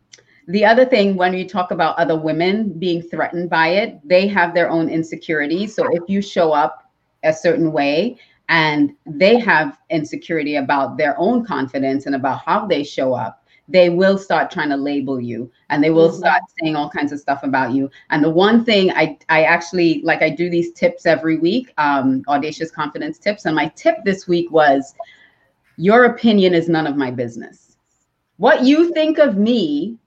the 0.48 0.64
other 0.64 0.86
thing, 0.86 1.16
when 1.16 1.34
you 1.34 1.48
talk 1.48 1.72
about 1.72 1.98
other 1.98 2.18
women 2.18 2.78
being 2.78 3.02
threatened 3.02 3.50
by 3.50 3.70
it, 3.70 4.00
they 4.08 4.28
have 4.28 4.54
their 4.54 4.70
own 4.70 4.90
insecurities. 4.90 5.74
So 5.76 5.88
if 5.92 6.04
you 6.08 6.22
show 6.22 6.52
up 6.52 6.92
a 7.24 7.34
certain 7.34 7.72
way 7.72 8.18
and 8.48 8.94
they 9.08 9.40
have 9.40 9.80
insecurity 9.90 10.58
about 10.58 10.98
their 10.98 11.18
own 11.20 11.44
confidence 11.46 12.06
and 12.06 12.16
about 12.16 12.42
how 12.46 12.68
they 12.68 12.84
show 12.84 13.14
up, 13.14 13.44
they 13.68 13.90
will 13.90 14.20
start 14.20 14.52
trying 14.52 14.70
to 14.70 14.78
label 14.78 15.20
you 15.20 15.52
and 15.72 15.84
they 15.84 15.90
will 15.90 16.10
mm-hmm. 16.10 16.20
start 16.20 16.44
saying 16.60 16.76
all 16.76 16.90
kinds 16.90 17.12
of 17.12 17.20
stuff 17.20 17.42
about 17.42 17.74
you. 17.74 17.90
And 18.12 18.24
the 18.24 18.30
one 18.30 18.64
thing 18.64 18.92
I, 18.92 19.18
I 19.30 19.44
actually 19.44 20.04
like, 20.04 20.22
I 20.22 20.30
do 20.30 20.52
these 20.52 20.72
tips 20.74 21.08
every 21.08 21.40
week, 21.40 21.74
um, 21.80 22.24
audacious 22.28 22.70
confidence 22.70 23.18
tips. 23.18 23.46
And 23.46 23.56
my 23.56 23.70
tip 23.70 23.98
this 24.06 24.28
week 24.28 24.52
was 24.52 24.94
your 25.78 26.06
opinion 26.06 26.54
is 26.54 26.70
none 26.70 26.86
of 26.86 26.96
my 26.96 27.10
business. 27.10 27.78
What 28.38 28.64
you 28.64 28.94
think 28.94 29.18
of 29.18 29.38
me 29.38 29.98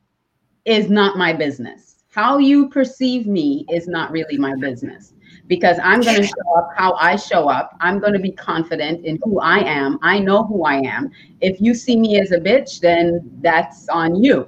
is 0.69 0.91
not 0.91 1.17
my 1.17 1.33
business. 1.33 1.97
How 2.11 2.39
you 2.39 2.69
perceive 2.69 3.27
me 3.27 3.65
is 3.71 3.89
not 3.89 4.13
really 4.13 4.37
my 4.37 4.55
business 4.57 5.15
because 5.47 5.79
I'm 5.83 6.01
going 6.01 6.17
to 6.21 6.27
show 6.27 6.55
up 6.59 6.71
how 6.77 6.93
I 6.95 7.17
show 7.17 7.49
up. 7.49 7.77
I'm 7.81 7.99
going 7.99 8.13
to 8.13 8.19
be 8.19 8.33
confident 8.33 9.05
in 9.05 9.19
who 9.25 9.41
I 9.41 9.59
am. 9.59 9.99
I 10.03 10.19
know 10.19 10.45
who 10.45 10.65
I 10.65 10.75
am. 10.75 11.11
If 11.41 11.61
you 11.61 11.75
see 11.75 11.97
me 11.97 12.21
as 12.21 12.33
a 12.33 12.39
bitch, 12.39 12.81
then 12.81 13.31
that's 13.41 13.89
on 13.89 14.23
you. 14.23 14.47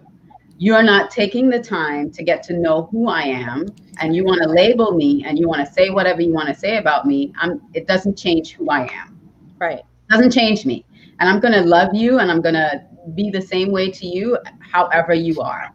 You're 0.59 0.83
not 0.83 1.11
taking 1.11 1.49
the 1.49 1.59
time 1.59 2.11
to 2.11 2.23
get 2.23 2.43
to 2.45 2.53
know 2.53 2.89
who 2.91 3.09
I 3.09 3.23
am, 3.23 3.65
and 3.99 4.15
you 4.15 4.25
want 4.25 4.43
to 4.43 4.49
label 4.49 4.93
me 4.93 5.25
and 5.25 5.39
you 5.39 5.49
want 5.49 5.67
to 5.67 5.73
say 5.73 5.89
whatever 5.89 6.21
you 6.21 6.35
want 6.35 6.49
to 6.49 6.55
say 6.55 6.77
about 6.77 7.07
me. 7.07 7.33
I'm, 7.39 7.63
it 7.73 7.87
doesn't 7.87 8.19
change 8.19 8.53
who 8.53 8.69
I 8.69 8.83
am. 8.93 9.19
Right. 9.59 9.79
It 9.79 10.11
doesn't 10.11 10.33
change 10.33 10.67
me. 10.67 10.85
And 11.19 11.31
I'm 11.31 11.41
going 11.41 11.55
to 11.55 11.63
love 11.63 11.95
you 11.95 12.19
and 12.19 12.31
I'm 12.31 12.43
going 12.43 12.55
to 12.55 12.85
be 13.15 13.31
the 13.31 13.41
same 13.41 13.73
way 13.73 13.91
to 13.91 14.07
you, 14.07 14.37
however 14.61 15.15
you 15.15 15.41
are. 15.41 15.73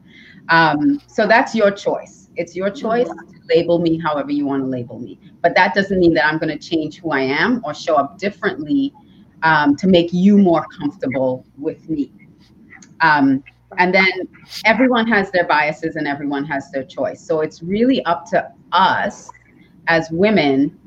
Um, 0.49 1.01
so 1.07 1.27
that's 1.27 1.55
your 1.55 1.71
choice. 1.71 2.29
It's 2.35 2.55
your 2.55 2.69
choice 2.69 3.07
to 3.07 3.39
label 3.49 3.79
me 3.79 3.97
however 3.97 4.31
you 4.31 4.45
want 4.45 4.63
to 4.63 4.67
label 4.67 4.99
me. 4.99 5.19
But 5.41 5.55
that 5.55 5.73
doesn't 5.73 5.99
mean 5.99 6.13
that 6.15 6.25
I'm 6.25 6.37
going 6.37 6.57
to 6.57 6.57
change 6.57 6.99
who 6.99 7.11
I 7.11 7.21
am 7.21 7.61
or 7.63 7.73
show 7.73 7.95
up 7.95 8.17
differently 8.17 8.93
um, 9.43 9.75
to 9.77 9.87
make 9.87 10.11
you 10.11 10.37
more 10.37 10.65
comfortable 10.77 11.45
with 11.57 11.89
me. 11.89 12.11
Um, 13.01 13.43
and 13.77 13.93
then 13.93 14.09
everyone 14.65 15.07
has 15.07 15.31
their 15.31 15.45
biases 15.45 15.95
and 15.95 16.07
everyone 16.07 16.45
has 16.45 16.71
their 16.71 16.83
choice. 16.83 17.21
So 17.21 17.41
it's 17.41 17.61
really 17.61 18.03
up 18.05 18.29
to 18.31 18.51
us 18.71 19.29
as 19.87 20.09
women 20.11 20.77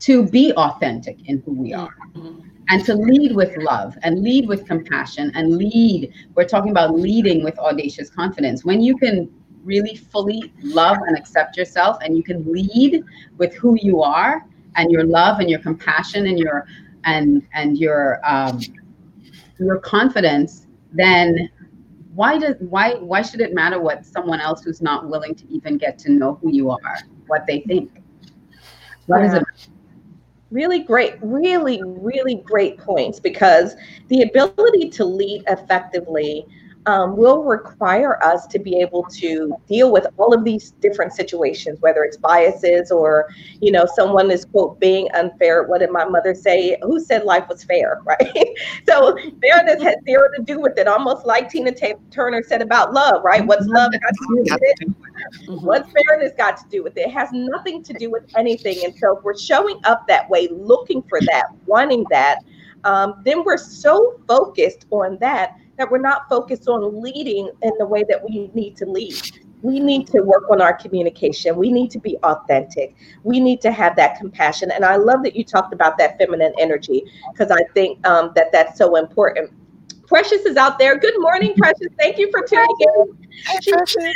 to 0.00 0.26
be 0.26 0.52
authentic 0.54 1.28
in 1.28 1.42
who 1.44 1.52
we 1.52 1.72
are 1.72 1.94
and 2.72 2.82
to 2.86 2.94
lead 2.94 3.36
with 3.36 3.54
love 3.58 3.98
and 4.02 4.22
lead 4.22 4.48
with 4.48 4.66
compassion 4.66 5.30
and 5.34 5.58
lead. 5.58 6.10
We're 6.34 6.48
talking 6.48 6.70
about 6.70 6.98
leading 6.98 7.44
with 7.44 7.58
audacious 7.58 8.08
confidence. 8.08 8.64
When 8.64 8.80
you 8.80 8.96
can 8.96 9.30
really 9.62 9.94
fully 9.94 10.54
love 10.62 10.96
and 11.06 11.14
accept 11.14 11.58
yourself 11.58 11.98
and 12.00 12.16
you 12.16 12.22
can 12.22 12.50
lead 12.50 13.04
with 13.36 13.52
who 13.52 13.76
you 13.82 14.02
are 14.02 14.46
and 14.76 14.90
your 14.90 15.04
love 15.04 15.38
and 15.38 15.50
your 15.50 15.58
compassion 15.58 16.26
and 16.26 16.38
your 16.38 16.66
and 17.04 17.46
and 17.52 17.76
your 17.76 18.20
um 18.24 18.58
your 19.58 19.78
confidence 19.78 20.66
then 20.92 21.50
why 22.14 22.38
does 22.38 22.56
why 22.60 22.94
why 22.94 23.20
should 23.20 23.40
it 23.40 23.52
matter 23.52 23.80
what 23.80 24.06
someone 24.06 24.40
else 24.40 24.64
who's 24.64 24.80
not 24.80 25.08
willing 25.08 25.34
to 25.34 25.46
even 25.48 25.76
get 25.76 25.98
to 25.98 26.10
know 26.10 26.38
who 26.40 26.50
you 26.50 26.70
are 26.70 26.98
what 27.26 27.46
they 27.46 27.60
think 27.60 28.02
what 29.06 29.20
yeah. 29.20 29.36
it 29.36 29.68
really 30.52 30.80
great 30.80 31.14
really 31.22 31.82
really 31.82 32.36
great 32.36 32.78
points 32.78 33.18
because 33.18 33.74
the 34.08 34.22
ability 34.22 34.90
to 34.90 35.04
lead 35.04 35.42
effectively 35.48 36.46
um, 36.86 37.16
will 37.16 37.44
require 37.44 38.22
us 38.24 38.46
to 38.48 38.58
be 38.58 38.80
able 38.80 39.04
to 39.04 39.54
deal 39.68 39.92
with 39.92 40.06
all 40.16 40.34
of 40.34 40.44
these 40.44 40.72
different 40.80 41.12
situations, 41.12 41.80
whether 41.80 42.02
it's 42.02 42.16
biases 42.16 42.90
or, 42.90 43.32
you 43.60 43.70
know, 43.70 43.86
someone 43.94 44.30
is 44.30 44.44
quote 44.46 44.80
being 44.80 45.08
unfair. 45.14 45.62
What 45.64 45.78
did 45.78 45.90
my 45.90 46.04
mother 46.04 46.34
say? 46.34 46.76
Who 46.82 46.98
said 46.98 47.24
life 47.24 47.48
was 47.48 47.62
fair, 47.62 48.00
right? 48.04 48.48
so 48.88 49.16
fairness 49.40 49.82
has 49.82 49.96
zero 50.04 50.28
to 50.36 50.42
do 50.42 50.60
with 50.60 50.76
it. 50.76 50.88
Almost 50.88 51.24
like 51.24 51.48
Tina 51.50 51.72
Turner 52.10 52.42
said 52.42 52.62
about 52.62 52.92
love, 52.92 53.22
right? 53.22 53.46
What's 53.46 53.66
love 53.66 53.92
got 53.92 54.00
to 54.00 54.26
do 54.28 54.42
with 54.42 54.60
it? 54.60 54.88
Mm-hmm. 55.46 55.64
What's 55.64 55.88
fairness 55.92 56.32
got 56.36 56.56
to 56.56 56.64
do 56.68 56.82
with 56.82 56.96
it? 56.96 57.02
It 57.02 57.12
has 57.12 57.28
nothing 57.32 57.82
to 57.84 57.92
do 57.92 58.10
with 58.10 58.24
anything. 58.36 58.84
And 58.84 58.94
so 58.96 59.16
if 59.16 59.24
we're 59.24 59.38
showing 59.38 59.78
up 59.84 60.08
that 60.08 60.28
way, 60.28 60.48
looking 60.50 61.02
for 61.02 61.20
that, 61.20 61.46
wanting 61.66 62.04
that, 62.10 62.38
um, 62.84 63.22
then 63.24 63.44
we're 63.44 63.58
so 63.58 64.20
focused 64.26 64.86
on 64.90 65.16
that 65.18 65.56
that 65.82 65.90
we're 65.90 65.98
not 65.98 66.28
focused 66.28 66.68
on 66.68 67.02
leading 67.02 67.50
in 67.60 67.72
the 67.80 67.84
way 67.84 68.04
that 68.08 68.22
we 68.24 68.52
need 68.54 68.76
to 68.76 68.86
lead. 68.86 69.20
We 69.62 69.80
need 69.80 70.06
to 70.08 70.20
work 70.22 70.48
on 70.48 70.62
our 70.62 70.72
communication. 70.72 71.56
We 71.56 71.72
need 71.72 71.90
to 71.90 71.98
be 71.98 72.16
authentic. 72.18 72.94
We 73.24 73.40
need 73.40 73.60
to 73.62 73.72
have 73.72 73.96
that 73.96 74.16
compassion. 74.16 74.70
And 74.70 74.84
I 74.84 74.94
love 74.94 75.24
that 75.24 75.34
you 75.34 75.42
talked 75.42 75.74
about 75.74 75.98
that 75.98 76.18
feminine 76.18 76.52
energy 76.56 77.02
because 77.32 77.50
I 77.50 77.64
think 77.74 78.06
um, 78.06 78.30
that 78.36 78.52
that's 78.52 78.78
so 78.78 78.94
important. 78.94 79.50
Precious 80.06 80.42
is 80.42 80.56
out 80.56 80.78
there. 80.78 80.96
Good 80.98 81.18
morning, 81.18 81.52
Precious. 81.56 81.88
Thank 81.98 82.16
you 82.18 82.30
for 82.30 82.42
tuning 82.42 82.76
in. 82.78 83.28
She 83.62 83.72
says, 83.72 84.14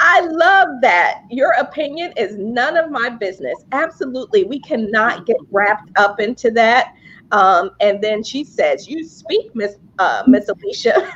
I 0.00 0.20
love 0.20 0.68
that. 0.80 1.24
Your 1.30 1.50
opinion 1.58 2.14
is 2.16 2.38
none 2.38 2.78
of 2.78 2.90
my 2.90 3.10
business. 3.10 3.56
Absolutely. 3.72 4.44
We 4.44 4.60
cannot 4.60 5.26
get 5.26 5.36
wrapped 5.50 5.90
up 5.96 6.20
into 6.20 6.50
that. 6.52 6.94
Um, 7.32 7.70
and 7.80 8.00
then 8.02 8.22
she 8.22 8.44
says, 8.44 8.88
"You 8.88 9.04
speak, 9.04 9.54
Miss 9.54 9.76
uh, 9.98 10.22
Miss 10.26 10.48
Alicia," 10.48 10.94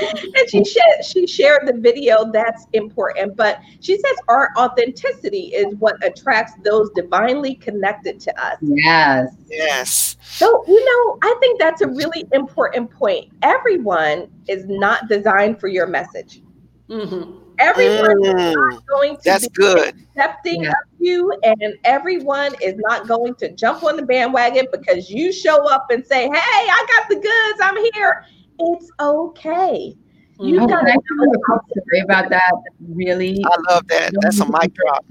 and 0.00 0.48
she 0.48 0.64
shared 0.64 1.04
she 1.04 1.26
shared 1.26 1.66
the 1.66 1.72
video. 1.72 2.30
That's 2.30 2.66
important, 2.72 3.36
but 3.36 3.58
she 3.80 3.96
says 3.96 4.16
our 4.28 4.50
authenticity 4.56 5.52
is 5.54 5.74
what 5.76 5.96
attracts 6.04 6.52
those 6.64 6.90
divinely 6.94 7.56
connected 7.56 8.20
to 8.20 8.44
us. 8.44 8.58
Yes, 8.60 9.34
yes. 9.48 10.16
So 10.22 10.64
you 10.68 10.84
know, 10.84 11.18
I 11.22 11.34
think 11.40 11.58
that's 11.58 11.80
a 11.80 11.88
really 11.88 12.26
important 12.32 12.90
point. 12.90 13.32
Everyone 13.42 14.28
is 14.46 14.66
not 14.68 15.08
designed 15.08 15.58
for 15.58 15.68
your 15.68 15.88
message. 15.88 16.42
Mm-hmm. 16.88 17.39
Everyone 17.60 18.22
mm, 18.22 18.48
is 18.48 18.56
not 18.56 18.86
going 18.86 19.16
to 19.16 19.22
that's 19.22 19.48
be 19.48 19.54
good. 19.54 19.94
accepting 20.16 20.64
yeah. 20.64 20.70
of 20.70 20.76
you, 20.98 21.32
and 21.42 21.74
everyone 21.84 22.54
is 22.62 22.74
not 22.78 23.06
going 23.06 23.34
to 23.36 23.52
jump 23.52 23.84
on 23.84 23.96
the 23.96 24.02
bandwagon 24.02 24.66
because 24.72 25.10
you 25.10 25.32
show 25.32 25.68
up 25.68 25.86
and 25.90 26.04
say, 26.04 26.22
"Hey, 26.22 26.32
I 26.32 26.86
got 26.88 27.08
the 27.08 27.16
goods. 27.16 27.60
I'm 27.62 27.76
here." 27.94 28.24
It's 28.58 28.90
okay. 29.00 29.94
You 30.38 30.60
oh, 30.62 30.66
got 30.66 30.80
to 30.80 30.98
story 31.04 32.00
about 32.00 32.30
that. 32.30 32.52
Really, 32.88 33.42
I 33.44 33.72
love 33.72 33.86
that. 33.88 34.10
That's 34.20 34.40
a 34.40 34.46
mic 34.46 34.72
drop. 34.74 35.04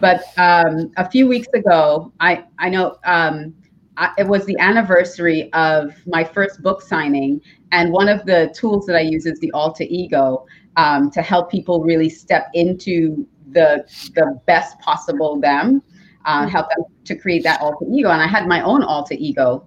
But 0.00 0.24
um, 0.36 0.92
a 0.96 1.08
few 1.08 1.26
weeks 1.26 1.48
ago, 1.54 2.12
I 2.20 2.44
I 2.58 2.68
know 2.68 2.96
um, 3.04 3.54
I, 3.96 4.12
it 4.18 4.26
was 4.26 4.44
the 4.46 4.58
anniversary 4.58 5.52
of 5.52 5.94
my 6.06 6.24
first 6.24 6.62
book 6.62 6.82
signing, 6.82 7.40
and 7.72 7.92
one 7.92 8.08
of 8.08 8.26
the 8.26 8.52
tools 8.54 8.86
that 8.86 8.96
I 8.96 9.00
use 9.00 9.26
is 9.26 9.38
the 9.40 9.50
alter 9.52 9.84
ego 9.88 10.46
um, 10.76 11.10
to 11.10 11.22
help 11.22 11.50
people 11.50 11.82
really 11.82 12.08
step 12.08 12.48
into 12.54 13.26
the 13.52 13.84
the 14.14 14.40
best 14.46 14.78
possible 14.80 15.40
them, 15.40 15.82
uh, 16.24 16.46
help 16.46 16.68
them 16.70 16.84
to 17.04 17.16
create 17.16 17.42
that 17.42 17.60
alter 17.60 17.86
ego. 17.90 18.10
And 18.10 18.22
I 18.22 18.26
had 18.26 18.46
my 18.46 18.62
own 18.62 18.82
alter 18.82 19.16
ego. 19.18 19.66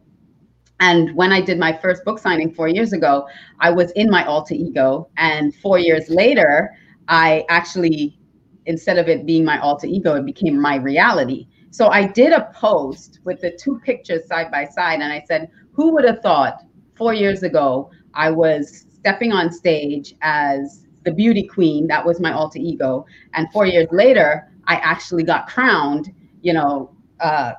And 0.79 1.15
when 1.15 1.31
I 1.31 1.39
did 1.39 1.59
my 1.59 1.71
first 1.71 2.03
book 2.03 2.19
signing 2.19 2.53
four 2.53 2.67
years 2.67 2.93
ago, 2.93 3.27
I 3.59 3.69
was 3.69 3.91
in 3.91 4.09
my 4.09 4.25
alter 4.25 4.55
ego. 4.55 5.09
And 5.17 5.55
four 5.55 5.77
years 5.79 6.09
later, 6.09 6.71
I 7.07 7.45
actually, 7.49 8.19
instead 8.65 8.97
of 8.97 9.07
it 9.07 9.25
being 9.25 9.45
my 9.45 9.59
alter 9.59 9.87
ego, 9.87 10.15
it 10.15 10.25
became 10.25 10.59
my 10.59 10.75
reality. 10.75 11.47
So 11.69 11.87
I 11.87 12.05
did 12.07 12.33
a 12.33 12.51
post 12.53 13.19
with 13.23 13.41
the 13.41 13.51
two 13.51 13.79
pictures 13.83 14.27
side 14.27 14.51
by 14.51 14.65
side, 14.65 14.99
and 15.01 15.11
I 15.11 15.23
said, 15.27 15.49
Who 15.71 15.91
would 15.93 16.05
have 16.05 16.21
thought 16.21 16.63
four 16.95 17.13
years 17.13 17.43
ago 17.43 17.89
I 18.13 18.29
was 18.29 18.85
stepping 18.93 19.31
on 19.31 19.51
stage 19.51 20.15
as 20.21 20.85
the 21.03 21.11
beauty 21.11 21.43
queen? 21.43 21.87
That 21.87 22.05
was 22.05 22.19
my 22.19 22.31
alter 22.31 22.59
ego. 22.59 23.05
And 23.33 23.51
four 23.51 23.65
years 23.65 23.87
later, 23.91 24.49
I 24.65 24.75
actually 24.75 25.23
got 25.23 25.47
crowned, 25.47 26.13
you 26.41 26.53
know, 26.53 26.95
uh, 27.19 27.53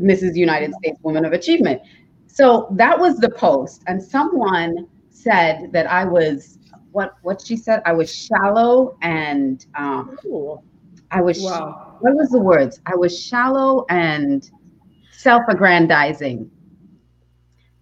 Mrs. 0.00 0.36
United 0.36 0.72
States 0.74 0.98
Woman 1.02 1.24
of 1.24 1.32
Achievement. 1.32 1.82
So 2.26 2.68
that 2.72 2.98
was 2.98 3.18
the 3.18 3.30
post. 3.30 3.82
And 3.86 4.02
someone 4.02 4.86
said 5.10 5.70
that 5.72 5.90
I 5.90 6.04
was 6.04 6.58
what 6.92 7.14
what 7.22 7.40
she 7.40 7.56
said 7.56 7.82
i 7.84 7.92
was 7.92 8.14
shallow 8.14 8.96
and 9.02 9.66
um 9.76 10.16
i 11.10 11.20
was 11.20 11.40
wow. 11.40 11.96
what 12.00 12.14
was 12.14 12.30
the 12.30 12.38
words 12.38 12.80
i 12.86 12.94
was 12.94 13.18
shallow 13.18 13.84
and 13.90 14.50
self-aggrandizing 15.12 16.50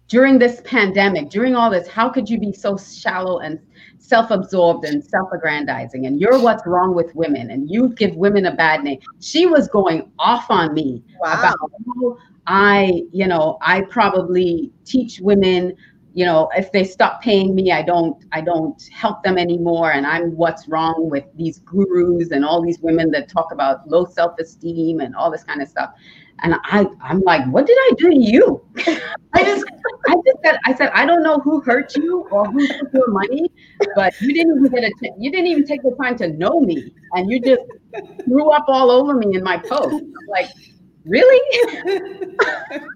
during 0.07 0.37
this 0.37 0.61
pandemic 0.63 1.29
during 1.29 1.55
all 1.55 1.69
this 1.69 1.87
how 1.87 2.09
could 2.09 2.29
you 2.29 2.39
be 2.39 2.53
so 2.53 2.77
shallow 2.77 3.39
and 3.39 3.59
self-absorbed 3.99 4.85
and 4.85 5.03
self-aggrandizing 5.03 6.05
and 6.05 6.19
you're 6.19 6.41
what's 6.41 6.65
wrong 6.65 6.95
with 6.95 7.13
women 7.15 7.51
and 7.51 7.69
you 7.69 7.89
give 7.89 8.15
women 8.15 8.45
a 8.45 8.55
bad 8.55 8.83
name 8.83 8.97
she 9.19 9.45
was 9.45 9.67
going 9.67 10.09
off 10.17 10.49
on 10.49 10.73
me 10.73 11.03
wow. 11.19 11.33
about 11.33 11.57
how 11.85 12.17
i 12.47 13.03
you 13.11 13.27
know 13.27 13.57
i 13.61 13.81
probably 13.81 14.71
teach 14.85 15.19
women 15.19 15.75
you 16.13 16.25
know 16.25 16.49
if 16.55 16.71
they 16.71 16.83
stop 16.83 17.21
paying 17.21 17.53
me 17.53 17.71
i 17.71 17.81
don't 17.81 18.23
i 18.31 18.39
don't 18.39 18.89
help 18.91 19.21
them 19.21 19.37
anymore 19.37 19.91
and 19.91 20.07
i'm 20.07 20.35
what's 20.35 20.67
wrong 20.67 21.09
with 21.09 21.25
these 21.35 21.59
gurus 21.59 22.31
and 22.31 22.43
all 22.45 22.63
these 22.63 22.79
women 22.79 23.11
that 23.11 23.27
talk 23.29 23.51
about 23.51 23.87
low 23.87 24.05
self-esteem 24.05 25.01
and 25.01 25.13
all 25.15 25.29
this 25.29 25.43
kind 25.43 25.61
of 25.61 25.67
stuff 25.67 25.91
and 26.43 26.55
i 26.63 26.85
i'm 27.01 27.21
like 27.21 27.45
what 27.47 27.65
did 27.65 27.77
i 27.77 27.91
do 27.97 28.09
to 28.09 28.19
you 28.19 28.61
i 29.33 29.43
just 29.43 29.65
i 30.07 30.15
just 30.25 30.37
said 30.43 30.57
i 30.65 30.73
said 30.73 30.89
i 30.93 31.05
don't 31.05 31.23
know 31.23 31.39
who 31.39 31.61
hurt 31.61 31.95
you 31.95 32.27
or 32.31 32.45
who 32.51 32.67
took 32.67 32.93
your 32.93 33.09
money 33.11 33.51
but 33.95 34.13
you 34.21 34.33
didn't 34.33 34.57
even 34.57 34.71
get 34.71 34.83
a 34.83 34.93
t- 35.01 35.11
you 35.17 35.31
didn't 35.31 35.47
even 35.47 35.65
take 35.65 35.81
the 35.83 35.95
time 36.01 36.17
to 36.17 36.27
know 36.27 36.59
me 36.59 36.93
and 37.13 37.29
you 37.31 37.39
just 37.39 37.61
threw 38.25 38.49
up 38.49 38.65
all 38.67 38.91
over 38.91 39.13
me 39.13 39.35
in 39.35 39.43
my 39.43 39.57
post 39.57 39.95
I'm 39.95 40.27
like 40.29 40.49
really? 41.05 41.41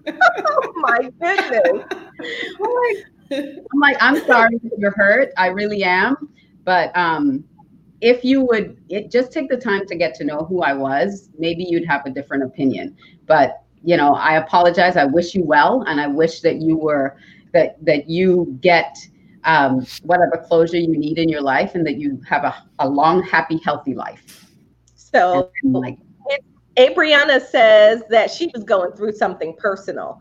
oh 0.08 0.72
my 0.76 1.10
goodness. 1.20 1.84
I'm 2.60 2.70
like, 2.70 3.46
I'm 3.72 3.80
like, 3.80 3.96
I'm 4.00 4.24
sorry 4.26 4.60
you're 4.78 4.94
hurt. 4.96 5.32
I 5.36 5.48
really 5.48 5.84
am. 5.84 6.28
But 6.64 6.96
um, 6.96 7.44
if 8.04 8.22
you 8.22 8.42
would 8.42 8.76
it, 8.90 9.10
just 9.10 9.32
take 9.32 9.48
the 9.48 9.56
time 9.56 9.86
to 9.86 9.96
get 9.96 10.14
to 10.16 10.24
know 10.24 10.40
who 10.40 10.60
I 10.62 10.74
was, 10.74 11.30
maybe 11.38 11.64
you'd 11.64 11.86
have 11.86 12.04
a 12.04 12.10
different 12.10 12.44
opinion. 12.44 12.94
But 13.26 13.62
you 13.82 13.96
know, 13.96 14.14
I 14.14 14.36
apologize. 14.36 14.96
I 14.96 15.06
wish 15.06 15.34
you 15.34 15.42
well, 15.42 15.82
and 15.86 15.98
I 15.98 16.06
wish 16.06 16.40
that 16.40 16.60
you 16.60 16.76
were 16.76 17.16
that 17.52 17.82
that 17.84 18.08
you 18.08 18.58
get 18.60 18.94
um, 19.44 19.86
whatever 20.02 20.44
closure 20.46 20.76
you 20.76 20.98
need 20.98 21.18
in 21.18 21.30
your 21.30 21.40
life, 21.40 21.74
and 21.74 21.86
that 21.86 21.96
you 21.96 22.20
have 22.28 22.44
a, 22.44 22.54
a 22.78 22.88
long, 22.88 23.22
happy, 23.22 23.58
healthy 23.64 23.94
life. 23.94 24.50
So, 24.96 25.50
like 25.62 25.98
Abriana 26.76 27.40
says 27.40 28.02
that 28.10 28.30
she 28.30 28.50
was 28.54 28.64
going 28.64 28.92
through 28.92 29.12
something 29.12 29.54
personal. 29.56 30.20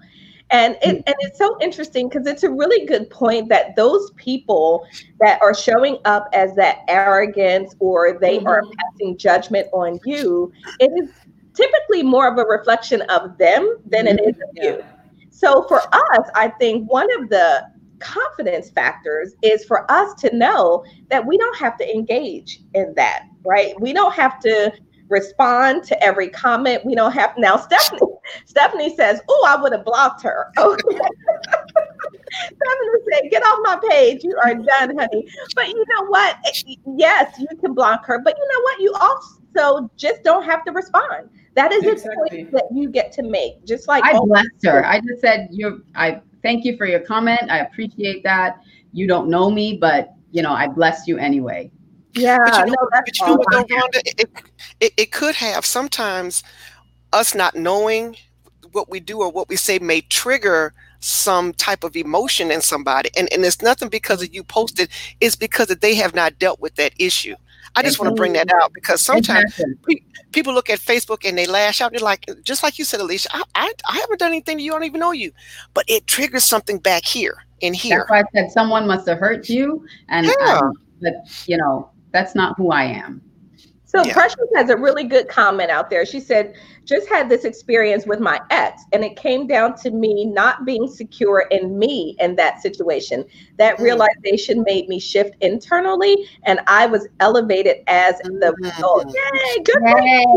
And 0.52 0.78
it, 0.84 1.04
and 1.08 1.16
it's 1.20 1.39
so 1.39 1.58
interesting 1.62 2.10
because 2.10 2.28
it's 2.28 2.44
a 2.44 2.50
really 2.50 2.86
good 2.86 3.10
point 3.10 3.50
that 3.50 3.76
those 3.76 4.12
people 4.12 4.86
that 5.20 5.41
are 5.41 5.54
showing 5.54 5.98
up 6.06 6.30
as 6.34 6.56
that 6.56 6.80
arrogance 6.88 7.76
or 7.80 8.20
they 8.20 8.38
mm-hmm. 8.38 8.48
are 8.48 8.64
passing 8.64 9.18
judgment 9.18 9.68
on 9.74 10.00
you, 10.06 10.52
it 10.80 10.91
is 11.02 11.10
typically 11.56 12.04
more 12.04 12.32
of 12.32 12.38
a 12.38 12.44
reflection 12.44 13.02
of 13.04 13.38
them 13.38 13.78
than 13.86 14.08
it 14.08 14.20
is 14.22 14.36
of 14.36 14.50
you. 14.56 14.84
So 15.30 15.64
for 15.68 15.80
us, 15.80 16.30
I 16.36 16.54
think 16.60 16.89
one 16.91 17.08
of 17.20 17.30
the 17.30 17.64
confidence 18.00 18.70
factors 18.70 19.34
is 19.41 19.66
for 19.66 19.89
us 19.91 20.14
to 20.22 20.36
know 20.36 20.84
that 21.10 21.26
we 21.26 21.38
don't 21.38 21.58
have 21.58 21.78
to 21.78 21.89
engage 21.94 22.60
in 22.74 22.94
that, 22.96 23.24
right? 23.46 23.80
We 23.80 23.94
don't 23.94 24.14
have 24.14 24.39
to 24.41 24.72
respond 25.10 25.84
to 25.86 26.04
every 26.04 26.30
comment. 26.30 26.86
We 26.86 26.96
don't 26.96 27.14
have 27.14 27.34
now. 27.38 27.58
Stephanie 27.58 28.12
Stephanie 28.45 28.95
says, 28.95 29.21
"Oh, 29.27 29.47
I 29.47 29.61
would 29.61 29.71
have 29.73 29.86
blocked 29.86 30.21
her." 30.23 30.51
Okay. 30.57 30.99
Stephanie 32.34 33.03
said, 33.11 33.29
"Get 33.29 33.43
off 33.43 33.59
my 33.63 33.79
page. 33.89 34.23
You 34.23 34.36
are 34.43 34.55
done, 34.55 34.97
honey." 34.97 35.27
But 35.55 35.67
you 35.67 35.86
know 35.89 36.05
what? 36.07 36.38
Eh, 36.45 36.75
yes, 36.95 37.39
you 37.39 37.47
can 37.59 37.73
block 37.73 38.05
her, 38.05 38.19
but 38.19 38.36
you 38.38 38.47
know 38.47 38.61
what? 38.61 38.79
You 38.81 38.93
also 38.93 39.89
just 39.97 40.23
don't 40.23 40.43
have 40.43 40.63
to 40.65 40.71
respond. 40.71 41.29
That 41.55 41.71
is 41.71 41.84
exactly. 41.84 42.41
a 42.41 42.43
choice 42.45 42.51
that 42.53 42.67
you 42.73 42.89
get 42.89 43.11
to 43.13 43.23
make. 43.23 43.63
Just 43.65 43.88
like 43.88 44.03
I 44.03 44.17
blessed 44.17 44.47
her. 44.65 44.86
I 44.86 44.99
just 44.99 45.21
said, 45.21 45.49
"You." 45.51 45.84
I 45.95 46.21
thank 46.41 46.65
you 46.65 46.75
for 46.77 46.86
your 46.86 46.99
comment. 46.99 47.41
I 47.49 47.59
appreciate 47.59 48.23
that. 48.23 48.61
You 48.93 49.07
don't 49.07 49.29
know 49.29 49.51
me, 49.51 49.77
but 49.77 50.13
you 50.31 50.41
know, 50.41 50.53
I 50.53 50.67
bless 50.67 51.07
you 51.07 51.17
anyway. 51.17 51.71
Yeah, 52.15 52.38
but 52.45 52.53
you 52.53 52.65
know, 52.65 52.75
no, 52.81 52.89
but 52.91 53.19
you 53.19 53.25
know 53.25 53.36
what, 53.36 53.51
though, 53.51 53.63
Rhonda, 53.63 54.01
it, 54.05 54.29
it, 54.79 54.93
it 54.97 55.11
could 55.11 55.36
have 55.36 55.65
sometimes 55.65 56.43
us 57.14 57.34
not 57.36 57.55
knowing 57.55 58.18
what 58.72 58.89
we 58.89 58.99
do 58.99 59.20
or 59.20 59.32
what 59.32 59.47
we 59.49 59.55
say 59.55 59.80
may 59.80 60.01
trigger 60.01 60.74
some 60.99 61.53
type 61.53 61.84
of 61.84 61.95
emotion 61.95 62.51
in 62.51 62.61
somebody. 62.61 63.09
And, 63.16 63.32
and 63.32 63.45
it's 63.45 63.61
nothing 63.61 63.89
because 63.89 64.24
of 64.24 64.34
you 64.34 64.43
posted, 64.43 64.89
it's 65.22 65.36
because 65.36 65.68
that 65.68 65.82
they 65.82 65.95
have 65.95 66.16
not 66.16 66.39
dealt 66.39 66.59
with 66.59 66.76
that 66.76 66.93
issue. 66.97 67.36
I 67.76 67.82
just 67.82 67.99
want 67.99 68.09
to 68.11 68.16
bring 68.16 68.34
that 68.34 68.53
out 68.53 68.72
because 68.74 69.01
sometimes 69.01 69.59
pe- 69.88 70.03
people 70.32 70.53
look 70.53 70.70
at 70.70 70.80
Facebook 70.80 71.28
and 71.28 71.38
they 71.38 71.47
lash 71.47 71.82
out. 71.82 71.91
They're 71.91 71.99
like, 71.99 72.26
just 72.43 72.61
like 72.61 72.78
you 72.78 72.86
said, 72.86 72.99
Alicia, 72.99 73.30
I, 73.34 73.43
I, 73.55 73.74
I 73.89 73.97
haven't 73.97 74.20
done 74.20 74.30
anything 74.30 74.57
to 74.57 74.64
you. 74.64 74.72
I 74.74 74.76
don't 74.76 74.84
even 74.84 74.99
know 74.99 75.11
you. 75.11 75.32
But 75.74 75.86
it 75.88 76.05
triggers 76.05 76.43
something 76.43 76.78
back 76.78 77.03
here 77.03 77.45
in 77.61 77.74
here. 77.74 78.05
That's 78.07 78.11
why 78.11 78.20
I 78.20 78.24
said 78.34 78.51
someone 78.51 78.86
must 78.86 79.07
have 79.07 79.18
hurt 79.18 79.49
you. 79.49 79.86
And, 80.09 80.28
yeah. 80.28 80.59
um, 80.59 80.74
but, 81.01 81.14
you 81.47 81.57
know, 81.57 81.89
that's 82.11 82.36
not 82.36 82.55
who 82.57 82.72
I 82.72 82.84
am. 82.84 83.22
So 83.86 84.03
yeah. 84.03 84.14
Precious 84.14 84.38
has 84.55 84.70
a 84.70 84.78
really 84.78 85.03
good 85.03 85.28
comment 85.28 85.70
out 85.70 85.89
there. 85.89 86.05
She 86.05 86.20
said, 86.20 86.55
just 86.86 87.07
had 87.07 87.29
this 87.29 87.43
experience 87.43 88.05
with 88.05 88.19
my 88.19 88.39
ex, 88.49 88.84
and 88.91 89.03
it 89.03 89.15
came 89.15 89.47
down 89.47 89.75
to 89.77 89.91
me 89.91 90.25
not 90.25 90.65
being 90.65 90.88
secure 90.88 91.47
in 91.51 91.77
me 91.77 92.15
in 92.19 92.36
that 92.36 92.61
situation. 92.61 93.25
That 93.57 93.77
mm. 93.77 93.84
realization 93.84 94.63
made 94.65 94.89
me 94.89 94.99
shift 94.99 95.36
internally, 95.41 96.27
and 96.43 96.59
I 96.67 96.86
was 96.86 97.07
elevated 97.19 97.77
as 97.88 98.17
the 98.19 98.29
mm-hmm. 98.29 98.63
result. 98.63 99.07
Yay, 99.07 99.63
good 99.63 99.81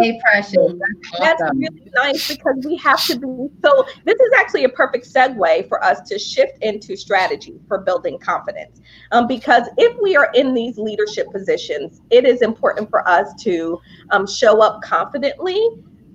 Yay, 0.00 0.20
Precious. 0.22 0.72
That's, 1.18 1.42
awesome. 1.42 1.58
really 1.58 1.90
nice 1.94 2.28
because 2.28 2.56
we 2.64 2.76
have 2.76 3.02
to 3.06 3.18
be 3.18 3.26
so. 3.64 3.86
This 4.04 4.18
is 4.20 4.30
actually 4.36 4.64
a 4.64 4.68
perfect 4.68 5.12
segue 5.12 5.68
for 5.68 5.82
us 5.82 6.00
to 6.08 6.18
shift 6.18 6.62
into 6.62 6.96
strategy 6.96 7.60
for 7.68 7.78
building 7.78 8.18
confidence. 8.18 8.80
Um, 9.12 9.26
because 9.26 9.64
if 9.76 9.96
we 10.00 10.16
are 10.16 10.30
in 10.34 10.54
these 10.54 10.78
leadership 10.78 11.30
positions, 11.32 12.00
it 12.10 12.24
is 12.24 12.42
important 12.42 12.90
for 12.90 13.06
us 13.08 13.34
to 13.42 13.80
um, 14.10 14.26
show 14.26 14.60
up 14.60 14.82
confidently 14.82 15.68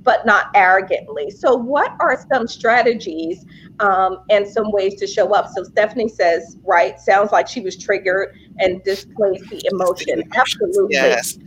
but 0.03 0.25
not 0.25 0.47
arrogantly. 0.55 1.29
So, 1.29 1.55
what 1.55 1.95
are 1.99 2.25
some 2.31 2.47
strategies 2.47 3.45
um, 3.79 4.19
and 4.29 4.47
some 4.47 4.71
ways 4.71 4.95
to 4.95 5.07
show 5.07 5.33
up? 5.33 5.49
So, 5.55 5.63
Stephanie 5.63 6.09
says, 6.09 6.57
right, 6.63 6.99
sounds 6.99 7.31
like 7.31 7.47
she 7.47 7.61
was 7.61 7.77
triggered 7.77 8.35
and 8.59 8.83
displaced 8.83 9.49
the 9.49 9.61
emotion. 9.71 10.23
Absolutely. 10.35 10.95
Yes. 10.95 11.37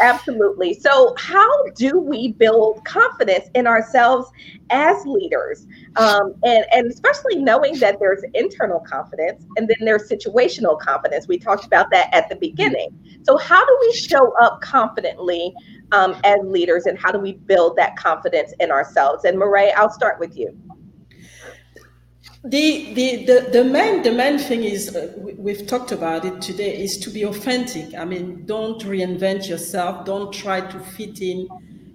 Absolutely. 0.00 0.74
So, 0.74 1.14
how 1.18 1.48
do 1.76 1.98
we 2.00 2.32
build 2.32 2.84
confidence 2.84 3.48
in 3.54 3.66
ourselves 3.66 4.30
as 4.70 5.04
leaders? 5.06 5.66
Um, 5.96 6.34
and, 6.42 6.64
and 6.72 6.90
especially 6.90 7.36
knowing 7.36 7.78
that 7.78 8.00
there's 8.00 8.22
internal 8.34 8.80
confidence 8.80 9.44
and 9.56 9.68
then 9.68 9.76
there's 9.84 10.08
situational 10.08 10.78
confidence. 10.78 11.28
We 11.28 11.38
talked 11.38 11.64
about 11.64 11.90
that 11.92 12.12
at 12.12 12.28
the 12.28 12.36
beginning. 12.36 12.90
So, 13.22 13.36
how 13.36 13.64
do 13.64 13.78
we 13.80 13.92
show 13.92 14.34
up 14.42 14.60
confidently 14.60 15.54
um, 15.92 16.16
as 16.24 16.40
leaders 16.42 16.86
and 16.86 16.98
how 16.98 17.12
do 17.12 17.18
we 17.18 17.34
build 17.34 17.76
that 17.76 17.96
confidence 17.96 18.52
in 18.60 18.70
ourselves? 18.70 19.24
And 19.24 19.38
Murray, 19.38 19.72
I'll 19.72 19.90
start 19.90 20.18
with 20.18 20.36
you. 20.36 20.56
The, 22.46 22.92
the, 22.92 23.24
the, 23.24 23.48
the 23.52 23.64
main 23.64 24.02
the 24.02 24.12
main 24.12 24.38
thing 24.38 24.64
is 24.64 24.94
uh, 24.94 25.14
we've 25.38 25.66
talked 25.66 25.92
about 25.92 26.26
it 26.26 26.42
today 26.42 26.76
is 26.76 26.98
to 26.98 27.08
be 27.08 27.24
authentic. 27.24 27.94
I 27.94 28.04
mean, 28.04 28.44
don't 28.44 28.82
reinvent 28.82 29.48
yourself. 29.48 30.04
Don't 30.04 30.30
try 30.30 30.60
to 30.60 30.78
fit 30.78 31.22
in. 31.22 31.48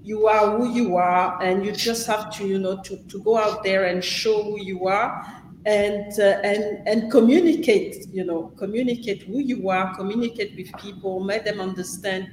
You 0.04 0.26
are 0.26 0.58
who 0.58 0.74
you 0.74 0.96
are, 0.96 1.40
and 1.44 1.64
you 1.64 1.72
just 1.72 2.08
have 2.08 2.36
to 2.38 2.48
you 2.48 2.58
know 2.58 2.82
to, 2.82 2.98
to 2.98 3.22
go 3.22 3.38
out 3.38 3.64
there 3.64 3.86
and 3.86 4.04
show 4.04 4.42
who 4.42 4.60
you 4.60 4.88
are, 4.88 5.24
and 5.68 6.20
uh, 6.20 6.40
and 6.44 6.88
and 6.88 7.12
communicate. 7.12 8.08
You 8.12 8.24
know, 8.24 8.52
communicate 8.58 9.22
who 9.24 9.38
you 9.38 9.70
are. 9.70 9.96
Communicate 9.96 10.56
with 10.58 10.76
people. 10.82 11.20
Make 11.20 11.46
them 11.46 11.62
understand 11.62 12.28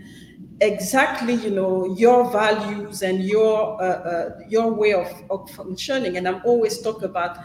exactly 0.60 1.34
you 1.34 1.50
know 1.50 1.94
your 1.96 2.30
values 2.32 3.02
and 3.02 3.22
your 3.22 3.80
uh, 3.82 3.84
uh, 3.84 4.38
your 4.48 4.72
way 4.72 4.94
of, 4.94 5.06
of 5.28 5.50
functioning 5.50 6.16
and 6.16 6.26
i'm 6.26 6.40
always 6.46 6.80
talk 6.80 7.02
about 7.02 7.36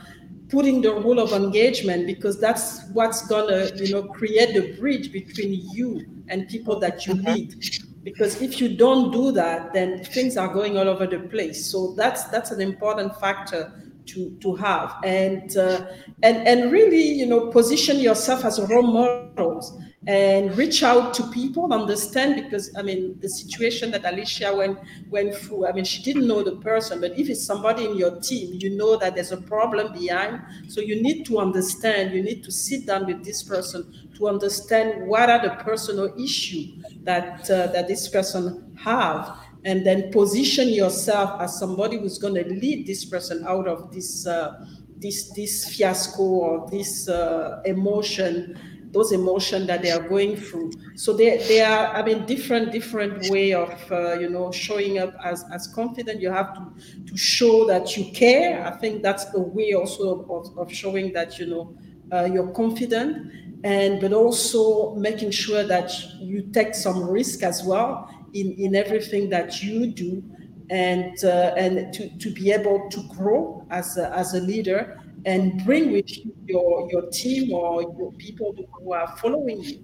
putting 0.52 0.82
the 0.82 0.93
rule 0.93 1.20
of 1.20 1.32
engagement 1.32 2.06
because 2.06 2.39
that's 2.39 2.86
what's 2.93 3.26
gonna 3.28 3.70
you 3.76 3.91
know 3.93 4.04
create 4.04 4.54
the 4.54 4.78
bridge 4.80 5.12
between 5.12 5.54
you 5.74 6.06
and 6.28 6.47
people 6.49 6.80
that 6.80 7.08
you 7.08 7.14
lead 7.14 7.56
because 8.04 8.41
if 8.41 8.60
you 8.60 8.76
don't 8.76 9.12
do 9.12 9.32
that 9.32 9.74
then 9.74 10.04
things 10.04 10.38
are 10.38 10.52
going 10.54 10.78
all 10.78 10.88
over 10.88 11.08
the 11.08 11.20
place. 11.20 11.66
So 11.66 11.93
that's 11.95 12.26
that's 12.26 12.52
an 12.52 12.62
important 12.62 13.20
factor 13.20 13.72
to 14.08 14.32
to 14.41 14.56
have. 14.56 14.95
And 15.04 15.56
uh, 15.58 15.88
and 16.24 16.47
and 16.47 16.72
really 16.72 17.04
you 17.04 17.26
know 17.26 17.47
position 17.47 17.99
yourself 17.99 18.45
as 18.45 18.60
a 18.60 18.68
role 18.68 18.84
models 18.84 19.78
and 20.08 20.58
reach 20.58 20.82
out 20.82 21.14
to 21.14 21.22
people 21.28 21.72
understand 21.72 22.34
because 22.36 22.76
i 22.76 22.82
mean 22.82 23.16
the 23.20 23.30
situation 23.30 23.91
that 23.91 24.04
alicia 24.04 24.52
went 24.56 24.80
went 25.10 25.36
through. 25.36 25.68
I 25.68 25.74
mean 25.74 25.86
she 25.86 26.02
didn't 26.02 26.28
know 26.28 26.41
the 26.41 26.56
person 26.56 26.99
but 27.02 27.18
if 27.20 27.30
it's 27.30 27.43
somebody 27.45 27.86
in 27.86 27.95
your 27.95 28.20
team 28.20 28.58
you 28.60 28.72
know 28.72 28.97
that 28.97 29.14
there's 29.14 29.32
a 29.32 29.41
problem 29.41 29.93
behind. 29.93 30.41
So 30.68 30.82
you 30.82 31.02
need 31.02 31.26
to 31.28 31.38
understand 31.39 32.14
you 32.14 32.24
need 32.24 32.43
to 32.45 32.52
sit 32.52 32.88
down 32.88 33.06
with 33.06 33.24
this 33.24 33.43
person 33.43 34.10
to 34.16 34.28
understand 34.28 35.08
what 35.08 35.30
are 35.30 35.41
the 35.41 35.56
personal 35.64 36.12
issue 36.20 36.82
that 37.04 37.49
uh, 37.52 37.68
that 37.68 37.88
this 37.88 38.08
person 38.08 38.76
have 38.78 39.38
and 39.64 39.86
then 39.86 40.12
position 40.12 40.70
yourself 40.70 41.39
as 41.39 41.60
somebody 41.60 41.99
who's 41.99 42.18
going 42.18 42.34
to 42.34 42.45
lead 42.45 42.88
this 42.88 43.06
person 43.06 43.45
out 43.47 43.68
of 43.68 43.91
this 43.93 44.26
uh, 44.26 44.66
this 44.97 45.30
this 45.32 45.76
fiasco 45.76 46.24
or 46.24 46.70
this 46.70 47.08
uh, 47.08 47.62
emotion 47.66 48.58
those 48.92 49.12
emotions 49.12 49.68
that 49.68 49.82
they 49.82 49.92
are 49.92 50.08
going 50.08 50.36
through. 50.36 50.72
So 50.96 51.14
they, 51.14 51.38
they 51.48 51.62
are 51.62 51.88
i 51.88 52.04
mean 52.04 52.26
different 52.26 52.72
different 52.72 53.30
way 53.30 53.54
of 53.54 53.74
uh, 53.92 54.14
you 54.20 54.30
know 54.30 54.52
showing 54.52 55.00
up. 55.00 55.14
As 55.24 55.46
as 55.54 55.68
confident 55.68 56.22
you 56.22 56.32
have 56.32 56.54
to 56.56 56.64
to 57.08 57.18
show 57.18 57.66
that 57.68 57.98
you 57.98 58.12
care. 58.12 58.66
I 58.66 58.72
think 58.78 59.02
that's 59.02 59.26
a 59.34 59.39
way 59.39 59.74
also 59.74 60.26
of, 60.30 60.58
of 60.58 60.72
showing 60.72 61.14
that 61.14 61.39
you 61.39 61.48
know 61.48 61.76
uh, 62.12 62.26
you're 62.26 62.52
confident. 62.52 63.32
And 63.64 64.02
but 64.02 64.12
also 64.12 64.96
making 64.96 65.32
sure 65.32 65.64
that 65.64 65.92
you 66.20 66.50
take 66.52 66.74
some 66.74 67.04
risk 67.08 67.44
as 67.44 67.64
well 67.64 68.10
in, 68.34 68.54
in 68.54 68.76
everything 68.76 69.30
that 69.30 69.62
you 69.62 69.88
do. 69.88 70.24
And 70.72 71.22
uh, 71.24 71.54
and 71.58 71.94
to, 71.94 72.10
to 72.18 72.32
be 72.32 72.52
able 72.52 72.89
to 72.89 73.04
grow 73.10 73.68
as 73.70 73.98
a, 73.98 74.10
as 74.16 74.34
a 74.34 74.39
leader 74.39 75.01
and 75.26 75.64
bring 75.66 75.92
with 75.92 76.18
you 76.18 76.34
your 76.46 76.90
your 76.92 77.10
team 77.12 77.54
or 77.54 77.82
your 77.82 78.12
people 78.14 78.56
who 78.74 78.94
are 78.94 79.08
following 79.18 79.62
you 79.62 79.84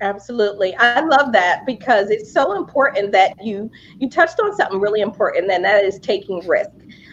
absolutely 0.00 0.74
i 0.76 1.00
love 1.00 1.32
that 1.32 1.64
because 1.66 2.10
it's 2.10 2.32
so 2.32 2.56
important 2.56 3.12
that 3.12 3.32
you 3.44 3.70
you 3.98 4.08
touched 4.08 4.40
on 4.40 4.54
something 4.56 4.80
really 4.80 5.00
important 5.00 5.50
and 5.50 5.64
that 5.64 5.84
is 5.84 5.98
taking 6.00 6.46
risk 6.48 6.70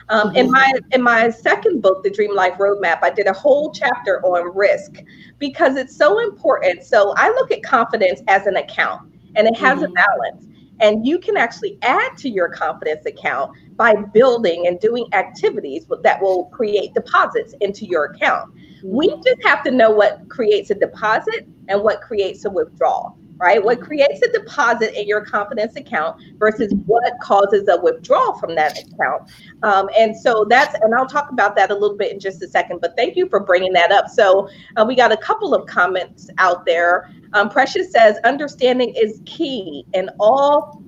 um, 0.10 0.34
in 0.36 0.46
mm-hmm. 0.46 0.54
my 0.54 0.74
in 0.92 1.02
my 1.02 1.30
second 1.30 1.82
book 1.82 2.04
the 2.04 2.10
dream 2.10 2.34
life 2.34 2.54
roadmap 2.54 3.00
i 3.02 3.10
did 3.10 3.28
a 3.28 3.34
whole 3.34 3.72
chapter 3.72 4.26
on 4.26 4.56
risk 4.56 5.04
because 5.38 5.76
it's 5.76 5.96
so 5.96 6.20
important 6.20 6.82
so 6.84 7.14
i 7.18 7.28
look 7.30 7.52
at 7.52 7.62
confidence 7.62 8.22
as 8.28 8.48
an 8.48 8.56
account 8.56 9.12
and 9.38 9.48
it 9.48 9.56
has 9.56 9.80
mm-hmm. 9.80 9.86
a 9.86 9.90
balance. 9.92 10.46
And 10.80 11.06
you 11.06 11.20
can 11.20 11.38
actually 11.38 11.78
add 11.82 12.18
to 12.18 12.30
your 12.30 12.50
confidence 12.50 13.06
account 13.06 13.52
by 13.76 13.96
building 13.96 14.68
and 14.68 14.80
doing 14.80 15.08
activities 15.14 15.86
that 16.04 16.22
will 16.22 16.46
create 16.46 16.94
deposits 16.94 17.54
into 17.62 17.86
your 17.86 18.06
account. 18.06 18.54
Mm-hmm. 18.56 18.96
We 18.96 19.10
just 19.24 19.44
have 19.44 19.64
to 19.64 19.72
know 19.72 19.92
what 19.92 20.28
creates 20.30 20.70
a 20.70 20.76
deposit 20.76 21.48
and 21.68 21.82
what 21.82 22.02
creates 22.02 22.46
a 22.46 22.50
withdrawal 22.50 23.18
right? 23.38 23.64
What 23.64 23.82
creates 23.82 24.22
a 24.22 24.32
deposit 24.32 25.00
in 25.00 25.08
your 25.08 25.22
confidence 25.22 25.76
account 25.76 26.22
versus 26.38 26.74
what 26.86 27.14
causes 27.22 27.68
a 27.68 27.80
withdrawal 27.80 28.38
from 28.38 28.56
that 28.56 28.78
account. 28.80 29.30
Um, 29.64 29.90
and 29.98 30.16
so 30.16 30.46
that's, 30.50 30.76
and 30.82 30.94
I'll 30.96 31.08
talk 31.08 31.32
about 31.32 31.56
that 31.56 31.72
a 31.72 31.74
little 31.74 31.98
bit 31.98 32.12
in 32.12 32.20
just 32.20 32.42
a 32.42 32.48
second, 32.48 32.82
but 32.82 32.96
thank 32.98 33.16
you 33.16 33.30
for 33.30 33.40
bringing 33.40 33.74
that 33.74 33.92
up. 33.92 34.08
So 34.08 34.50
uh, 34.76 34.86
we 34.88 34.96
got 34.96 35.12
a 35.12 35.18
couple 35.18 35.54
of 35.54 35.68
comments 35.68 36.30
out 36.38 36.66
there. 36.66 37.12
Um, 37.34 37.50
Precious 37.50 37.92
says, 37.92 38.18
understanding 38.24 38.94
is 38.96 39.22
key 39.26 39.86
in 39.94 40.10
all 40.20 40.82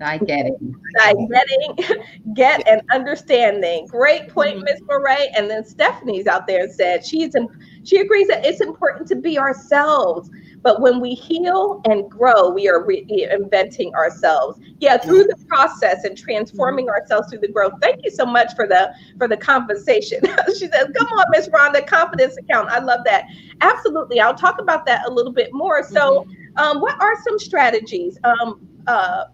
I 0.00 0.18
get 0.18 0.46
it. 0.46 0.54
I 1.00 1.14
getting, 1.30 2.04
get 2.34 2.66
and 2.68 2.82
understanding. 2.92 3.86
Great 3.86 4.28
point, 4.28 4.62
Miss 4.62 4.80
Murray. 4.82 5.28
And 5.36 5.48
then 5.48 5.64
Stephanie's 5.64 6.26
out 6.26 6.46
there 6.46 6.64
and 6.64 6.72
said 6.72 7.04
she's 7.04 7.34
in, 7.34 7.48
she 7.84 7.98
agrees 7.98 8.28
that 8.28 8.44
it's 8.44 8.60
important 8.60 9.08
to 9.08 9.16
be 9.16 9.38
ourselves. 9.38 10.30
But 10.66 10.80
when 10.80 10.98
we 10.98 11.14
heal 11.14 11.80
and 11.84 12.10
grow, 12.10 12.50
we 12.50 12.68
are 12.68 12.82
reinventing 12.82 13.92
ourselves. 13.94 14.58
Yeah, 14.80 14.96
through 14.96 15.22
the 15.22 15.36
process 15.46 16.02
and 16.02 16.18
transforming 16.18 16.88
ourselves 16.88 17.28
through 17.30 17.38
the 17.38 17.52
growth. 17.52 17.74
Thank 17.80 18.04
you 18.04 18.10
so 18.10 18.26
much 18.26 18.52
for 18.56 18.66
the 18.66 18.92
for 19.16 19.28
the 19.28 19.36
conversation. 19.36 20.18
she 20.58 20.66
says, 20.66 20.88
"Come 20.98 21.06
on, 21.06 21.24
Miss 21.30 21.48
Rhonda, 21.50 21.86
confidence 21.86 22.36
account. 22.36 22.68
I 22.70 22.80
love 22.80 23.04
that. 23.04 23.26
Absolutely. 23.60 24.18
I'll 24.18 24.34
talk 24.34 24.60
about 24.60 24.86
that 24.86 25.06
a 25.06 25.10
little 25.12 25.32
bit 25.32 25.50
more. 25.52 25.84
So, 25.84 26.24
mm-hmm. 26.24 26.58
um, 26.58 26.80
what 26.80 27.00
are 27.00 27.14
some 27.22 27.38
strategies, 27.38 28.18
um, 28.24 28.66
uh, 28.88 29.26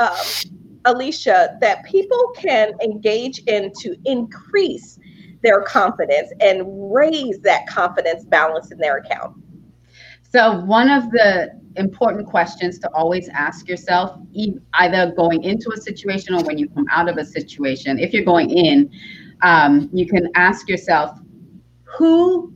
uh, 0.00 0.24
Alicia, 0.84 1.58
that 1.60 1.84
people 1.84 2.32
can 2.34 2.72
engage 2.82 3.38
in 3.46 3.72
to 3.82 3.94
increase 4.04 4.98
their 5.44 5.62
confidence 5.62 6.32
and 6.40 6.64
raise 6.92 7.38
that 7.42 7.68
confidence 7.68 8.24
balance 8.24 8.72
in 8.72 8.78
their 8.78 8.96
account?" 8.96 9.36
So, 10.36 10.60
one 10.60 10.90
of 10.90 11.10
the 11.12 11.58
important 11.76 12.26
questions 12.26 12.78
to 12.80 12.90
always 12.92 13.30
ask 13.30 13.66
yourself, 13.70 14.20
either 14.78 15.14
going 15.16 15.42
into 15.44 15.72
a 15.74 15.80
situation 15.80 16.34
or 16.34 16.42
when 16.44 16.58
you 16.58 16.68
come 16.68 16.84
out 16.90 17.08
of 17.08 17.16
a 17.16 17.24
situation, 17.24 17.98
if 17.98 18.12
you're 18.12 18.22
going 18.22 18.50
in, 18.50 18.90
um, 19.40 19.88
you 19.94 20.06
can 20.06 20.28
ask 20.34 20.68
yourself, 20.68 21.18
who 21.84 22.52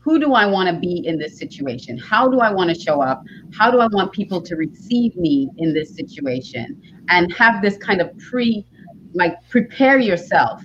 who 0.00 0.18
do 0.18 0.34
I 0.34 0.46
want 0.46 0.74
to 0.74 0.80
be 0.80 1.06
in 1.06 1.18
this 1.18 1.38
situation? 1.38 1.96
How 1.98 2.28
do 2.28 2.40
I 2.40 2.50
want 2.50 2.74
to 2.74 2.80
show 2.80 3.00
up? 3.00 3.22
How 3.56 3.70
do 3.70 3.78
I 3.78 3.86
want 3.92 4.10
people 4.10 4.42
to 4.42 4.56
receive 4.56 5.14
me 5.14 5.50
in 5.58 5.72
this 5.72 5.94
situation? 5.94 6.82
And 7.10 7.32
have 7.32 7.62
this 7.62 7.76
kind 7.76 8.00
of 8.00 8.10
pre, 8.18 8.66
like 9.14 9.36
prepare 9.50 10.00
yourself 10.00 10.64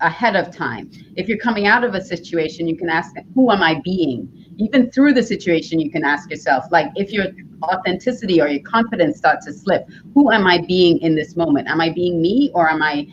ahead 0.00 0.36
of 0.36 0.54
time. 0.54 0.90
If 1.16 1.28
you're 1.28 1.38
coming 1.38 1.66
out 1.66 1.82
of 1.82 1.94
a 1.94 2.04
situation, 2.04 2.68
you 2.68 2.76
can 2.76 2.90
ask, 2.90 3.14
who 3.34 3.50
am 3.50 3.62
I 3.62 3.80
being? 3.82 4.45
Even 4.58 4.90
through 4.90 5.12
the 5.12 5.22
situation 5.22 5.78
you 5.78 5.90
can 5.90 6.04
ask 6.04 6.30
yourself 6.30 6.64
like 6.70 6.90
if 6.96 7.12
your 7.12 7.26
authenticity 7.62 8.40
or 8.40 8.48
your 8.48 8.62
confidence 8.62 9.18
starts 9.18 9.46
to 9.46 9.52
slip 9.52 9.88
who 10.14 10.30
am 10.30 10.46
i 10.46 10.58
being 10.66 10.98
in 10.98 11.14
this 11.14 11.36
moment? 11.36 11.68
Am 11.68 11.80
i 11.80 11.90
being 11.90 12.20
me 12.20 12.50
or 12.54 12.70
am 12.70 12.82
i 12.82 13.06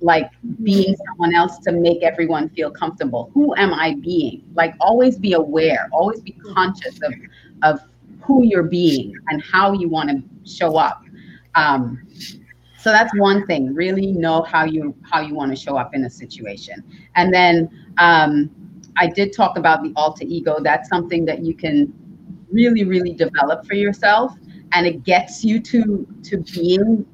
like 0.00 0.30
being 0.62 0.94
someone 1.06 1.34
else 1.34 1.58
to 1.58 1.72
make 1.72 2.02
everyone 2.02 2.48
feel 2.50 2.70
comfortable? 2.70 3.30
Who 3.34 3.54
am 3.56 3.72
i 3.72 3.94
being? 3.94 4.44
Like 4.54 4.74
always 4.80 5.18
be 5.18 5.32
aware 5.32 5.88
always 5.92 6.20
be 6.20 6.32
conscious 6.54 7.00
of 7.02 7.12
of 7.62 7.80
who 8.22 8.44
you're 8.44 8.62
being 8.62 9.14
and 9.28 9.42
how 9.42 9.72
you 9.72 9.88
want 9.88 10.10
to 10.10 10.22
show 10.50 10.76
up. 10.76 11.02
Um, 11.54 12.06
so 12.78 12.90
that's 12.90 13.12
one 13.16 13.46
thing 13.46 13.74
really 13.74 14.12
know 14.12 14.42
how 14.42 14.64
you 14.64 14.94
how 15.10 15.20
you 15.20 15.34
want 15.34 15.50
to 15.50 15.56
show 15.56 15.76
up 15.76 15.94
in 15.94 16.04
a 16.04 16.10
situation. 16.10 16.84
And 17.16 17.32
then 17.32 17.70
um, 17.98 18.50
I 18.96 19.06
did 19.06 19.32
talk 19.32 19.58
about 19.58 19.82
the 19.82 19.92
alter 19.96 20.24
ego. 20.26 20.58
That's 20.60 20.88
something 20.88 21.24
that 21.26 21.44
you 21.44 21.54
can 21.54 21.92
really, 22.50 22.84
really 22.84 23.12
develop 23.12 23.66
for 23.66 23.74
yourself, 23.74 24.32
and 24.72 24.86
it 24.86 25.04
gets 25.04 25.44
you 25.44 25.60
to 25.60 26.06
to 26.24 26.38
being 26.38 27.06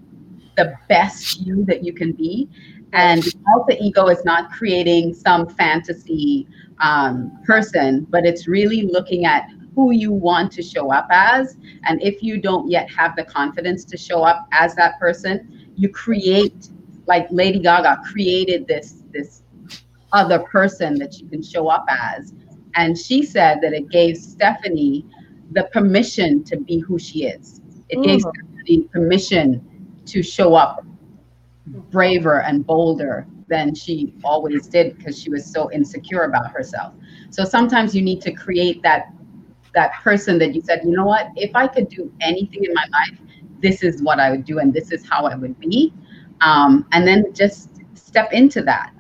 the 0.57 0.75
best 0.89 1.41
you 1.41 1.65
that 1.65 1.83
you 1.85 1.93
can 1.93 2.13
be. 2.13 2.49
And 2.93 3.23
the 3.23 3.35
alter 3.55 3.77
ego 3.81 4.09
is 4.09 4.25
not 4.25 4.51
creating 4.51 5.15
some 5.15 5.49
fantasy 5.49 6.47
um, 6.81 7.39
person, 7.45 8.07
but 8.11 8.27
it's 8.27 8.49
really 8.49 8.83
looking 8.83 9.25
at 9.25 9.49
who 9.75 9.93
you 9.93 10.13
want 10.13 10.53
to 10.53 10.63
show 10.63 10.93
up 10.93 11.07
as. 11.11 11.57
And 11.85 12.03
if 12.03 12.23
you 12.23 12.41
don't 12.41 12.69
yet 12.69 12.91
have 12.91 13.15
the 13.17 13.25
confidence 13.25 13.85
to 13.87 13.97
show 13.97 14.23
up 14.23 14.49
as 14.53 14.75
that 14.75 14.99
person, 14.99 15.71
you 15.77 15.89
create, 15.89 16.69
like 17.07 17.27
Lady 17.31 17.61
Gaga 17.61 18.03
created 18.11 18.67
this 18.67 19.03
this 19.13 19.40
other 20.13 20.41
person 20.41 20.99
that 20.99 21.19
you 21.19 21.29
can 21.29 21.43
show 21.43 21.69
up 21.69 21.87
as. 21.89 22.35
And 22.75 22.97
she 22.97 23.25
said 23.25 23.61
that 23.63 23.73
it 23.73 23.91
gave 23.91 24.17
Stephanie 24.17 25.07
the 25.53 25.65
permission 25.73 26.45
to 26.45 26.57
be 26.57 26.79
who 26.79 26.99
she 26.99 27.25
is. 27.25 27.61
It 27.89 27.99
mm. 27.99 28.05
gave 28.05 28.21
Stephanie 28.21 28.89
permission 28.93 30.01
to 30.07 30.23
show 30.23 30.55
up 30.55 30.85
braver 31.67 32.43
and 32.43 32.67
bolder 32.67 33.27
than 33.49 33.75
she 33.75 34.15
always 34.25 34.67
did 34.69 34.97
because 34.97 35.21
she 35.21 35.31
was 35.31 35.45
so 35.45 35.71
insecure 35.73 36.23
about 36.23 36.51
herself. 36.51 36.95
So 37.31 37.45
sometimes 37.45 37.95
you 37.95 38.03
need 38.03 38.21
to 38.23 38.33
create 38.33 38.83
that 38.83 39.13
that 39.73 39.93
person 40.03 40.37
that 40.39 40.53
you 40.53 40.61
said, 40.61 40.81
you 40.85 40.91
know 40.91 41.07
what, 41.07 41.29
if 41.37 41.55
I 41.55 41.69
could 41.69 41.89
do 41.89 42.13
anything 42.21 42.65
in 42.65 42.75
my 42.75 42.87
life, 42.91 43.21
this 43.61 43.85
is 43.85 44.03
what 44.03 44.19
I 44.19 44.31
would 44.31 44.45
do 44.45 44.59
and 44.59 44.75
this 44.75 44.91
is 44.91 45.09
how 45.09 45.27
I 45.27 45.37
would 45.37 45.59
be. 45.61 45.93
Um, 46.41 46.87
and 46.91 47.07
then 47.07 47.33
just 47.33 47.69
step 47.95 48.33
into 48.33 48.63
that 48.63 48.93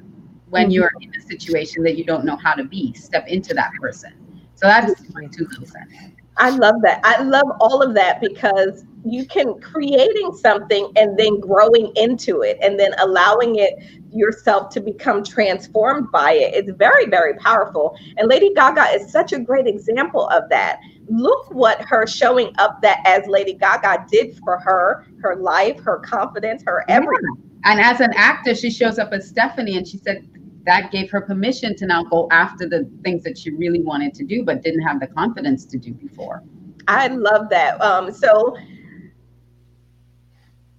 when 0.51 0.65
mm-hmm. 0.65 0.73
you're 0.73 0.93
in 1.01 1.15
a 1.15 1.21
situation 1.21 1.83
that 1.85 1.97
you 1.97 2.05
don't 2.05 2.25
know 2.25 2.37
how 2.37 2.55
to 2.55 2.65
be. 2.65 2.93
Step 2.93 3.27
into 3.27 3.55
that 3.55 3.73
person. 3.81 4.13
So 4.55 4.67
that's 4.67 5.03
my 5.15 5.27
two 5.27 5.47
little 5.47 5.67
cents. 5.67 5.93
I 6.37 6.51
love 6.51 6.77
that. 6.83 7.01
I 7.05 7.23
love 7.23 7.47
all 7.61 7.83
of 7.83 7.95
that 7.95 8.21
because 8.21 8.85
you 9.05 9.27
can 9.27 9.61
creating 9.61 10.33
something 10.35 10.91
and 10.97 11.19
then 11.19 11.39
growing 11.41 11.93
into 11.97 12.43
it 12.43 12.59
and 12.63 12.79
then 12.79 12.93
allowing 12.99 13.57
it 13.57 13.75
yourself 14.11 14.71
to 14.71 14.81
become 14.81 15.23
transformed 15.23 16.11
by 16.11 16.33
it. 16.33 16.55
It's 16.55 16.77
very, 16.77 17.07
very 17.07 17.35
powerful. 17.35 17.97
And 18.17 18.29
Lady 18.29 18.55
Gaga 18.55 18.95
is 18.95 19.13
such 19.13 19.33
a 19.33 19.39
great 19.39 19.67
example 19.67 20.29
of 20.29 20.49
that. 20.49 20.81
Look 21.09 21.51
what 21.51 21.83
her 21.83 22.07
showing 22.07 22.55
up 22.59 22.81
that 22.83 23.03
as 23.05 23.27
Lady 23.27 23.55
Gaga 23.55 24.07
did 24.11 24.39
for 24.39 24.59
her, 24.59 25.07
her 25.23 25.37
life, 25.37 25.79
her 25.81 25.99
confidence, 25.99 26.63
her 26.67 26.85
everything. 26.89 27.50
And 27.65 27.81
as 27.81 28.01
an 28.01 28.13
actor, 28.15 28.55
she 28.55 28.71
shows 28.71 28.99
up 28.99 29.13
as 29.13 29.29
Stephanie 29.29 29.77
and 29.77 29.87
she 29.87 29.99
said 29.99 30.27
that 30.65 30.91
gave 30.91 31.11
her 31.11 31.21
permission 31.21 31.75
to 31.77 31.87
now 31.87 32.05
go 32.05 32.29
after 32.31 32.69
the 32.69 32.89
things 33.03 33.23
that 33.25 33.39
she 33.39 33.51
really 33.51 33.83
wanted 33.83 34.15
to 34.15 34.25
do, 34.25 34.45
but 34.45 34.63
didn't 34.63 34.83
have 34.83 35.01
the 35.01 35.07
confidence 35.07 35.65
to 35.67 35.79
do 35.79 35.93
before. 35.93 36.43
I 36.87 37.09
love 37.09 37.49
that. 37.51 37.81
Um, 37.81 38.13
so 38.13 38.57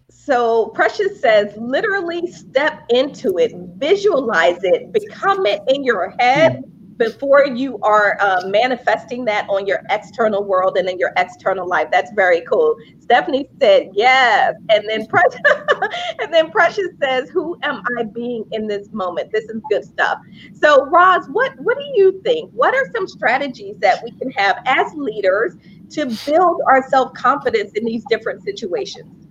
so 0.10 0.68
Precious 0.68 1.20
says, 1.20 1.54
literally 1.58 2.28
step 2.32 2.84
into 2.90 3.38
it, 3.40 3.54
visualize 3.78 4.60
it, 4.62 4.92
become 4.92 5.46
it 5.46 5.62
in 5.68 5.84
your 5.84 6.16
head 6.20 6.64
before 7.02 7.48
you 7.48 7.80
are 7.82 8.16
uh, 8.22 8.44
manifesting 8.46 9.26
that 9.26 9.50
on 9.50 9.66
your 9.66 9.82
external 9.90 10.44
world 10.44 10.78
and 10.78 10.88
in 10.88 11.00
your 11.00 11.12
external 11.18 11.68
life. 11.68 11.88
That's 11.92 12.12
very 12.12 12.42
cool. 12.42 12.76
Stephanie 13.00 13.50
said, 13.60 13.90
yes. 13.94 14.54
And 14.70 14.88
then 14.88 15.08
Precious, 15.08 15.42
and 16.20 16.32
then 16.32 16.52
Precious 16.52 16.90
says, 17.02 17.28
who 17.32 17.58
am 17.64 17.82
I 17.98 18.04
being 18.04 18.46
in 18.52 18.68
this 18.68 18.92
moment? 18.92 19.32
This 19.32 19.46
is 19.46 19.60
good 19.72 19.84
stuff. 19.84 20.20
So 20.54 20.86
Roz, 20.86 21.26
what, 21.32 21.60
what 21.60 21.76
do 21.76 21.86
you 21.96 22.22
think? 22.24 22.52
What 22.54 22.76
are 22.76 22.86
some 22.96 23.08
strategies 23.08 23.78
that 23.80 24.04
we 24.04 24.12
can 24.12 24.30
have 24.32 24.60
as 24.68 24.94
leaders 24.94 25.56
to 25.92 26.06
build 26.28 26.62
our 26.68 26.88
self-confidence 26.88 27.72
in 27.74 27.84
these 27.84 28.06
different 28.10 28.44
situations? 28.44 29.28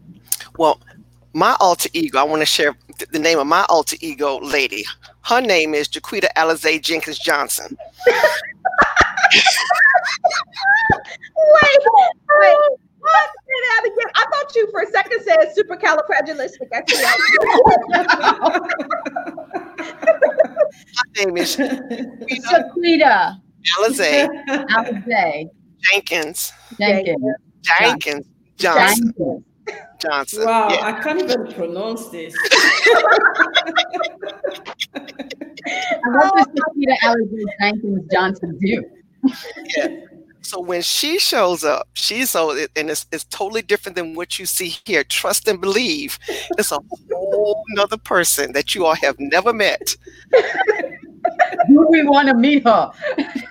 Well, 0.59 0.81
my 1.33 1.57
alter 1.61 1.89
ego, 1.93 2.19
I 2.19 2.23
want 2.25 2.43
to 2.43 2.47
share 2.47 2.75
the 3.13 3.19
name 3.19 3.39
of 3.39 3.47
my 3.47 3.65
alter 3.69 3.97
ego 4.01 4.39
lady. 4.41 4.85
Her 5.23 5.41
name 5.41 5.75
is 5.75 5.89
Jaquita 5.89 6.29
Alize 6.37 6.83
Jenkins 6.83 7.19
Johnson. 7.19 7.77
wait, 8.07 8.17
wait. 12.41 12.57
What? 13.01 13.31
Say 13.47 13.61
that 13.63 13.83
again. 13.85 14.11
I 14.15 14.27
thought 14.31 14.55
you 14.55 14.69
for 14.71 14.83
a 14.83 14.87
second 14.87 15.23
said 15.25 15.55
supercalifragilistic. 15.57 16.69
Her 20.97 21.07
name 21.17 21.37
is 21.37 21.57
Jaquita 21.57 23.41
Alize 23.79 24.29
Alize 24.71 25.51
Jenkins. 25.83 26.53
Jenkins. 26.79 27.25
Jenkins 27.63 28.27
Johnson. 28.59 29.15
Jenkins. 29.17 29.45
Johnson. 30.01 30.45
Wow, 30.45 30.69
Yeah. 30.71 30.87
I 30.87 31.01
can't 31.01 31.23
even 31.23 31.47
pronounce 31.53 32.09
this. 32.09 32.35
And 36.03 36.15
what 36.15 36.35
does 36.37 36.47
Jaquita 36.47 36.97
Alize 37.05 37.45
Jenkins 37.61 38.09
Johnson 38.13 38.59
do? 38.61 38.85
So 40.43 40.59
when 40.61 40.81
she 40.83 41.19
shows 41.19 41.65
up, 41.65 41.89
she's 41.93 42.31
so 42.31 42.53
and 42.75 42.91
it's, 42.91 43.07
it's 43.13 43.25
totally 43.25 43.63
different 43.63 43.95
than 43.97 44.15
what 44.15 44.39
you 44.39 44.47
see 44.47 44.75
here. 44.87 45.05
Trust 45.05 45.47
and 45.49 45.61
believe. 45.61 46.19
It's 46.59 46.73
a 46.73 46.79
whole 47.13 47.63
nother 47.71 47.99
person 47.99 48.53
that 48.53 48.75
you 48.75 48.87
all 48.87 48.95
have 48.97 49.17
never 49.19 49.53
met. 49.53 49.97
Do 51.69 51.87
we 51.91 52.03
want 52.05 52.29
to 52.29 52.35
meet 52.35 52.65
her? 52.65 52.91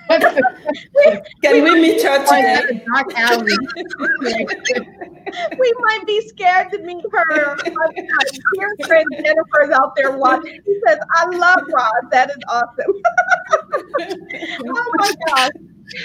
Can 0.09 1.63
we 1.63 1.75
meet 1.79 2.01
her 2.03 2.17
Like 2.25 2.45
today? 2.45 2.53
at 2.53 2.69
a 2.69 2.85
dark 2.85 3.13
alley. 3.15 3.57
we 5.59 5.73
might 5.79 6.03
be 6.05 6.21
scared 6.27 6.71
to 6.71 6.79
meet 6.83 7.03
her. 7.11 7.25
My 7.65 7.85
uh, 7.85 7.91
dear 8.55 8.75
friend 8.87 9.05
Jennifer's 9.13 9.71
out 9.73 9.95
there 9.95 10.17
watching. 10.17 10.59
She 10.65 10.79
says, 10.87 10.97
I 11.15 11.25
love 11.35 11.63
Roz. 11.73 12.03
That 12.11 12.29
is 12.31 12.37
awesome. 12.47 12.93
oh 14.65 14.91
my 14.97 15.11
gosh. 15.27 15.51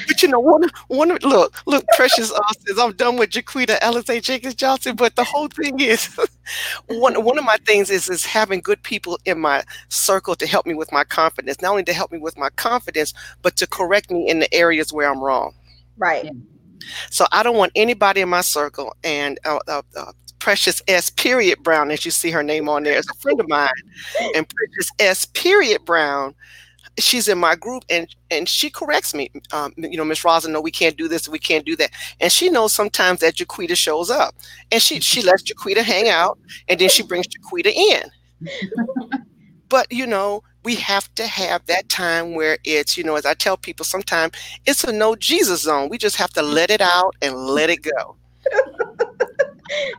But 0.07 0.23
you 0.23 0.29
know, 0.29 0.41
one, 0.41 0.69
one, 0.89 1.17
look, 1.23 1.55
look, 1.67 1.85
Precious 1.97 2.33
uh, 2.33 2.41
says 2.67 2.79
I'm 2.79 2.93
done 2.93 3.17
with 3.17 3.31
Jaquita 3.31 3.79
Alize 3.81 4.23
Jenkins 4.23 4.55
Johnson. 4.55 4.97
But 4.97 5.17
the 5.17 5.25
whole 5.25 5.49
thing 5.49 5.81
is, 5.81 6.19
one, 6.87 7.23
one 7.23 7.39
of 7.39 7.45
my 7.45 7.59
things 7.67 7.91
is 7.91 8.09
is 8.09 8.25
having 8.25 8.61
good 8.61 8.83
people 8.83 9.19
in 9.25 9.39
my 9.39 9.65
circle 9.89 10.35
to 10.37 10.47
help 10.47 10.67
me 10.67 10.75
with 10.75 10.93
my 10.93 11.05
confidence. 11.05 11.61
Not 11.61 11.71
only 11.71 11.85
to 11.85 11.93
help 11.93 12.13
me 12.13 12.19
with 12.19 12.37
my 12.39 12.51
confidence, 12.51 13.13
but 13.43 13.57
to 13.57 13.67
correct 13.67 14.11
me 14.11 14.29
in 14.29 14.39
the 14.39 14.53
areas 14.55 14.93
where 14.93 15.11
I'm 15.11 15.23
wrong. 15.23 15.55
Right. 15.97 16.31
So 17.11 17.27
I 17.33 17.43
don't 17.43 17.57
want 17.57 17.73
anybody 17.75 18.21
in 18.21 18.29
my 18.29 18.41
circle. 18.41 18.95
And 19.05 19.39
uh, 19.45 19.59
uh, 19.69 19.83
uh, 19.97 20.13
Precious 20.39 20.83
S. 20.89 21.11
Period 21.11 21.63
Brown, 21.63 21.91
as 21.91 22.05
you 22.05 22.11
see 22.11 22.31
her 22.31 22.43
name 22.43 22.69
on 22.69 22.83
there, 22.83 22.99
is 22.99 23.09
a 23.11 23.15
friend 23.15 23.41
of 23.41 23.49
mine. 23.49 23.71
And 24.35 24.47
Precious 24.49 24.91
S. 24.99 25.25
Period 25.25 25.85
Brown, 25.85 26.35
she's 26.99 27.29
in 27.29 27.39
my 27.39 27.55
group, 27.55 27.85
and 27.91 28.09
and 28.31 28.49
she 28.49 28.71
corrects 28.71 29.15
me. 29.15 29.31
Um, 29.53 29.73
you 29.77 29.97
know, 29.97 30.05
Miss 30.05 30.25
Rosa, 30.25 30.51
no, 30.51 30.61
we 30.61 30.71
can't 30.71 30.97
do 30.97 31.09
this, 31.09 31.29
we 31.29 31.39
can't 31.39 31.65
do 31.67 31.77
that. 31.77 31.91
And 32.21 32.31
she 32.31 32.49
knows 32.49 32.73
sometimes 32.73 33.21
that 33.21 33.35
Jaquita 33.35 33.77
shows 33.77 34.11
up, 34.11 34.35
and 34.73 34.83
she 34.83 35.01
she 35.01 35.23
lets 35.23 35.43
Jaquita 35.43 35.83
hang 35.83 36.09
out, 36.09 36.39
and 36.69 36.79
then 36.81 36.89
she 36.89 37.03
brings 37.03 37.27
Jaquita 37.29 37.73
in. 37.73 38.11
but 39.69 39.91
you 39.93 40.07
know, 40.07 40.43
we 40.65 40.75
have 40.77 41.15
to 41.15 41.27
have 41.27 41.65
that 41.67 41.89
time 41.89 42.35
where 42.35 42.59
it's, 42.65 42.97
you 42.97 43.05
know, 43.05 43.17
as 43.17 43.27
I 43.27 43.35
tell 43.35 43.57
people, 43.57 43.85
sometimes 43.85 44.33
it's 44.67 44.83
a 44.85 44.93
no 44.93 45.15
Jesus 45.15 45.63
zone. 45.63 45.89
We 45.89 45.99
just 45.99 46.17
have 46.17 46.31
to 46.33 46.43
let 46.43 46.71
it 46.71 46.81
out 46.81 47.15
and 47.23 47.37
let 47.37 47.71
it 47.71 47.83
go. 47.83 48.17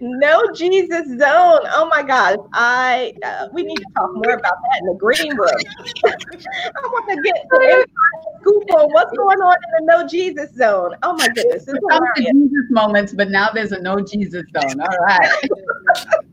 No 0.01 0.51
Jesus 0.53 1.07
zone. 1.07 1.61
Oh 1.71 1.88
my 1.89 2.03
God, 2.03 2.38
I 2.53 3.13
uh, 3.23 3.47
we 3.53 3.63
need 3.63 3.78
to 3.78 3.86
talk 3.95 4.11
more 4.15 4.34
about 4.34 4.41
that 4.41 4.82
in 4.82 4.88
the 4.88 4.95
green 4.99 5.36
room. 5.36 5.49
I 6.05 6.82
want 6.84 7.09
to 7.09 7.21
get 7.21 7.36
the 7.49 7.88
scoop 8.41 8.63
on 8.73 8.91
what's 8.91 9.15
going 9.17 9.39
on 9.39 9.55
in 9.80 9.86
the 9.86 9.93
no 9.93 10.07
Jesus 10.07 10.53
zone. 10.55 10.95
Oh 11.03 11.13
my 11.13 11.28
goodness. 11.28 11.65
This 11.65 11.76
is 11.76 11.80
to 11.80 11.88
hilarious. 11.89 12.34
Jesus 12.34 12.65
moments, 12.69 13.13
but 13.13 13.30
now 13.30 13.49
there's 13.53 13.71
a 13.71 13.82
no 13.82 13.99
Jesus 13.99 14.43
zone. 14.55 14.82
All 14.82 14.97
right. 14.99 15.32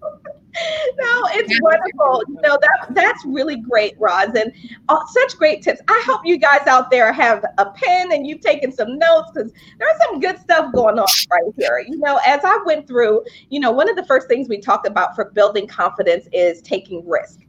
no, 0.98 1.22
it's 1.32 1.60
wonderful. 1.60 2.22
You 2.28 2.40
know 2.42 2.58
that 2.60 2.94
that's 2.94 3.24
really 3.24 3.56
great, 3.56 3.94
Roz, 3.98 4.34
and 4.34 4.52
uh, 4.88 5.04
such 5.06 5.36
great 5.36 5.62
tips. 5.62 5.80
I 5.88 6.02
hope 6.06 6.20
you 6.24 6.38
guys 6.38 6.66
out 6.66 6.90
there 6.90 7.12
have 7.12 7.44
a 7.58 7.70
pen 7.70 8.12
and 8.12 8.26
you've 8.26 8.40
taken 8.40 8.72
some 8.72 8.98
notes 8.98 9.30
because 9.32 9.52
there's 9.78 9.98
some 10.06 10.20
good 10.20 10.38
stuff 10.38 10.72
going 10.72 10.98
on 10.98 11.06
right 11.30 11.52
here. 11.56 11.84
You 11.86 11.98
know, 11.98 12.20
as 12.26 12.40
I 12.44 12.58
went 12.64 12.86
through, 12.86 13.22
you 13.50 13.60
know, 13.60 13.70
one 13.70 13.88
of 13.88 13.96
the 13.96 14.04
first 14.04 14.28
things 14.28 14.48
we 14.48 14.58
talked 14.58 14.86
about 14.86 15.14
for 15.14 15.30
building 15.30 15.66
confidence 15.66 16.28
is 16.32 16.60
taking 16.62 17.06
risk, 17.08 17.40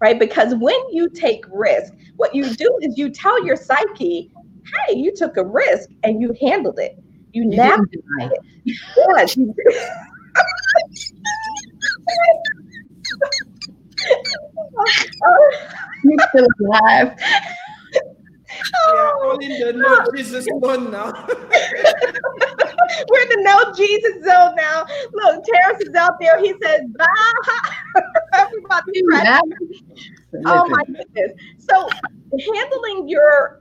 right? 0.00 0.18
Because 0.18 0.54
when 0.54 0.78
you 0.90 1.08
take 1.10 1.44
risk, 1.52 1.92
what 2.16 2.34
you 2.34 2.54
do 2.54 2.78
is 2.82 2.96
you 2.96 3.10
tell 3.10 3.44
your 3.44 3.56
psyche, 3.56 4.30
"Hey, 4.86 4.96
you 4.96 5.14
took 5.14 5.36
a 5.36 5.44
risk 5.44 5.90
and 6.02 6.20
you 6.20 6.34
handled 6.40 6.78
it. 6.78 6.98
You 7.32 7.42
You 7.42 7.48
navigated 7.50 8.04
deny 8.18 8.30
it. 8.32 8.40
Did. 9.36 9.52
You're 16.04 16.18
still 16.28 16.46
alive. 16.60 17.18
We 18.88 18.98
are 18.98 19.14
all 19.24 19.38
in 19.38 19.58
the 19.58 19.72
no 19.72 19.98
Jesus 20.14 20.44
zone 20.44 20.90
now. 20.90 21.12
We're 23.08 23.22
in 23.22 23.28
the 23.30 23.42
no 23.42 23.74
Jesus 23.74 24.24
zone 24.24 24.54
now. 24.56 24.86
Look, 25.14 25.44
Terrence 25.44 25.82
is 25.82 25.94
out 25.94 26.14
there. 26.20 26.40
He 26.40 26.54
says, 26.62 26.80
bye. 26.96 27.06
Everybody's 28.34 29.02
right. 29.08 29.40
Oh 30.46 30.68
my 30.68 30.82
goodness. 30.86 31.32
So 31.58 31.88
handling 32.54 33.08
your 33.08 33.60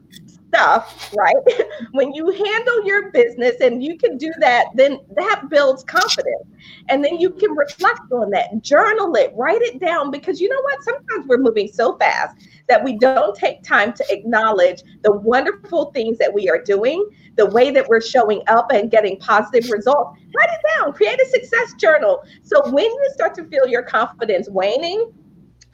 stuff, 0.55 1.13
right? 1.17 1.35
when 1.91 2.13
you 2.13 2.29
handle 2.31 2.85
your 2.85 3.11
business 3.11 3.55
and 3.61 3.83
you 3.83 3.97
can 3.97 4.17
do 4.17 4.31
that, 4.39 4.67
then 4.75 4.99
that 5.15 5.43
builds 5.49 5.83
confidence. 5.83 6.47
And 6.89 7.03
then 7.03 7.19
you 7.19 7.29
can 7.29 7.51
reflect 7.51 8.11
on 8.11 8.29
that, 8.31 8.61
journal 8.61 9.13
it, 9.15 9.33
write 9.35 9.61
it 9.61 9.79
down 9.79 10.11
because 10.11 10.39
you 10.39 10.49
know 10.49 10.61
what? 10.61 10.83
Sometimes 10.83 11.27
we're 11.27 11.37
moving 11.37 11.67
so 11.67 11.97
fast 11.97 12.37
that 12.67 12.83
we 12.83 12.97
don't 12.97 13.35
take 13.35 13.63
time 13.63 13.93
to 13.93 14.05
acknowledge 14.09 14.81
the 15.03 15.11
wonderful 15.11 15.91
things 15.91 16.17
that 16.17 16.33
we 16.33 16.49
are 16.49 16.61
doing, 16.61 17.07
the 17.35 17.45
way 17.45 17.69
that 17.71 17.87
we're 17.87 18.01
showing 18.01 18.41
up 18.47 18.71
and 18.71 18.89
getting 18.89 19.17
positive 19.17 19.69
results. 19.69 20.19
Write 20.35 20.49
it 20.49 20.61
down, 20.77 20.93
create 20.93 21.19
a 21.21 21.25
success 21.25 21.73
journal. 21.73 22.23
So 22.43 22.61
when 22.71 22.85
you 22.85 23.09
start 23.13 23.35
to 23.35 23.45
feel 23.45 23.67
your 23.67 23.83
confidence 23.83 24.49
waning, 24.49 25.13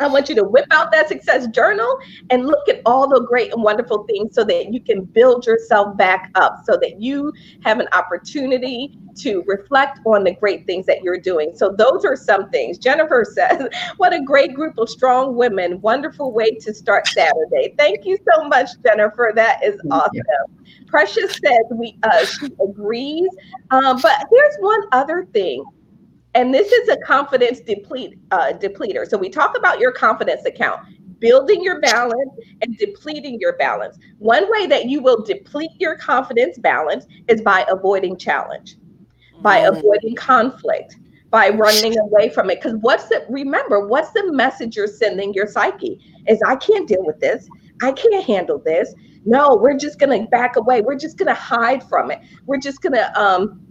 I 0.01 0.07
want 0.07 0.29
you 0.29 0.35
to 0.35 0.43
whip 0.43 0.65
out 0.71 0.91
that 0.91 1.07
success 1.07 1.47
journal 1.47 1.99
and 2.29 2.45
look 2.45 2.67
at 2.69 2.81
all 2.85 3.07
the 3.07 3.21
great 3.21 3.53
and 3.53 3.63
wonderful 3.63 4.03
things 4.03 4.35
so 4.35 4.43
that 4.43 4.73
you 4.73 4.81
can 4.81 5.03
build 5.03 5.45
yourself 5.45 5.97
back 5.97 6.31
up 6.35 6.63
so 6.65 6.77
that 6.81 7.01
you 7.01 7.31
have 7.63 7.79
an 7.79 7.87
opportunity 7.93 8.97
to 9.17 9.43
reflect 9.45 9.99
on 10.05 10.23
the 10.23 10.33
great 10.33 10.65
things 10.65 10.85
that 10.85 11.03
you're 11.03 11.19
doing. 11.19 11.51
So, 11.55 11.73
those 11.77 12.05
are 12.05 12.15
some 12.15 12.49
things. 12.49 12.77
Jennifer 12.77 13.25
says, 13.33 13.67
What 13.97 14.13
a 14.13 14.21
great 14.21 14.53
group 14.53 14.77
of 14.77 14.89
strong 14.89 15.35
women. 15.35 15.81
Wonderful 15.81 16.31
way 16.31 16.51
to 16.51 16.73
start 16.73 17.07
Saturday. 17.07 17.73
Thank 17.77 18.05
you 18.05 18.17
so 18.31 18.47
much, 18.47 18.69
Jennifer. 18.85 19.31
That 19.35 19.63
is 19.63 19.79
awesome. 19.89 20.21
Precious 20.87 21.31
says 21.31 21.59
we 21.71 21.97
uh, 22.03 22.25
she 22.25 22.49
agrees. 22.61 23.29
Um, 23.71 23.99
but 24.01 24.27
here's 24.29 24.55
one 24.59 24.81
other 24.91 25.27
thing 25.33 25.63
and 26.33 26.53
this 26.53 26.71
is 26.71 26.89
a 26.89 26.97
confidence 26.97 27.59
deplete 27.59 28.17
uh, 28.31 28.53
depleter. 28.53 29.07
So 29.07 29.17
we 29.17 29.29
talk 29.29 29.57
about 29.57 29.79
your 29.79 29.91
confidence 29.91 30.45
account, 30.45 30.81
building 31.19 31.63
your 31.63 31.79
balance 31.81 32.31
and 32.61 32.77
depleting 32.77 33.39
your 33.39 33.57
balance. 33.57 33.97
One 34.19 34.49
way 34.51 34.67
that 34.67 34.85
you 34.85 35.01
will 35.01 35.23
deplete 35.23 35.71
your 35.77 35.97
confidence 35.97 36.57
balance 36.57 37.05
is 37.27 37.41
by 37.41 37.65
avoiding 37.69 38.17
challenge, 38.17 38.77
by 39.41 39.61
mm. 39.61 39.77
avoiding 39.77 40.15
conflict, 40.15 40.95
by 41.29 41.49
running 41.49 41.97
away 41.99 42.29
from 42.29 42.49
it. 42.49 42.61
Because 42.61 42.77
what's 42.81 43.07
the 43.09 43.25
remember, 43.29 43.87
what's 43.87 44.11
the 44.11 44.31
message 44.31 44.75
you're 44.75 44.87
sending 44.87 45.33
your 45.33 45.47
psyche? 45.47 45.99
Is 46.27 46.41
I 46.45 46.55
can't 46.55 46.87
deal 46.87 47.05
with 47.05 47.19
this. 47.19 47.47
I 47.81 47.91
can't 47.91 48.23
handle 48.23 48.59
this. 48.59 48.93
No, 49.25 49.55
we're 49.55 49.77
just 49.77 49.99
gonna 49.99 50.25
back 50.27 50.55
away. 50.55 50.81
We're 50.81 50.97
just 50.97 51.17
gonna 51.17 51.33
hide 51.33 51.87
from 51.87 52.09
it. 52.09 52.19
We're 52.45 52.59
just 52.59 52.81
gonna 52.81 53.11
um 53.15 53.61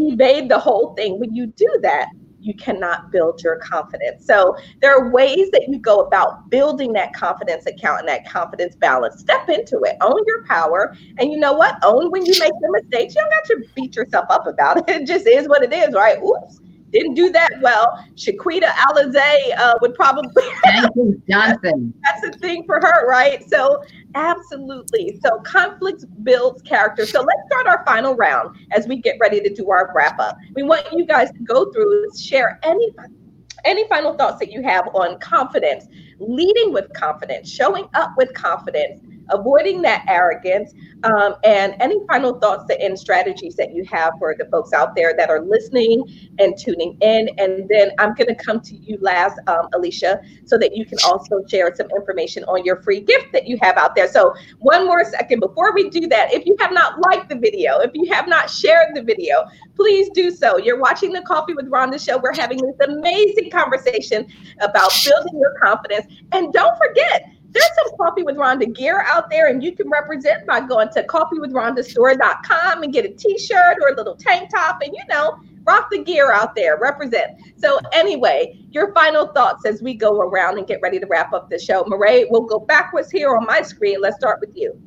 evade 0.00 0.48
the 0.48 0.58
whole 0.58 0.94
thing. 0.94 1.18
When 1.18 1.34
you 1.34 1.46
do 1.46 1.68
that, 1.82 2.08
you 2.40 2.54
cannot 2.54 3.10
build 3.12 3.42
your 3.42 3.56
confidence. 3.56 4.24
So 4.24 4.56
there 4.80 4.96
are 4.96 5.10
ways 5.10 5.50
that 5.52 5.66
you 5.68 5.78
go 5.78 6.00
about 6.00 6.48
building 6.48 6.92
that 6.94 7.12
confidence 7.12 7.66
account 7.66 8.00
and 8.00 8.08
that 8.08 8.26
confidence 8.28 8.74
balance. 8.76 9.20
Step 9.20 9.48
into 9.48 9.80
it, 9.82 9.96
own 10.00 10.18
your 10.26 10.44
power, 10.46 10.96
and 11.18 11.30
you 11.30 11.38
know 11.38 11.52
what? 11.52 11.76
Own 11.84 12.10
when 12.10 12.24
you 12.24 12.34
make 12.40 12.52
the 12.60 12.70
mistakes. 12.72 13.14
You 13.14 13.20
don't 13.20 13.30
got 13.30 13.44
to 13.44 13.64
beat 13.74 13.94
yourself 13.94 14.26
up 14.30 14.46
about 14.46 14.78
it. 14.78 14.84
It 15.00 15.06
just 15.06 15.26
is 15.26 15.48
what 15.48 15.62
it 15.62 15.72
is, 15.72 15.94
right? 15.94 16.18
Oops 16.22 16.60
didn't 16.92 17.14
do 17.14 17.30
that 17.30 17.50
well. 17.60 18.04
Jaquita 18.14 18.68
Alize 18.68 19.58
uh, 19.58 19.74
would 19.80 19.94
probably. 19.94 20.42
Johnson. 21.28 21.94
That's 22.02 22.20
the 22.22 22.36
thing 22.40 22.64
for 22.64 22.80
her, 22.80 23.06
right? 23.08 23.48
So, 23.48 23.82
absolutely. 24.14 25.18
So, 25.22 25.40
conflict 25.40 26.04
builds 26.24 26.62
character. 26.62 27.06
So, 27.06 27.20
let's 27.20 27.40
start 27.46 27.66
our 27.66 27.84
final 27.84 28.14
round 28.14 28.56
as 28.72 28.86
we 28.86 28.96
get 28.96 29.16
ready 29.20 29.40
to 29.40 29.52
do 29.52 29.70
our 29.70 29.92
wrap 29.94 30.18
up. 30.18 30.36
We 30.54 30.62
want 30.62 30.86
you 30.92 31.06
guys 31.06 31.30
to 31.32 31.38
go 31.38 31.70
through, 31.72 32.04
and 32.04 32.18
share 32.18 32.58
any 32.62 32.90
any 33.64 33.86
final 33.88 34.14
thoughts 34.14 34.38
that 34.38 34.50
you 34.50 34.62
have 34.62 34.88
on 34.94 35.18
confidence, 35.18 35.86
leading 36.18 36.72
with 36.72 36.92
confidence, 36.94 37.50
showing 37.50 37.88
up 37.94 38.14
with 38.16 38.32
confidence, 38.34 39.02
avoiding 39.30 39.82
that 39.82 40.04
arrogance, 40.08 40.72
um, 41.04 41.34
and 41.44 41.74
any 41.80 41.96
final 42.06 42.38
thoughts 42.38 42.64
and 42.80 42.98
strategies 42.98 43.56
that 43.56 43.72
you 43.72 43.84
have 43.84 44.12
for 44.18 44.34
the 44.38 44.44
folks 44.46 44.72
out 44.72 44.94
there 44.94 45.14
that 45.16 45.30
are 45.30 45.40
listening 45.40 46.04
and 46.38 46.56
tuning 46.58 46.96
in. 47.00 47.30
And 47.38 47.68
then 47.68 47.90
I'm 47.98 48.14
going 48.14 48.28
to 48.28 48.34
come 48.34 48.60
to 48.60 48.76
you 48.76 48.98
last, 49.00 49.38
um, 49.46 49.68
Alicia, 49.74 50.20
so 50.44 50.58
that 50.58 50.76
you 50.76 50.84
can 50.84 50.98
also 51.04 51.44
share 51.48 51.74
some 51.74 51.88
information 51.90 52.44
on 52.44 52.64
your 52.64 52.82
free 52.82 53.00
gift 53.00 53.32
that 53.32 53.46
you 53.46 53.58
have 53.62 53.76
out 53.76 53.94
there. 53.94 54.08
So, 54.08 54.34
one 54.58 54.86
more 54.86 55.04
second 55.04 55.40
before 55.40 55.74
we 55.74 55.88
do 55.90 56.06
that, 56.08 56.32
if 56.32 56.46
you 56.46 56.56
have 56.60 56.72
not 56.72 57.00
liked 57.00 57.28
the 57.28 57.36
video, 57.36 57.78
if 57.80 57.90
you 57.94 58.12
have 58.12 58.28
not 58.28 58.50
shared 58.50 58.94
the 58.94 59.02
video, 59.02 59.44
please 59.74 60.10
do 60.10 60.30
so. 60.30 60.58
You're 60.58 60.78
watching 60.78 61.12
the 61.12 61.22
Coffee 61.22 61.54
with 61.54 61.70
Rhonda 61.70 62.04
show. 62.04 62.18
We're 62.18 62.34
having 62.34 62.58
this 62.58 62.76
amazing 62.86 63.50
conversation 63.50 64.26
about 64.60 64.92
building 65.04 65.38
your 65.38 65.54
confidence. 65.60 66.06
And 66.32 66.52
don't 66.52 66.76
forget, 66.76 67.30
there's 67.52 67.70
some 67.84 67.96
coffee 67.96 68.22
with 68.22 68.36
Rhonda 68.36 68.74
gear 68.74 69.04
out 69.06 69.30
there, 69.30 69.48
and 69.48 69.62
you 69.62 69.74
can 69.74 69.88
represent 69.88 70.46
by 70.46 70.60
going 70.60 70.88
to 70.90 71.02
coffeewithrhondastore.com 71.04 72.82
and 72.82 72.92
get 72.92 73.04
a 73.04 73.10
t-shirt 73.10 73.78
or 73.82 73.88
a 73.88 73.96
little 73.96 74.16
tank 74.16 74.50
top, 74.50 74.80
and 74.82 74.92
you 74.94 75.02
know, 75.08 75.38
rock 75.64 75.88
the 75.90 76.02
gear 76.02 76.32
out 76.32 76.54
there, 76.54 76.78
represent. 76.78 77.32
So 77.56 77.78
anyway, 77.92 78.58
your 78.70 78.92
final 78.94 79.28
thoughts 79.28 79.66
as 79.66 79.82
we 79.82 79.94
go 79.94 80.20
around 80.20 80.58
and 80.58 80.66
get 80.66 80.80
ready 80.82 80.98
to 80.98 81.06
wrap 81.06 81.32
up 81.32 81.50
the 81.50 81.58
show. 81.58 81.84
Marae, 81.86 82.26
we'll 82.30 82.42
go 82.42 82.58
backwards 82.58 83.10
here 83.10 83.36
on 83.36 83.44
my 83.46 83.62
screen. 83.62 84.00
Let's 84.00 84.16
start 84.16 84.40
with 84.40 84.56
you. 84.56 84.80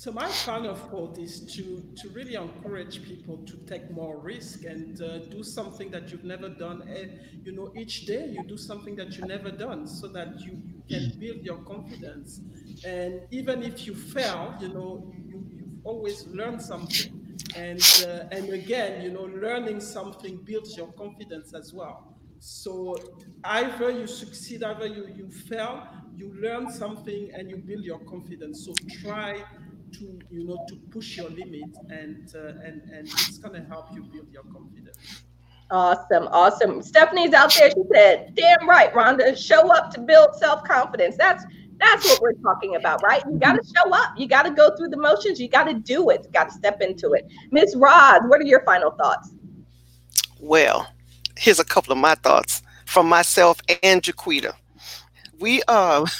So 0.00 0.10
my 0.10 0.28
final 0.28 0.74
thought 0.74 1.18
is 1.18 1.40
to 1.54 1.64
to 2.00 2.08
really 2.14 2.34
encourage 2.34 3.02
people 3.04 3.36
to 3.50 3.54
take 3.66 3.90
more 3.90 4.16
risk 4.18 4.64
and 4.64 4.98
uh, 5.02 5.18
do 5.36 5.42
something 5.42 5.90
that 5.90 6.10
you've 6.10 6.24
never 6.24 6.48
done. 6.48 6.80
And, 6.88 7.20
you 7.44 7.52
know, 7.52 7.70
each 7.76 8.06
day 8.06 8.24
you 8.34 8.42
do 8.44 8.56
something 8.56 8.96
that 8.96 9.14
you've 9.14 9.28
never 9.28 9.50
done, 9.50 9.86
so 9.86 10.08
that 10.08 10.40
you, 10.40 10.52
you 10.72 10.82
can 10.88 11.18
build 11.20 11.40
your 11.42 11.58
confidence. 11.72 12.40
And 12.82 13.20
even 13.30 13.62
if 13.62 13.86
you 13.86 13.94
fail, 13.94 14.54
you 14.58 14.68
know, 14.68 15.12
you, 15.28 15.44
you've 15.54 15.84
always 15.84 16.26
learned 16.28 16.62
something. 16.62 17.12
And 17.54 17.84
uh, 18.08 18.36
and 18.36 18.48
again, 18.54 19.02
you 19.02 19.10
know, 19.10 19.24
learning 19.24 19.80
something 19.80 20.38
builds 20.44 20.78
your 20.78 20.90
confidence 20.92 21.52
as 21.52 21.74
well. 21.74 22.16
So 22.38 22.96
either 23.44 23.90
you 23.90 24.06
succeed, 24.06 24.62
either 24.62 24.86
you, 24.86 25.08
you 25.14 25.30
fail, 25.30 25.86
you 26.16 26.32
learn 26.40 26.72
something 26.72 27.30
and 27.34 27.50
you 27.50 27.58
build 27.58 27.84
your 27.84 27.98
confidence. 27.98 28.64
So 28.64 28.72
try 29.02 29.44
to 29.92 30.18
you 30.30 30.44
know 30.44 30.64
to 30.68 30.76
push 30.90 31.16
your 31.16 31.30
limit 31.30 31.70
and 31.88 32.32
uh, 32.34 32.64
and 32.64 32.82
and 32.92 33.06
it's 33.06 33.38
going 33.38 33.54
to 33.60 33.66
help 33.68 33.86
you 33.94 34.02
build 34.02 34.28
your 34.32 34.42
confidence. 34.44 35.22
Awesome 35.70 36.28
awesome. 36.32 36.82
Stephanie's 36.82 37.32
out 37.32 37.54
there. 37.54 37.70
She 37.70 37.82
said 37.92 38.34
damn 38.34 38.68
right 38.68 38.92
rhonda 38.92 39.36
show 39.36 39.72
up 39.72 39.92
to 39.94 40.00
build 40.00 40.34
self-confidence. 40.36 41.16
That's 41.16 41.44
that's 41.78 42.04
what 42.06 42.20
we're 42.20 42.34
talking 42.34 42.76
about 42.76 43.02
right? 43.02 43.22
You 43.30 43.38
got 43.38 43.54
to 43.54 43.62
show 43.64 43.90
up. 43.92 44.10
You 44.16 44.26
got 44.28 44.42
to 44.42 44.50
go 44.50 44.74
through 44.76 44.88
the 44.88 44.98
motions. 44.98 45.40
You 45.40 45.48
got 45.48 45.64
to 45.64 45.74
do 45.74 46.10
it. 46.10 46.30
Got 46.32 46.48
to 46.50 46.54
step 46.54 46.80
into 46.80 47.12
it. 47.12 47.26
Miss 47.50 47.74
rod 47.76 48.28
what 48.28 48.40
are 48.40 48.44
your 48.44 48.64
final 48.64 48.90
thoughts? 48.92 49.30
Well 50.38 50.88
here's 51.36 51.60
a 51.60 51.64
couple 51.64 51.92
of 51.92 51.98
my 51.98 52.14
thoughts 52.16 52.62
from 52.86 53.08
myself 53.08 53.60
and 53.82 54.02
jaquita. 54.02 54.54
We 55.38 55.62
uh 55.68 56.06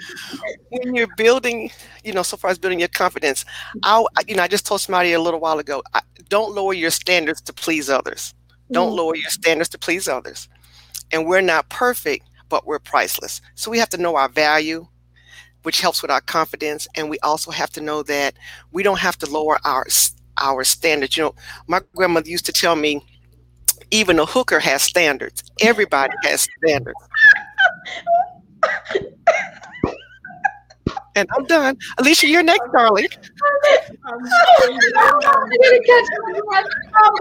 when 0.70 0.94
you're 0.94 1.14
building, 1.16 1.70
you 2.04 2.12
know, 2.12 2.22
so 2.22 2.36
far 2.36 2.50
as 2.50 2.58
building 2.58 2.78
your 2.78 2.88
confidence, 2.88 3.44
I, 3.82 4.04
you 4.26 4.36
know, 4.36 4.42
I 4.42 4.48
just 4.48 4.66
told 4.66 4.80
somebody 4.80 5.12
a 5.12 5.20
little 5.20 5.40
while 5.40 5.58
ago, 5.58 5.82
I, 5.94 6.00
don't 6.28 6.54
lower 6.54 6.72
your 6.72 6.90
standards 6.90 7.40
to 7.42 7.52
please 7.52 7.90
others. 7.90 8.34
Don't 8.70 8.92
mm. 8.92 8.96
lower 8.96 9.16
your 9.16 9.30
standards 9.30 9.68
to 9.70 9.78
please 9.78 10.08
others. 10.08 10.48
And 11.12 11.26
we're 11.26 11.40
not 11.40 11.68
perfect, 11.68 12.28
but 12.48 12.66
we're 12.66 12.78
priceless. 12.78 13.40
So 13.56 13.70
we 13.70 13.78
have 13.78 13.88
to 13.90 13.98
know 13.98 14.14
our 14.16 14.28
value, 14.28 14.86
which 15.64 15.80
helps 15.80 16.02
with 16.02 16.10
our 16.10 16.20
confidence, 16.20 16.86
and 16.94 17.10
we 17.10 17.18
also 17.18 17.50
have 17.50 17.70
to 17.70 17.80
know 17.80 18.02
that 18.04 18.34
we 18.70 18.82
don't 18.82 19.00
have 19.00 19.18
to 19.18 19.30
lower 19.30 19.58
our 19.64 19.86
our 20.40 20.64
standards. 20.64 21.16
You 21.16 21.24
know, 21.24 21.34
my 21.66 21.80
grandmother 21.94 22.30
used 22.30 22.46
to 22.46 22.52
tell 22.52 22.76
me, 22.76 23.04
even 23.90 24.18
a 24.20 24.24
hooker 24.24 24.60
has 24.60 24.82
standards. 24.82 25.42
Everybody 25.60 26.14
has 26.22 26.46
standards. 26.62 26.98
And 31.20 31.28
I'm 31.36 31.44
done. 31.44 31.76
Alicia, 31.98 32.26
you're 32.28 32.42
next, 32.42 32.62
darling. 32.72 33.06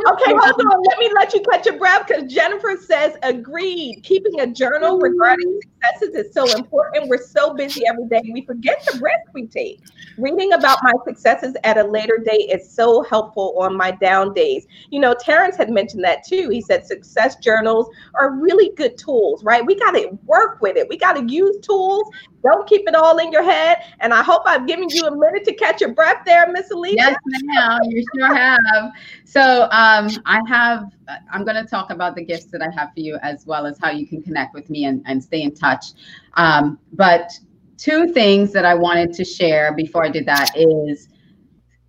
Okay, 0.08 0.32
hold 0.34 0.62
on. 0.62 0.84
Let 0.84 1.00
me 1.00 1.12
let 1.14 1.34
you 1.34 1.42
catch 1.52 1.66
your 1.66 1.78
breath 1.78 2.08
because 2.08 2.32
Jennifer 2.32 2.78
says, 2.82 3.18
agreed. 3.24 4.02
Keeping 4.04 4.40
a 4.40 4.48
journal 4.48 5.00
regarding 5.00 5.60
successes 5.82 6.16
is 6.16 6.34
so 6.34 6.50
important. 6.56 7.10
We're 7.10 7.22
so 7.22 7.54
busy 7.54 7.84
every 7.88 8.08
day. 8.08 8.22
We 8.34 8.46
forget 8.46 8.88
the 8.90 9.00
breath 9.00 9.26
we 9.34 9.48
take. 9.48 9.82
Reading 10.18 10.54
about 10.54 10.80
my 10.84 10.94
successes 11.06 11.56
at 11.64 11.78
a 11.78 11.84
later 11.84 12.18
date 12.24 12.50
is 12.52 12.70
so 12.70 13.04
helpful 13.04 13.56
on 13.60 13.76
my 13.76 13.92
down 13.92 14.34
days. 14.34 14.68
You 14.90 15.00
know, 15.00 15.14
Terrence 15.14 15.58
had 15.58 15.70
mentioned 15.70 16.04
that 16.04 16.26
too. 16.26 16.50
He 16.50 16.62
said 16.62 16.86
success 16.86 17.36
journals 17.38 17.90
are 18.16 18.32
really 18.32 18.72
good 18.76 18.98
tools, 18.98 19.44
right? 19.44 19.66
We 19.66 19.76
got 19.76 19.92
to 19.92 20.18
work 20.26 20.62
with 20.62 20.78
it. 20.78 20.88
We 20.90 20.98
got 20.98 21.14
to 21.14 21.26
use 21.26 21.58
tools. 21.60 22.10
Don't 22.44 22.68
keep 22.68 22.88
it 22.88 22.96
all 22.96 23.18
in 23.18 23.32
your 23.32 23.44
head. 23.44 23.78
And 24.00 24.14
I 24.14 24.24
hope 24.24 24.44
I've 24.46 24.66
given 24.66 24.90
you 24.90 25.04
a 25.04 25.16
minute 25.16 25.44
to 25.46 25.54
catch 25.54 25.82
your 25.82 25.94
breath 25.94 26.24
there, 26.26 26.50
Miss 26.52 26.72
Alicia. 26.72 26.96
Yes, 26.96 27.16
ma'am. 27.26 27.80
You 27.84 28.06
sure 28.16 28.34
have. 28.34 28.92
So 29.26 29.64
um, 29.72 30.10
I 30.26 30.42
have, 30.48 30.86
I'm 31.32 31.44
going 31.44 31.62
to 31.62 31.70
talk 31.70 31.90
about 31.90 32.16
the 32.16 32.24
gifts 32.24 32.46
that 32.46 32.62
I 32.62 32.70
have 32.74 32.94
for 32.94 33.02
you 33.02 33.18
as 33.22 33.46
well 33.46 33.66
as 33.66 33.78
how 33.80 33.92
you 33.92 34.08
can 34.08 34.22
connect 34.22 34.54
with 34.54 34.70
me 34.70 34.86
and, 34.86 35.04
and 35.06 35.24
stay 35.24 35.42
in 35.42 35.54
touch. 35.54 35.88
Um, 36.36 36.80
but 36.94 37.32
two 37.80 38.12
things 38.14 38.52
that 38.54 38.66
I 38.66 38.76
wanted 38.76 39.14
to 39.14 39.26
share 39.26 39.74
before 39.74 40.06
I 40.06 40.10
did 40.10 40.26
that 40.26 40.52
is 40.56 41.08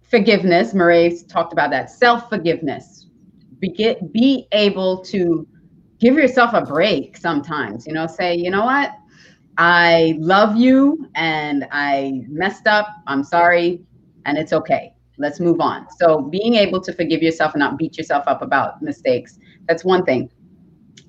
forgiveness. 0.09 0.72
Marie 0.72 1.22
talked 1.28 1.53
about 1.53 1.70
that 1.70 1.91
self 1.91 2.28
forgiveness. 2.28 3.09
Be, 3.59 3.97
be 4.12 4.47
able 4.53 5.03
to 5.05 5.47
give 5.99 6.14
yourself 6.14 6.55
a 6.55 6.62
break 6.62 7.16
sometimes, 7.16 7.86
you 7.86 7.93
know, 7.93 8.07
say, 8.07 8.34
you 8.34 8.51
know 8.51 8.64
what? 8.64 8.93
I 9.59 10.16
love 10.18 10.57
you 10.57 11.07
and 11.14 11.66
I 11.70 12.22
messed 12.28 12.66
up. 12.66 12.88
I'm 13.07 13.22
sorry. 13.22 13.84
And 14.24 14.38
it's 14.38 14.53
okay. 14.55 14.95
Let's 15.18 15.41
move 15.41 15.61
on. 15.61 15.86
So, 15.99 16.22
being 16.22 16.55
able 16.55 16.80
to 16.80 16.93
forgive 16.95 17.22
yourself 17.22 17.53
and 17.53 17.61
not 17.61 17.76
beat 17.76 17.99
yourself 17.99 18.24
up 18.26 18.41
about 18.41 18.80
mistakes, 18.80 19.38
that's 19.68 19.84
one 19.84 20.05
thing. 20.05 20.30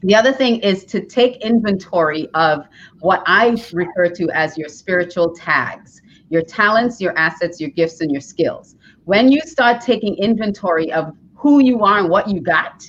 The 0.04 0.16
other 0.16 0.34
thing 0.34 0.60
is 0.62 0.86
to 0.86 1.06
take 1.06 1.38
inventory 1.44 2.28
of 2.34 2.68
what 3.00 3.24
I 3.28 3.50
refer 3.72 4.10
to 4.10 4.30
as 4.32 4.58
your 4.58 4.70
spiritual 4.70 5.34
tags, 5.36 6.02
your 6.30 6.42
talents, 6.42 7.00
your 7.00 7.18
assets, 7.18 7.60
your 7.60 7.70
gifts, 7.70 8.02
and 8.02 8.12
your 8.12 8.22
skills. 8.22 8.76
When 9.06 9.32
you 9.32 9.42
start 9.42 9.82
taking 9.82 10.16
inventory 10.18 10.92
of 10.92 11.14
who 11.36 11.60
you 11.60 11.84
are 11.84 12.00
and 12.00 12.10
what 12.10 12.28
you 12.28 12.42
got, 12.42 12.84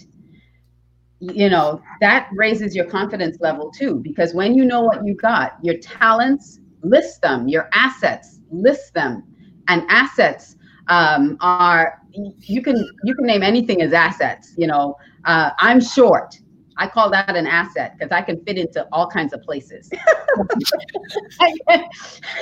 you 1.20 1.48
know, 1.48 1.80
that 2.00 2.28
raises 2.32 2.74
your 2.74 2.86
confidence 2.86 3.38
level 3.40 3.70
too. 3.70 3.96
Because 3.96 4.34
when 4.34 4.54
you 4.54 4.64
know 4.64 4.82
what 4.82 5.04
you 5.06 5.14
got, 5.14 5.56
your 5.62 5.78
talents, 5.78 6.60
list 6.82 7.22
them, 7.22 7.46
your 7.46 7.68
assets, 7.72 8.40
list 8.50 8.94
them. 8.94 9.22
And 9.68 9.84
assets 9.88 10.56
um, 10.88 11.36
are 11.40 12.02
you 12.12 12.62
can 12.62 12.76
you 13.04 13.14
can 13.14 13.24
name 13.24 13.42
anything 13.42 13.82
as 13.82 13.92
assets. 13.92 14.54
You 14.56 14.66
know, 14.66 14.96
uh, 15.24 15.50
I'm 15.58 15.80
short. 15.80 16.38
I 16.76 16.86
call 16.88 17.10
that 17.10 17.36
an 17.36 17.46
asset 17.46 17.96
because 17.98 18.12
I 18.12 18.22
can 18.22 18.42
fit 18.44 18.58
into 18.58 18.86
all 18.92 19.06
kinds 19.06 19.32
of 19.32 19.42
places. 19.42 19.90
I, 21.40 21.54
can, 21.68 21.84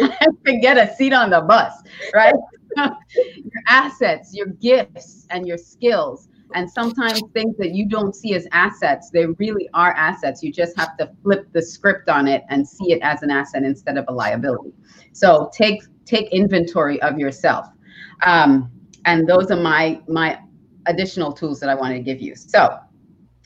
I 0.01 0.27
can 0.45 0.61
get 0.61 0.79
a 0.79 0.95
seat 0.95 1.13
on 1.13 1.31
the 1.31 1.41
bus, 1.41 1.75
right? 2.15 2.35
your 2.77 3.63
assets, 3.67 4.35
your 4.35 4.47
gifts, 4.47 5.27
and 5.31 5.47
your 5.47 5.59
skills 5.59 6.29
and 6.55 6.71
sometimes 6.71 7.23
things 7.33 7.57
that 7.59 7.73
you 7.75 7.87
don't 7.87 8.15
see 8.15 8.35
as 8.35 8.47
assets, 8.53 9.11
they 9.11 9.27
really 9.27 9.69
are 9.75 9.93
assets. 9.93 10.43
You 10.43 10.53
just 10.53 10.77
have 10.77 10.97
to 10.99 11.11
flip 11.23 11.47
the 11.53 11.63
script 11.63 12.09
on 12.09 12.27
it 12.27 12.43
and 12.49 12.67
see 12.67 12.93
it 12.93 13.01
as 13.03 13.23
an 13.23 13.31
asset 13.31 13.63
instead 13.63 13.97
of 13.97 14.05
a 14.09 14.13
liability. 14.13 14.73
So 15.13 15.51
take 15.53 15.83
take 16.05 16.29
inventory 16.33 17.01
of 17.03 17.19
yourself. 17.19 17.67
Um, 18.23 18.71
and 19.05 19.29
those 19.29 19.51
are 19.51 19.61
my 19.61 20.01
my 20.09 20.41
additional 20.87 21.33
tools 21.33 21.61
that 21.61 21.69
I 21.69 21.75
want 21.75 21.95
to 21.95 22.01
give 22.01 22.21
you. 22.21 22.35
So 22.35 22.79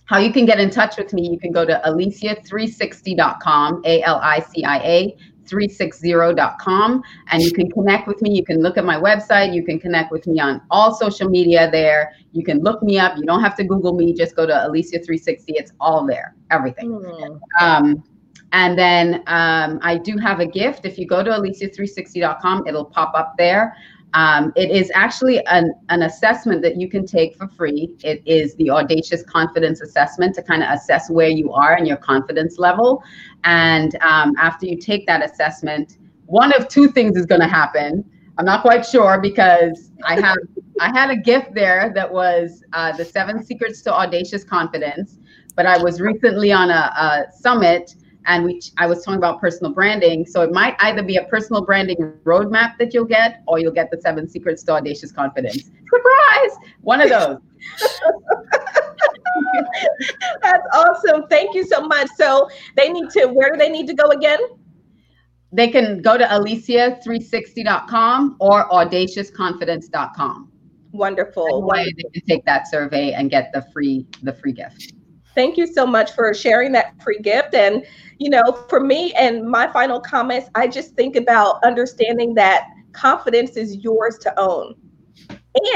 how 0.06 0.18
you 0.18 0.32
can 0.32 0.44
get 0.46 0.60
in 0.60 0.70
touch 0.70 0.96
with 0.96 1.12
me, 1.12 1.28
you 1.30 1.38
can 1.38 1.52
go 1.52 1.64
to 1.64 1.80
alicia360.com, 1.86 3.82
A 3.84 4.02
L 4.02 4.20
I 4.22 4.40
C 4.40 4.64
I 4.64 4.78
A 4.78 5.16
360.com 5.46 7.02
and 7.30 7.42
you 7.42 7.52
can 7.52 7.70
connect 7.70 8.08
with 8.08 8.20
me. 8.22 8.34
You 8.34 8.44
can 8.44 8.60
look 8.60 8.76
at 8.76 8.84
my 8.84 8.96
website. 8.96 9.54
You 9.54 9.64
can 9.64 9.78
connect 9.78 10.10
with 10.10 10.26
me 10.26 10.40
on 10.40 10.62
all 10.70 10.94
social 10.94 11.28
media 11.28 11.70
there. 11.70 12.14
You 12.32 12.44
can 12.44 12.62
look 12.62 12.82
me 12.82 12.98
up. 12.98 13.16
You 13.16 13.24
don't 13.24 13.42
have 13.42 13.56
to 13.56 13.64
Google 13.64 13.94
me. 13.94 14.12
Just 14.12 14.36
go 14.36 14.46
to 14.46 14.66
Alicia 14.66 15.00
360. 15.00 15.52
It's 15.52 15.72
all 15.80 16.06
there, 16.06 16.34
everything. 16.50 16.90
Mm. 16.90 17.40
Um, 17.60 18.04
and 18.52 18.78
then 18.78 19.22
um, 19.26 19.80
I 19.82 19.98
do 19.98 20.16
have 20.18 20.40
a 20.40 20.46
gift. 20.46 20.84
If 20.84 20.96
you 20.96 21.06
go 21.06 21.24
to 21.24 21.30
alicia360.com, 21.30 22.66
it'll 22.66 22.84
pop 22.84 23.12
up 23.14 23.34
there. 23.36 23.76
Um, 24.14 24.52
it 24.54 24.70
is 24.70 24.92
actually 24.94 25.44
an, 25.46 25.74
an 25.88 26.02
assessment 26.02 26.62
that 26.62 26.80
you 26.80 26.88
can 26.88 27.04
take 27.04 27.36
for 27.36 27.48
free. 27.48 27.96
It 28.04 28.22
is 28.24 28.54
the 28.54 28.70
Audacious 28.70 29.24
Confidence 29.24 29.80
Assessment 29.80 30.36
to 30.36 30.42
kind 30.42 30.62
of 30.62 30.70
assess 30.70 31.10
where 31.10 31.28
you 31.28 31.52
are 31.52 31.74
and 31.74 31.86
your 31.86 31.96
confidence 31.96 32.58
level. 32.58 33.02
And 33.42 33.96
um, 34.02 34.34
after 34.38 34.66
you 34.66 34.78
take 34.78 35.06
that 35.08 35.24
assessment, 35.24 35.98
one 36.26 36.52
of 36.54 36.68
two 36.68 36.88
things 36.88 37.16
is 37.16 37.26
going 37.26 37.40
to 37.40 37.48
happen. 37.48 38.08
I'm 38.38 38.44
not 38.44 38.62
quite 38.62 38.86
sure 38.86 39.20
because 39.20 39.90
I 40.04 40.20
have 40.20 40.38
I 40.80 40.88
had 40.88 41.10
a 41.10 41.16
gift 41.16 41.54
there 41.54 41.92
that 41.94 42.12
was 42.12 42.62
uh, 42.72 42.96
the 42.96 43.04
seven 43.04 43.44
secrets 43.44 43.82
to 43.82 43.94
audacious 43.94 44.42
confidence. 44.42 45.18
But 45.56 45.66
I 45.66 45.80
was 45.80 46.00
recently 46.00 46.50
on 46.50 46.70
a, 46.70 46.72
a 46.74 47.32
summit 47.32 47.94
and 48.26 48.44
we 48.44 48.60
I 48.78 48.86
was 48.86 49.04
talking 49.04 49.18
about 49.18 49.40
personal 49.40 49.72
branding. 49.72 50.26
So 50.26 50.42
it 50.42 50.52
might 50.52 50.76
either 50.80 51.02
be 51.02 51.16
a 51.16 51.24
personal 51.24 51.64
branding 51.64 51.96
roadmap 52.24 52.78
that 52.78 52.94
you'll 52.94 53.04
get, 53.04 53.42
or 53.46 53.58
you'll 53.58 53.72
get 53.72 53.90
the 53.90 54.00
seven 54.00 54.28
secrets 54.28 54.62
to 54.64 54.72
audacious 54.72 55.12
confidence. 55.12 55.70
Surprise! 55.90 56.56
One 56.80 57.00
of 57.00 57.08
those. 57.08 57.38
That's 60.42 60.66
awesome. 60.72 61.26
Thank 61.28 61.54
you 61.54 61.64
so 61.66 61.82
much. 61.82 62.08
So 62.16 62.48
they 62.76 62.90
need 62.90 63.10
to, 63.10 63.26
where 63.26 63.50
do 63.50 63.58
they 63.58 63.68
need 63.68 63.86
to 63.88 63.94
go 63.94 64.08
again? 64.10 64.38
They 65.52 65.68
can 65.68 66.00
go 66.02 66.18
to 66.18 66.24
alicia360.com 66.24 68.36
or 68.40 68.68
audaciousconfidence.com. 68.70 70.50
Wonderful. 70.92 71.62
Way 71.62 71.92
they 71.96 72.02
can 72.12 72.22
take 72.26 72.44
that 72.44 72.68
survey 72.68 73.12
and 73.12 73.30
get 73.30 73.52
the 73.52 73.62
free 73.72 74.06
the 74.22 74.32
free 74.32 74.52
gift. 74.52 74.94
Thank 75.34 75.56
you 75.56 75.66
so 75.66 75.86
much 75.86 76.12
for 76.12 76.32
sharing 76.32 76.72
that 76.72 77.00
free 77.02 77.18
gift. 77.18 77.54
And, 77.54 77.84
you 78.18 78.30
know, 78.30 78.64
for 78.68 78.80
me 78.80 79.12
and 79.14 79.48
my 79.48 79.70
final 79.72 80.00
comments, 80.00 80.48
I 80.54 80.68
just 80.68 80.94
think 80.94 81.16
about 81.16 81.62
understanding 81.64 82.34
that 82.34 82.68
confidence 82.92 83.56
is 83.56 83.76
yours 83.76 84.18
to 84.18 84.40
own. 84.40 84.74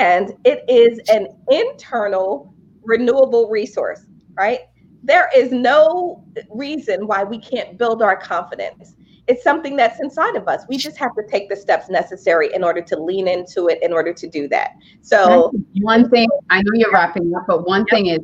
And 0.00 0.34
it 0.44 0.64
is 0.68 1.00
an 1.08 1.28
internal 1.50 2.54
renewable 2.82 3.48
resource, 3.48 4.00
right? 4.36 4.60
There 5.02 5.28
is 5.34 5.52
no 5.52 6.24
reason 6.50 7.06
why 7.06 7.24
we 7.24 7.38
can't 7.38 7.78
build 7.78 8.02
our 8.02 8.16
confidence. 8.16 8.94
It's 9.28 9.44
something 9.44 9.76
that's 9.76 10.00
inside 10.00 10.36
of 10.36 10.48
us. 10.48 10.64
We 10.68 10.78
just 10.78 10.96
have 10.96 11.14
to 11.16 11.22
take 11.28 11.50
the 11.50 11.56
steps 11.56 11.90
necessary 11.90 12.52
in 12.54 12.64
order 12.64 12.80
to 12.80 12.98
lean 12.98 13.28
into 13.28 13.68
it 13.68 13.78
in 13.82 13.92
order 13.92 14.12
to 14.14 14.28
do 14.28 14.48
that. 14.48 14.70
So, 15.02 15.52
one 15.80 16.08
thing 16.08 16.28
I 16.48 16.62
know 16.62 16.72
you're 16.74 16.90
wrapping 16.92 17.32
up, 17.34 17.44
but 17.46 17.66
one 17.66 17.84
thing 17.86 18.06
is 18.06 18.20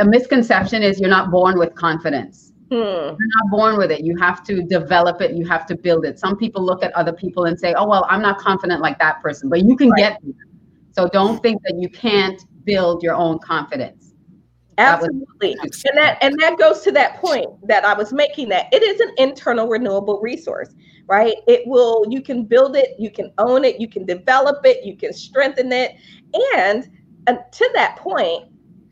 a 0.00 0.04
misconception 0.04 0.82
is 0.82 0.98
you're 0.98 1.10
not 1.10 1.30
born 1.30 1.58
with 1.58 1.74
confidence. 1.74 2.52
Hmm. 2.70 2.76
You're 2.76 3.16
not 3.42 3.50
born 3.50 3.76
with 3.76 3.90
it. 3.90 4.00
You 4.00 4.16
have 4.18 4.42
to 4.44 4.62
develop 4.62 5.20
it. 5.20 5.34
You 5.34 5.46
have 5.46 5.66
to 5.66 5.76
build 5.76 6.04
it. 6.04 6.18
Some 6.18 6.36
people 6.36 6.64
look 6.64 6.82
at 6.82 6.92
other 6.92 7.12
people 7.12 7.44
and 7.44 7.58
say, 7.58 7.74
"Oh 7.74 7.86
well, 7.86 8.06
I'm 8.08 8.22
not 8.22 8.38
confident 8.38 8.80
like 8.80 8.98
that 9.00 9.20
person," 9.20 9.48
but 9.48 9.62
you 9.64 9.76
can 9.76 9.90
right. 9.90 9.98
get 9.98 10.18
there. 10.22 10.46
So 10.92 11.08
don't 11.08 11.42
think 11.42 11.62
that 11.64 11.76
you 11.76 11.88
can't 11.88 12.40
build 12.64 13.02
your 13.02 13.14
own 13.14 13.38
confidence. 13.40 14.14
Absolutely. 14.78 15.56
and 15.60 15.98
that 15.98 16.18
and 16.22 16.38
that 16.40 16.58
goes 16.58 16.80
to 16.82 16.92
that 16.92 17.16
point 17.16 17.48
that 17.66 17.84
I 17.84 17.92
was 17.92 18.12
making 18.12 18.48
that 18.48 18.72
it 18.72 18.82
is 18.82 19.00
an 19.00 19.10
internal 19.18 19.68
renewable 19.68 20.20
resource, 20.20 20.74
right? 21.06 21.34
It 21.46 21.66
will 21.66 22.04
you 22.08 22.22
can 22.22 22.44
build 22.44 22.76
it, 22.76 22.90
you 22.98 23.10
can 23.10 23.32
own 23.38 23.64
it, 23.64 23.80
you 23.80 23.88
can 23.88 24.06
develop 24.06 24.64
it, 24.64 24.84
you 24.84 24.96
can 24.96 25.12
strengthen 25.12 25.70
it. 25.72 25.96
And 26.56 26.88
uh, 27.26 27.34
to 27.34 27.70
that 27.74 27.96
point, 27.96 28.49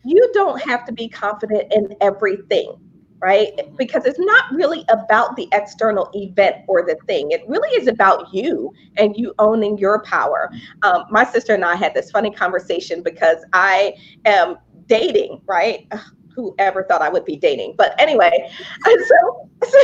you 0.09 0.31
don't 0.33 0.61
have 0.63 0.85
to 0.87 0.93
be 0.93 1.09
confident 1.09 1.73
in 1.73 1.95
everything 2.01 2.75
right? 3.21 3.51
Because 3.77 4.05
it's 4.05 4.19
not 4.19 4.45
really 4.53 4.85
about 4.89 5.37
the 5.37 5.49
external 5.53 6.11
event 6.15 6.57
or 6.69 6.87
the 6.87 6.97
thing. 7.07 7.31
It 7.33 7.43
really 7.49 7.69
is 7.71 7.89
about 7.89 8.33
you 8.33 8.73
and 8.97 9.17
you 9.17 9.35
owning 9.39 9.79
your 9.79 10.03
power. 10.05 10.51
Um, 10.83 11.05
my 11.11 11.25
sister 11.25 11.55
and 11.55 11.65
I 11.65 11.75
had 11.75 11.95
this 11.95 12.11
funny 12.11 12.31
conversation 12.31 13.03
because 13.03 13.39
I 13.53 13.95
am 14.25 14.57
dating, 14.87 15.41
right? 15.47 15.87
Ugh, 15.91 16.01
who 16.35 16.55
ever 16.59 16.85
thought 16.85 17.03
I 17.03 17.09
would 17.09 17.25
be 17.25 17.37
dating? 17.37 17.75
But 17.77 18.01
anyway, 18.01 18.49
so, 18.85 19.51
so, 19.65 19.79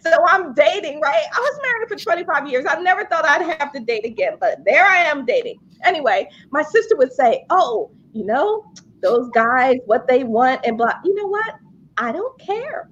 so 0.00 0.16
I'm 0.26 0.54
dating, 0.54 1.00
right? 1.02 1.24
I 1.34 1.38
was 1.38 1.60
married 1.62 1.88
for 1.88 1.96
25 1.96 2.48
years. 2.48 2.64
I 2.66 2.80
never 2.80 3.04
thought 3.04 3.26
I'd 3.26 3.42
have 3.58 3.72
to 3.72 3.80
date 3.80 4.06
again, 4.06 4.38
but 4.40 4.64
there 4.64 4.86
I 4.86 5.00
am 5.00 5.26
dating. 5.26 5.58
Anyway, 5.84 6.30
my 6.50 6.62
sister 6.62 6.96
would 6.96 7.12
say, 7.12 7.44
"Oh, 7.50 7.90
you 8.14 8.24
know, 8.24 8.72
those 9.02 9.28
guys, 9.30 9.76
what 9.86 10.06
they 10.06 10.24
want, 10.24 10.60
and 10.64 10.76
blah." 10.76 10.92
You 11.04 11.14
know 11.14 11.26
what? 11.26 11.54
I 11.96 12.12
don't 12.12 12.38
care. 12.38 12.90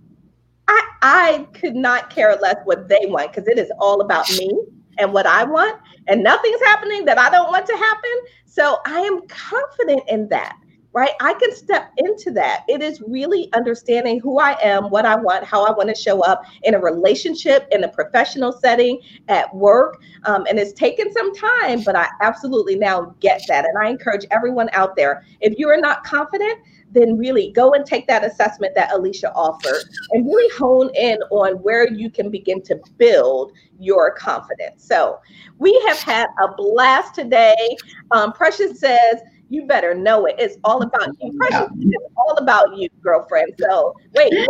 I 0.68 0.82
I 1.02 1.48
could 1.54 1.76
not 1.76 2.11
care 2.11 2.36
less 2.36 2.57
what 2.64 2.88
they 2.88 3.07
want 3.07 3.32
because 3.32 3.48
it 3.48 3.59
is 3.59 3.70
all 3.78 4.00
about 4.00 4.28
me 4.30 4.50
and 4.98 5.12
what 5.12 5.26
I 5.26 5.44
want, 5.44 5.80
and 6.09 6.22
nothing's 6.22 6.61
happening 6.62 7.04
that 7.04 7.18
I 7.18 7.30
don't 7.30 7.50
want 7.50 7.66
to 7.66 7.76
happen. 7.76 8.11
So 8.46 8.78
I 8.86 9.00
am 9.00 9.26
confident 9.28 10.02
in 10.09 10.28
that 10.28 10.57
right? 10.97 11.11
I 11.20 11.34
can 11.34 11.55
step 11.55 11.92
into 11.99 12.30
that. 12.30 12.64
It 12.68 12.80
is 12.80 13.03
really 13.07 13.51
understanding 13.53 14.18
who 14.18 14.38
I 14.38 14.57
am, 14.62 14.84
what 14.84 15.05
I 15.05 15.14
want, 15.14 15.44
how 15.44 15.62
I 15.62 15.70
want 15.70 15.90
to 15.90 15.94
show 15.94 16.22
up 16.22 16.42
in 16.62 16.72
a 16.72 16.80
relationship, 16.80 17.68
in 17.70 17.84
a 17.84 17.88
professional 17.88 18.51
setting, 18.51 19.01
at 19.28 19.55
work. 19.55 20.01
Um, 20.24 20.47
and 20.49 20.59
it's 20.59 20.72
taken 20.72 21.12
some 21.12 21.34
time, 21.36 21.82
but 21.84 21.97
I 21.97 22.09
absolutely 22.22 22.76
now 22.76 23.14
get 23.20 23.42
that. 23.47 23.66
And 23.66 23.76
I 23.76 23.90
encourage 23.90 24.24
everyone 24.30 24.70
out 24.72 24.97
there 24.97 25.22
if 25.42 25.59
you 25.59 25.68
are 25.68 25.76
not 25.76 26.03
confident, 26.03 26.61
then 26.92 27.18
really 27.18 27.53
go 27.53 27.74
and 27.74 27.84
take 27.84 28.07
that 28.07 28.24
assessment 28.24 28.74
that 28.74 28.90
Alicia 28.90 29.30
offered 29.34 29.82
and 30.12 30.24
really 30.24 30.57
hone 30.57 30.88
in 30.94 31.18
on 31.30 31.57
where 31.57 31.92
you 31.92 32.09
can 32.09 32.30
begin 32.30 32.62
to 32.62 32.80
build 32.97 33.53
your 33.78 34.12
confidence. 34.12 34.86
So 34.86 35.18
we 35.59 35.78
have 35.86 35.99
had 35.99 36.28
a 36.42 36.55
blast 36.57 37.14
today. 37.14 37.76
Um, 38.12 38.32
Precious 38.32 38.80
says, 38.80 39.20
you 39.49 39.66
better 39.66 39.94
know 39.94 40.26
it. 40.26 40.34
It's 40.38 40.57
all 40.64 40.82
about 40.82 41.09
you. 41.20 41.32
Precious 41.38 41.68
yeah. 41.76 41.90
It's 41.92 42.14
all 42.16 42.36
about 42.36 42.76
you, 42.76 42.88
girlfriend. 43.03 43.53
So 43.59 43.94
wait, 44.14 44.32
we 44.32 44.47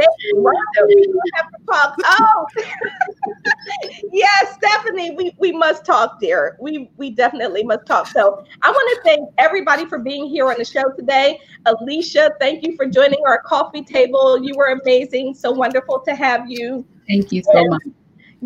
have 1.34 1.46
to 1.48 1.66
talk. 1.70 1.96
Oh, 2.04 2.46
yes, 4.12 4.56
Stephanie, 4.56 5.14
we, 5.16 5.34
we 5.38 5.52
must 5.52 5.84
talk, 5.84 6.18
dear. 6.20 6.56
We 6.60 6.90
we 6.96 7.10
definitely 7.10 7.62
must 7.62 7.86
talk. 7.86 8.06
So 8.06 8.44
I 8.62 8.70
want 8.70 8.96
to 8.96 9.00
thank 9.04 9.28
everybody 9.38 9.86
for 9.86 9.98
being 9.98 10.26
here 10.26 10.48
on 10.48 10.56
the 10.58 10.64
show 10.64 10.90
today. 10.96 11.40
Alicia, 11.66 12.32
thank 12.40 12.66
you 12.66 12.74
for 12.76 12.86
joining 12.86 13.20
our 13.26 13.42
coffee 13.42 13.82
table. 13.82 14.42
You 14.42 14.54
were 14.56 14.78
amazing. 14.82 15.34
So 15.34 15.50
wonderful 15.50 16.00
to 16.06 16.14
have 16.14 16.44
you. 16.48 16.86
Thank 17.06 17.32
you 17.32 17.42
so 17.42 17.64
much. 17.66 17.82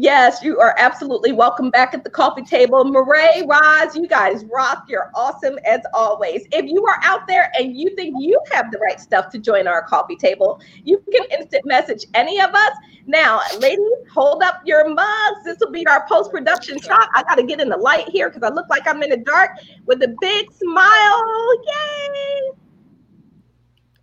Yes, 0.02 0.42
you 0.42 0.58
are 0.58 0.74
absolutely 0.78 1.32
welcome 1.32 1.68
back 1.68 1.92
at 1.92 2.04
the 2.04 2.08
coffee 2.08 2.40
table. 2.40 2.86
Murray, 2.86 3.42
Roz, 3.46 3.94
you 3.94 4.08
guys 4.08 4.46
rock. 4.46 4.86
You're 4.88 5.10
awesome 5.14 5.58
as 5.66 5.80
always. 5.92 6.46
If 6.52 6.64
you 6.64 6.86
are 6.86 6.96
out 7.02 7.28
there 7.28 7.52
and 7.58 7.76
you 7.76 7.94
think 7.96 8.14
you 8.18 8.40
have 8.50 8.72
the 8.72 8.78
right 8.78 8.98
stuff 8.98 9.28
to 9.28 9.38
join 9.38 9.66
our 9.66 9.82
coffee 9.82 10.16
table, 10.16 10.58
you 10.84 11.04
can 11.12 11.26
instant 11.38 11.66
message 11.66 12.06
any 12.14 12.40
of 12.40 12.48
us. 12.54 12.70
Now, 13.04 13.42
ladies, 13.58 13.84
hold 14.10 14.42
up 14.42 14.62
your 14.64 14.88
mugs. 14.88 15.44
This 15.44 15.58
will 15.60 15.70
be 15.70 15.86
our 15.86 16.06
post 16.08 16.30
production 16.30 16.80
shot. 16.80 17.10
I 17.14 17.22
got 17.24 17.34
to 17.34 17.42
get 17.42 17.60
in 17.60 17.68
the 17.68 17.76
light 17.76 18.08
here 18.08 18.30
because 18.30 18.42
I 18.42 18.54
look 18.54 18.70
like 18.70 18.88
I'm 18.88 19.02
in 19.02 19.10
the 19.10 19.18
dark 19.18 19.50
with 19.84 20.02
a 20.02 20.16
big 20.18 20.50
smile. 20.50 21.62
Yay! 21.66 22.59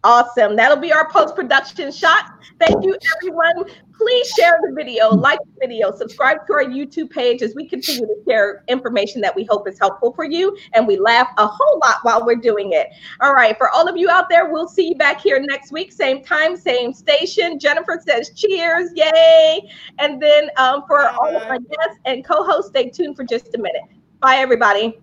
Awesome. 0.08 0.56
That'll 0.56 0.78
be 0.78 0.94
our 0.94 1.12
post 1.12 1.36
production 1.36 1.92
shot. 1.92 2.32
Thank 2.62 2.82
you, 2.82 2.98
everyone. 3.18 3.66
Please 3.92 4.32
share 4.40 4.58
the 4.66 4.74
video, 4.74 5.10
like 5.10 5.38
the 5.40 5.68
video, 5.68 5.92
subscribe 5.92 6.48
to 6.48 6.54
our 6.54 6.64
YouTube 6.64 7.10
page 7.10 7.42
as 7.42 7.54
we 7.56 7.68
continue 7.68 8.06
to 8.06 8.16
share 8.26 8.64
information 8.70 9.20
that 9.20 9.36
we 9.36 9.44
hope 9.44 9.68
is 9.68 9.78
helpful 9.78 10.14
for 10.14 10.24
you. 10.24 10.58
And 10.74 10.88
we 10.88 10.96
laugh 10.96 11.28
a 11.38 11.46
whole 11.46 11.80
lot 11.80 11.98
while 12.04 12.26
we're 12.26 12.38
doing 12.38 12.72
it. 12.72 12.88
All 13.20 13.34
right. 13.34 13.58
For 13.58 13.70
all 13.72 13.90
of 13.90 13.98
you 13.98 14.10
out 14.10 14.30
there, 14.30 14.50
we'll 14.50 14.70
see 14.70 14.88
you 14.88 14.96
back 14.96 15.20
here 15.20 15.42
next 15.42 15.74
week, 15.74 15.92
same 15.92 16.24
time, 16.24 16.56
same 16.56 16.94
station. 16.94 17.60
Jennifer 17.60 18.02
says 18.08 18.32
cheers. 18.34 18.92
Yay. 18.96 19.70
And 20.00 20.22
then 20.22 20.50
um, 20.56 20.84
for 20.88 21.10
all 21.10 21.36
of 21.36 21.46
my 21.50 21.58
guests 21.58 22.00
and 22.06 22.24
co 22.24 22.46
hosts, 22.46 22.70
stay 22.70 22.90
tuned 22.90 23.18
for 23.18 23.26
just 23.26 23.54
a 23.56 23.58
minute. 23.58 23.84
Bye, 24.22 24.38
everybody. 24.38 25.02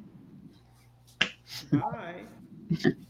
Bye. 1.70 2.22